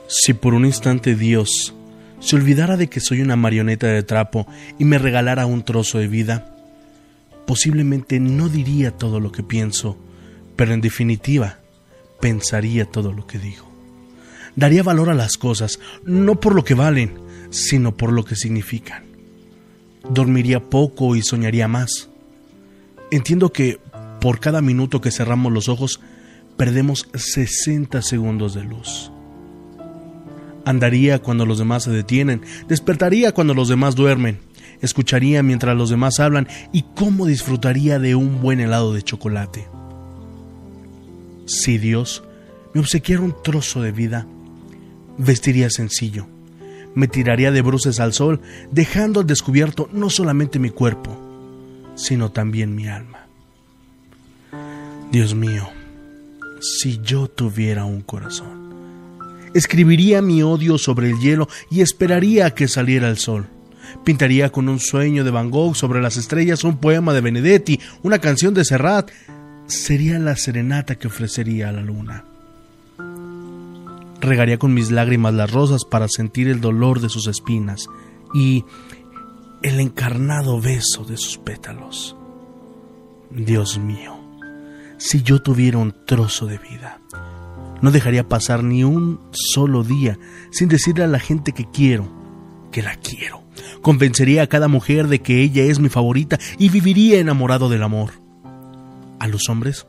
Si 0.07 0.35
por 0.35 0.55
un 0.55 0.67
instante 0.67 1.15
Dios 1.15 1.75
se 2.21 2.37
olvidara 2.37 2.77
de 2.77 2.89
que 2.89 3.01
soy 3.01 3.21
una 3.21 3.37
marioneta 3.37 3.87
de 3.87 4.03
trapo 4.03 4.47
y 4.79 4.85
me 4.85 4.99
regalara 4.99 5.47
un 5.47 5.65
trozo 5.65 5.99
de 5.99 6.09
vida, 6.09 6.55
posiblemente 7.47 8.21
no 8.21 8.49
diría 8.49 8.91
todo 8.91 9.21
lo 9.21 9.33
que 9.33 9.43
pienso, 9.43 9.99
pero 10.57 10.73
en 10.73 10.81
definitiva 10.81 11.59
pensaría 12.21 12.87
todo 12.87 13.13
lo 13.13 13.27
que 13.27 13.39
digo. 13.39 13.71
Daría 14.57 14.83
valor 14.83 15.11
a 15.11 15.15
las 15.15 15.37
cosas, 15.37 15.81
no 16.05 16.39
por 16.41 16.55
lo 16.55 16.65
que 16.65 16.75
valen, 16.75 17.19
sino 17.51 17.97
por 17.97 18.13
lo 18.13 18.25
que 18.25 18.37
significan. 18.37 19.05
Dormiría 20.09 20.61
poco 20.61 21.17
y 21.17 21.23
soñaría 21.23 21.67
más. 21.67 22.09
Entiendo 23.11 23.53
que 23.53 23.81
por 24.21 24.41
cada 24.41 24.63
minuto 24.63 25.01
que 25.01 25.11
cerramos 25.11 25.53
los 25.53 25.69
ojos, 25.69 26.01
perdemos 26.57 27.09
60 27.15 28.01
segundos 28.03 28.55
de 28.55 28.65
luz. 28.65 29.11
Andaría 30.65 31.21
cuando 31.21 31.47
los 31.47 31.59
demás 31.59 31.85
se 31.85 31.91
detienen, 31.91 32.43
despertaría 32.69 33.33
cuando 33.33 33.55
los 33.55 33.69
demás 33.69 33.95
duermen, 33.95 34.39
escucharía 34.81 35.43
mientras 35.43 35.77
los 35.77 35.91
demás 35.91 36.21
hablan 36.21 36.49
y 36.73 36.85
cómo 36.95 37.27
disfrutaría 37.27 37.99
de 37.99 38.15
un 38.15 38.41
buen 38.41 38.61
helado 38.61 38.95
de 38.95 39.03
chocolate. 39.03 39.67
Si 41.47 41.79
Dios 41.79 42.23
me 42.73 42.81
obsequiara 42.81 43.23
un 43.23 43.35
trozo 43.43 43.83
de 43.83 43.93
vida, 43.93 44.27
vestiría 45.19 45.69
sencillo, 45.71 46.27
me 46.95 47.09
tiraría 47.09 47.51
de 47.51 47.63
bruces 47.63 48.01
al 48.01 48.13
sol, 48.13 48.41
dejando 48.71 49.21
al 49.21 49.27
descubierto 49.27 49.89
no 49.93 50.11
solamente 50.11 50.59
mi 50.59 50.71
cuerpo, 50.71 51.17
sino 51.95 52.31
también 52.31 52.75
mi 52.75 52.89
alma. 52.89 53.27
Dios 55.11 55.35
mío, 55.35 55.69
Si 56.61 56.99
yo 57.03 57.29
tuviera 57.29 57.85
un 57.85 58.01
corazón, 58.01 58.64
escribiría 59.55 60.21
mi 60.21 60.43
odio 60.43 60.79
sobre 60.79 61.11
el 61.11 61.19
hielo 61.19 61.49
y 61.71 61.81
esperaría 61.81 62.47
a 62.47 62.51
que 62.51 62.69
saliera 62.69 63.09
el 63.09 63.19
sol. 63.19 63.47
Pintaría 64.05 64.51
con 64.51 64.69
un 64.69 64.81
sueño 64.81 65.25
de 65.25 65.31
Van 65.31 65.51
Gogh 65.51 65.77
sobre 65.77 66.03
las 66.03 66.17
estrellas 66.17 66.65
un 66.65 66.79
poema 66.79 67.13
de 67.13 67.21
Benedetti, 67.21 67.81
una 68.03 68.19
canción 68.19 68.53
de 68.53 68.65
Serrat. 68.65 69.11
Sería 69.67 70.19
la 70.19 70.37
serenata 70.37 70.97
que 70.97 71.07
ofrecería 71.07 71.69
a 71.69 71.73
la 71.73 71.81
luna. 71.81 72.25
Regaría 74.21 74.59
con 74.59 74.75
mis 74.75 74.91
lágrimas 74.91 75.35
las 75.35 75.51
rosas 75.51 75.85
para 75.85 76.09
sentir 76.09 76.49
el 76.49 76.61
dolor 76.61 77.01
de 77.01 77.09
sus 77.09 77.27
espinas 77.27 77.87
y 78.35 78.65
el 79.63 79.81
encarnado 79.81 80.61
beso 80.61 81.05
de 81.05 81.17
sus 81.17 81.39
pétalos. 81.39 82.17
Dios 83.31 83.79
mío, 83.79 84.17
si 84.99 85.23
yo 85.23 85.41
tuviera 85.41 85.79
un 85.79 85.95
trozo 86.07 86.47
de 86.47 86.59
vida, 86.59 87.01
no 87.85 87.91
dejaría 87.91 88.27
pasar 88.27 88.65
ni 88.65 88.83
un 88.83 89.21
solo 89.31 89.85
día 89.85 90.19
sin 90.51 90.71
decirle 90.71 91.05
a 91.05 91.07
la 91.07 91.19
gente 91.19 91.53
que 91.53 91.67
quiero, 91.71 92.11
que 92.73 92.81
la 92.81 92.97
quiero. 92.97 93.45
Convencería 93.83 94.43
a 94.43 94.47
cada 94.47 94.69
mujer 94.69 95.07
de 95.09 95.19
que 95.19 95.43
ella 95.43 95.65
es 95.65 95.81
mi 95.81 95.91
favorita 95.91 96.39
y 96.59 96.71
viviría 96.71 97.21
enamorado 97.21 97.69
del 97.69 97.83
amor. 97.83 98.13
A 99.21 99.29
los 99.29 99.51
hombres, 99.51 99.87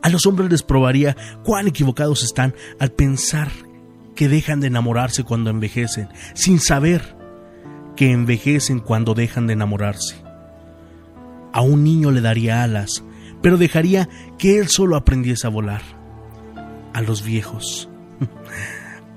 a 0.00 0.08
los 0.10 0.26
hombres 0.26 0.48
les 0.48 0.62
probaría 0.62 1.16
cuán 1.42 1.66
equivocados 1.66 2.22
están 2.22 2.54
al 2.78 2.92
pensar 2.92 3.50
que 4.14 4.28
dejan 4.28 4.60
de 4.60 4.68
enamorarse 4.68 5.24
cuando 5.24 5.50
envejecen, 5.50 6.08
sin 6.34 6.60
saber 6.60 7.16
que 7.96 8.12
envejecen 8.12 8.78
cuando 8.78 9.14
dejan 9.14 9.48
de 9.48 9.54
enamorarse. 9.54 10.22
A 11.52 11.62
un 11.62 11.82
niño 11.82 12.12
le 12.12 12.20
daría 12.20 12.62
alas, 12.62 13.02
pero 13.42 13.56
dejaría 13.56 14.08
que 14.38 14.60
él 14.60 14.68
solo 14.68 14.94
aprendiese 14.94 15.48
a 15.48 15.50
volar. 15.50 15.95
A 16.96 17.02
los 17.02 17.22
viejos. 17.22 17.90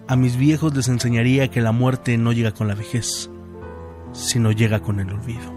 A 0.09 0.17
mis 0.17 0.35
viejos 0.35 0.75
les 0.75 0.89
enseñaría 0.89 1.47
que 1.47 1.61
la 1.61 1.71
muerte 1.71 2.17
no 2.17 2.33
llega 2.33 2.51
con 2.51 2.67
la 2.67 2.75
vejez, 2.75 3.31
sino 4.11 4.51
llega 4.51 4.81
con 4.81 4.99
el 4.99 5.09
olvido. 5.09 5.53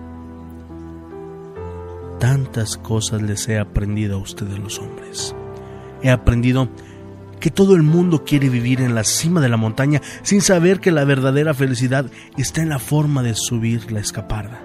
Tantas 2.20 2.76
cosas 2.76 3.22
les 3.22 3.48
he 3.48 3.58
aprendido 3.58 4.18
a 4.18 4.20
ustedes 4.20 4.56
los 4.60 4.78
hombres. 4.78 5.34
He 6.00 6.10
aprendido 6.10 6.68
que 7.40 7.50
todo 7.50 7.74
el 7.74 7.82
mundo 7.82 8.22
quiere 8.22 8.50
vivir 8.50 8.82
en 8.82 8.94
la 8.94 9.02
cima 9.02 9.40
de 9.40 9.48
la 9.48 9.56
montaña 9.56 10.00
sin 10.22 10.42
saber 10.42 10.78
que 10.78 10.92
la 10.92 11.04
verdadera 11.04 11.54
felicidad 11.54 12.08
está 12.36 12.62
en 12.62 12.68
la 12.68 12.78
forma 12.78 13.24
de 13.24 13.34
subir 13.34 13.90
la 13.90 13.98
escaparda. 13.98 14.62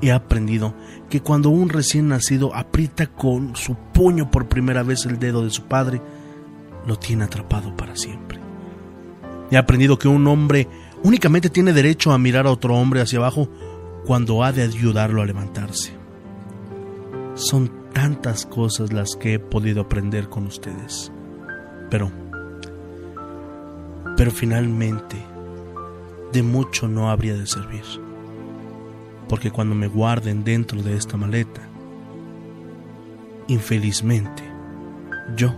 He 0.00 0.12
aprendido 0.12 0.74
que 1.14 1.20
cuando 1.20 1.48
un 1.48 1.68
recién 1.68 2.08
nacido 2.08 2.52
aprieta 2.56 3.06
con 3.06 3.54
su 3.54 3.76
puño 3.76 4.32
por 4.32 4.48
primera 4.48 4.82
vez 4.82 5.06
el 5.06 5.20
dedo 5.20 5.44
de 5.44 5.50
su 5.50 5.62
padre, 5.62 6.02
lo 6.88 6.98
tiene 6.98 7.22
atrapado 7.22 7.76
para 7.76 7.94
siempre. 7.94 8.40
He 9.48 9.56
aprendido 9.56 9.96
que 9.96 10.08
un 10.08 10.26
hombre 10.26 10.66
únicamente 11.04 11.50
tiene 11.50 11.72
derecho 11.72 12.10
a 12.10 12.18
mirar 12.18 12.48
a 12.48 12.50
otro 12.50 12.74
hombre 12.74 13.00
hacia 13.00 13.20
abajo 13.20 13.48
cuando 14.04 14.42
ha 14.42 14.50
de 14.50 14.62
ayudarlo 14.62 15.22
a 15.22 15.24
levantarse. 15.24 15.92
Son 17.36 17.70
tantas 17.92 18.44
cosas 18.44 18.92
las 18.92 19.14
que 19.14 19.34
he 19.34 19.38
podido 19.38 19.82
aprender 19.82 20.28
con 20.28 20.48
ustedes. 20.48 21.12
Pero, 21.90 22.10
pero 24.16 24.32
finalmente, 24.32 25.24
de 26.32 26.42
mucho 26.42 26.88
no 26.88 27.08
habría 27.08 27.36
de 27.36 27.46
servir. 27.46 28.03
Porque 29.28 29.50
cuando 29.50 29.74
me 29.74 29.88
guarden 29.88 30.44
dentro 30.44 30.82
de 30.82 30.96
esta 30.96 31.16
maleta, 31.16 31.62
infelizmente, 33.48 34.42
yo 35.36 35.54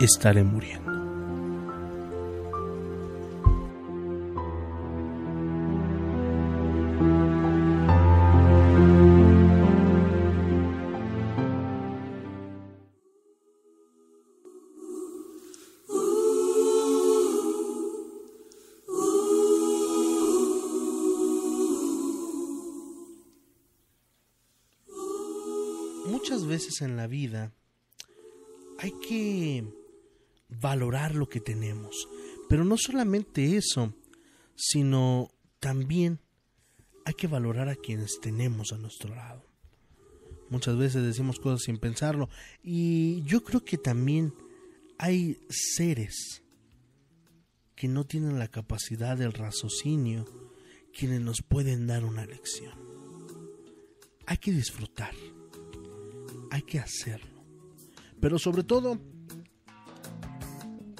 estaré 0.00 0.42
muriendo. 0.42 0.89
En 26.80 26.96
la 26.96 27.06
vida 27.06 27.52
hay 28.78 28.92
que 29.06 29.64
valorar 30.48 31.14
lo 31.14 31.28
que 31.28 31.40
tenemos. 31.40 32.08
Pero 32.48 32.64
no 32.64 32.76
solamente 32.76 33.56
eso, 33.56 33.94
sino 34.56 35.30
también 35.58 36.20
hay 37.04 37.14
que 37.14 37.26
valorar 37.26 37.68
a 37.68 37.76
quienes 37.76 38.20
tenemos 38.20 38.72
a 38.72 38.78
nuestro 38.78 39.14
lado. 39.14 39.44
Muchas 40.48 40.76
veces 40.76 41.04
decimos 41.04 41.38
cosas 41.38 41.62
sin 41.62 41.78
pensarlo 41.78 42.28
y 42.62 43.22
yo 43.22 43.44
creo 43.44 43.64
que 43.64 43.78
también 43.78 44.34
hay 44.98 45.38
seres 45.48 46.42
que 47.76 47.88
no 47.88 48.04
tienen 48.04 48.38
la 48.38 48.48
capacidad 48.48 49.16
del 49.16 49.32
raciocinio 49.32 50.26
quienes 50.92 51.20
nos 51.20 51.42
pueden 51.42 51.86
dar 51.86 52.04
una 52.04 52.26
lección. 52.26 52.74
Hay 54.26 54.38
que 54.38 54.50
disfrutar 54.50 55.14
hay 56.50 56.62
que 56.62 56.78
hacerlo. 56.78 57.44
Pero 58.20 58.38
sobre 58.38 58.64
todo, 58.64 58.98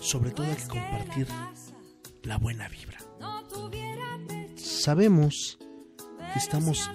sobre 0.01 0.31
todo 0.31 0.47
hay 0.47 0.57
que 0.57 0.69
compartir 0.69 1.27
la 2.23 2.39
buena 2.39 2.69
vibra. 2.69 2.99
Sabemos 4.57 5.59
que 6.33 6.39
estamos 6.39 6.91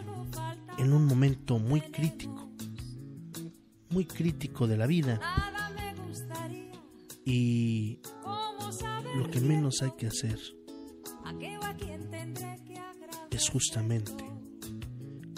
en 0.78 0.94
un 0.94 1.06
momento 1.06 1.60
muy 1.60 1.82
crítico, 1.82 2.50
muy 3.90 4.06
crítico 4.06 4.68
de 4.68 4.78
la 4.78 4.88
vida. 4.88 5.20
Y 7.26 8.00
lo 9.18 9.30
que 9.30 9.40
menos 9.42 9.82
hay 9.82 9.92
que 9.98 10.08
hacer 10.08 10.40
es 13.32 13.50
justamente 13.50 14.24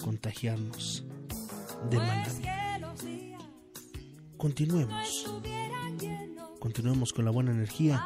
contagiarnos 0.01 1.05
de 1.89 1.97
mala 1.97 2.33
vida. 2.39 2.56
Continuemos. 4.37 5.25
Continuemos 6.59 7.11
con 7.11 7.25
la 7.25 7.31
buena 7.31 7.51
energía 7.51 8.03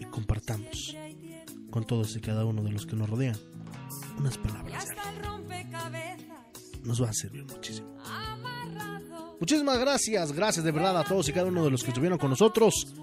y 0.00 0.04
compartamos 0.06 0.96
con 1.70 1.84
todos 1.84 2.16
y 2.16 2.20
cada 2.20 2.44
uno 2.44 2.62
de 2.62 2.70
los 2.70 2.86
que 2.86 2.96
nos 2.96 3.08
rodean 3.08 3.36
unas 4.18 4.38
palabras 4.38 4.88
Nos 6.84 7.02
va 7.02 7.10
a 7.10 7.12
servir 7.12 7.44
muchísimo. 7.44 7.96
Muchísimas 9.40 9.78
gracias, 9.78 10.32
gracias 10.32 10.64
de 10.64 10.72
verdad 10.72 10.98
a 10.98 11.04
todos 11.04 11.28
y 11.28 11.32
cada 11.32 11.46
uno 11.46 11.64
de 11.64 11.70
los 11.70 11.82
que 11.82 11.88
estuvieron 11.90 12.18
con 12.18 12.30
nosotros. 12.30 12.94